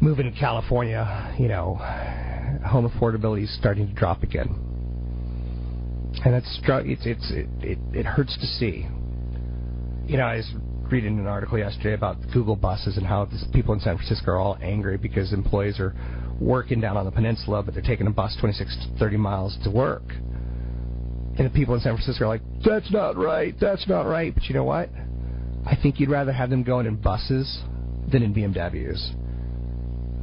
Moving 0.00 0.30
to 0.32 0.38
California, 0.38 1.34
you 1.38 1.48
know, 1.48 1.74
home 2.66 2.88
affordability 2.88 3.44
is 3.44 3.56
starting 3.58 3.86
to 3.86 3.92
drop 3.94 4.22
again, 4.22 4.48
and 6.24 6.34
that's 6.34 6.60
it's 6.64 7.06
it's 7.06 7.30
it, 7.30 7.48
it, 7.60 7.78
it 7.92 8.06
hurts 8.06 8.36
to 8.36 8.46
see. 8.46 8.86
You 10.06 10.16
know, 10.18 10.24
I 10.24 10.36
was 10.36 10.52
reading 10.90 11.18
an 11.18 11.26
article 11.26 11.56
yesterday 11.56 11.94
about 11.94 12.16
Google 12.34 12.56
buses 12.56 12.96
and 12.96 13.06
how 13.06 13.24
this, 13.24 13.44
people 13.52 13.72
in 13.72 13.80
San 13.80 13.96
Francisco 13.96 14.32
are 14.32 14.38
all 14.38 14.58
angry 14.60 14.98
because 14.98 15.32
employees 15.32 15.80
are 15.80 15.94
working 16.40 16.80
down 16.80 16.96
on 16.96 17.04
the 17.04 17.10
peninsula, 17.10 17.62
but 17.62 17.72
they're 17.72 17.82
taking 17.82 18.06
a 18.06 18.10
bus 18.10 18.36
26 18.40 18.76
to 18.76 18.98
30 18.98 19.16
miles 19.16 19.56
to 19.64 19.70
work. 19.70 20.02
And 21.38 21.46
the 21.46 21.50
people 21.50 21.74
in 21.74 21.80
San 21.80 21.94
Francisco 21.94 22.24
are 22.24 22.28
like, 22.28 22.42
that's 22.64 22.90
not 22.92 23.16
right, 23.16 23.54
that's 23.58 23.88
not 23.88 24.02
right. 24.02 24.34
But 24.34 24.44
you 24.44 24.54
know 24.54 24.64
what? 24.64 24.90
I 25.64 25.76
think 25.80 25.98
you'd 25.98 26.10
rather 26.10 26.32
have 26.32 26.50
them 26.50 26.62
going 26.62 26.86
in 26.86 26.96
buses 26.96 27.60
than 28.10 28.22
in 28.22 28.34
BMWs 28.34 29.14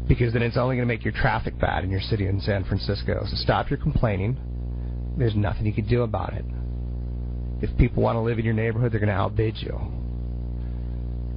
because 0.10 0.34
then 0.34 0.42
it's 0.42 0.58
only 0.58 0.76
going 0.76 0.88
to 0.88 0.94
make 0.94 1.06
your 1.06 1.14
traffic 1.14 1.58
bad 1.60 1.84
in 1.84 1.92
your 1.92 2.02
city 2.02 2.28
in 2.28 2.42
San 2.42 2.64
Francisco. 2.66 3.24
So 3.26 3.36
stop 3.36 3.70
your 3.70 3.78
complaining. 3.78 4.36
There's 5.18 5.36
nothing 5.36 5.68
you 5.68 5.74
can 5.74 5.88
do 5.88 6.02
about 6.02 6.34
it. 6.34 6.46
If 7.62 7.78
people 7.78 8.02
want 8.02 8.16
to 8.16 8.22
live 8.22 8.40
in 8.40 8.46
your 8.46 8.56
neighborhood, 8.56 8.92
they're 8.92 9.00
going 9.00 9.10
to 9.10 9.16
outbid 9.16 9.56
you. 9.58 9.80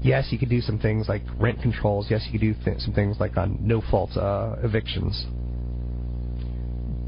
yes, 0.03 0.29
you 0.31 0.39
could 0.39 0.49
do 0.49 0.61
some 0.61 0.79
things 0.79 1.09
like 1.09 1.23
rent 1.39 1.61
controls. 1.61 2.07
Yes, 2.11 2.23
you 2.27 2.33
could 2.33 2.41
do 2.41 2.55
th- 2.65 2.81
some 2.81 2.95
things 2.95 3.19
like 3.21 3.37
on 3.37 3.59
no 3.61 3.83
fault 3.91 4.17
uh, 4.17 4.57
evictions. 4.63 5.25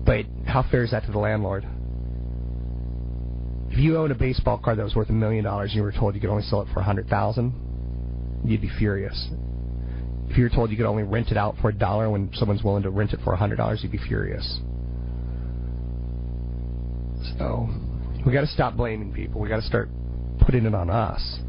But 0.04 0.26
how 0.46 0.64
fair 0.70 0.84
is 0.84 0.90
that 0.90 1.06
to 1.06 1.12
the 1.12 1.18
landlord? 1.18 1.66
If 3.74 3.80
you 3.80 3.96
owned 3.96 4.12
a 4.12 4.14
baseball 4.14 4.58
card 4.58 4.78
that 4.78 4.84
was 4.84 4.94
worth 4.94 5.10
a 5.10 5.12
million 5.12 5.42
dollars 5.42 5.70
and 5.70 5.78
you 5.78 5.82
were 5.82 5.90
told 5.90 6.14
you 6.14 6.20
could 6.20 6.30
only 6.30 6.44
sell 6.44 6.60
it 6.60 6.68
for 6.72 6.78
a 6.78 6.84
hundred 6.84 7.08
thousand, 7.08 7.52
you'd 8.44 8.60
be 8.60 8.70
furious. 8.78 9.28
If 10.28 10.38
you 10.38 10.44
were 10.44 10.48
told 10.48 10.70
you 10.70 10.76
could 10.76 10.86
only 10.86 11.02
rent 11.02 11.32
it 11.32 11.36
out 11.36 11.56
for 11.60 11.70
a 11.70 11.74
dollar 11.74 12.08
when 12.08 12.30
someone's 12.34 12.62
willing 12.62 12.84
to 12.84 12.90
rent 12.90 13.14
it 13.14 13.18
for 13.24 13.32
a 13.32 13.36
hundred 13.36 13.56
dollars, 13.56 13.80
you'd 13.82 13.90
be 13.90 13.98
furious. 13.98 14.60
So 17.36 17.68
we 18.24 18.32
got 18.32 18.42
to 18.42 18.46
stop 18.46 18.76
blaming 18.76 19.12
people. 19.12 19.40
We 19.40 19.48
got 19.48 19.56
to 19.56 19.66
start 19.66 19.88
putting 20.38 20.66
it 20.66 20.74
on 20.76 20.88
us 20.88 21.40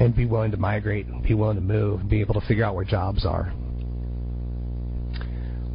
and 0.00 0.12
be 0.12 0.26
willing 0.26 0.50
to 0.50 0.56
migrate, 0.56 1.06
be 1.22 1.34
willing 1.34 1.54
to 1.54 1.62
move, 1.62 2.08
be 2.08 2.20
able 2.20 2.34
to 2.34 2.44
figure 2.48 2.64
out 2.64 2.74
where 2.74 2.84
jobs 2.84 3.24
are. 3.24 3.52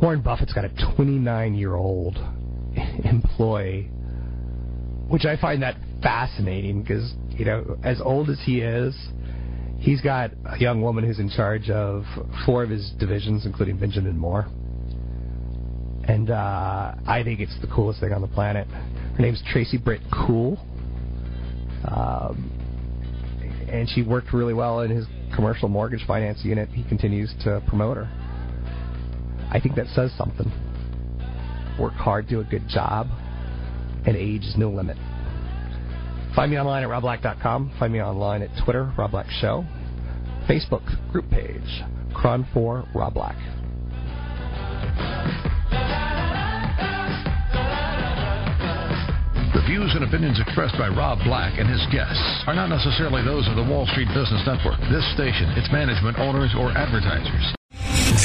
Warren 0.02 0.22
Buffett's 0.22 0.52
got 0.52 0.66
a 0.66 0.94
29 0.98 1.54
year 1.54 1.76
old 1.76 2.18
employee, 3.06 3.90
which 5.12 5.26
I 5.26 5.36
find 5.36 5.62
that 5.62 5.76
fascinating 6.02 6.82
because, 6.82 7.14
you 7.32 7.44
know, 7.44 7.78
as 7.84 8.00
old 8.00 8.30
as 8.30 8.40
he 8.46 8.62
is, 8.62 8.96
he's 9.78 10.00
got 10.00 10.32
a 10.46 10.58
young 10.58 10.82
woman 10.82 11.04
who's 11.04 11.20
in 11.20 11.30
charge 11.30 11.70
of 11.70 12.06
four 12.46 12.64
of 12.64 12.70
his 12.70 12.92
divisions, 12.98 13.46
including 13.46 13.78
Benjamin 13.78 14.18
Moore. 14.18 14.48
And 16.08 16.32
uh, 16.32 16.96
I 17.06 17.24
think 17.26 17.42
it's 17.42 17.60
the 17.60 17.68
coolest 17.68 18.00
thing 18.00 18.14
on 18.14 18.22
the 18.22 18.28
planet. 18.30 18.68
Her 18.68 19.20
name's 19.20 19.44
Tracy 19.52 19.78
Britt 19.78 20.02
Cool. 20.26 20.58
Um, 21.86 22.58
and 23.70 23.90
she 23.90 24.04
worked 24.04 24.34
really 24.34 24.54
well 24.54 24.80
in 24.80 24.92
his 24.92 25.06
commercial 25.36 25.68
mortgage 25.68 26.06
finance 26.08 26.40
unit. 26.44 26.70
He 26.70 26.84
continues 26.86 27.34
to 27.44 27.62
promote 27.68 27.98
her. 27.98 28.10
I 29.52 29.60
think 29.62 29.76
that 29.76 29.88
says 29.88 30.12
something. 30.18 30.50
Work 31.78 31.94
hard, 31.94 32.30
do 32.30 32.40
a 32.40 32.46
good 32.46 32.68
job, 32.70 33.08
and 34.06 34.16
age 34.16 34.44
is 34.44 34.56
no 34.58 34.70
limit. 34.70 34.98
Find 36.36 36.52
me 36.52 36.58
online 36.58 36.84
at 36.84 36.90
robblack.com. 36.90 37.74
Find 37.78 37.92
me 37.92 38.02
online 38.02 38.42
at 38.42 38.50
Twitter, 38.64 38.92
Rob 38.98 39.12
Black 39.12 39.30
Show. 39.30 39.66
Facebook 40.48 40.84
group 41.12 41.30
page, 41.30 41.84
KRON4 42.14 42.96
Rob 42.96 43.14
Black. 43.14 43.36
The 49.54 49.62
views 49.68 49.92
and 49.94 50.04
opinions 50.04 50.40
expressed 50.40 50.78
by 50.78 50.88
Rob 50.88 51.20
Black 51.24 51.60
and 51.60 51.70
his 51.70 51.86
guests 51.92 52.44
are 52.48 52.56
not 52.56 52.68
necessarily 52.68 53.24
those 53.24 53.48
of 53.48 53.56
the 53.56 53.64
Wall 53.64 53.86
Street 53.88 54.08
Business 54.16 54.42
Network, 54.48 54.80
this 54.90 55.06
station, 55.14 55.50
its 55.56 55.72
management, 55.72 56.18
owners, 56.18 56.56
or 56.58 56.72
advertisers. 56.72 57.61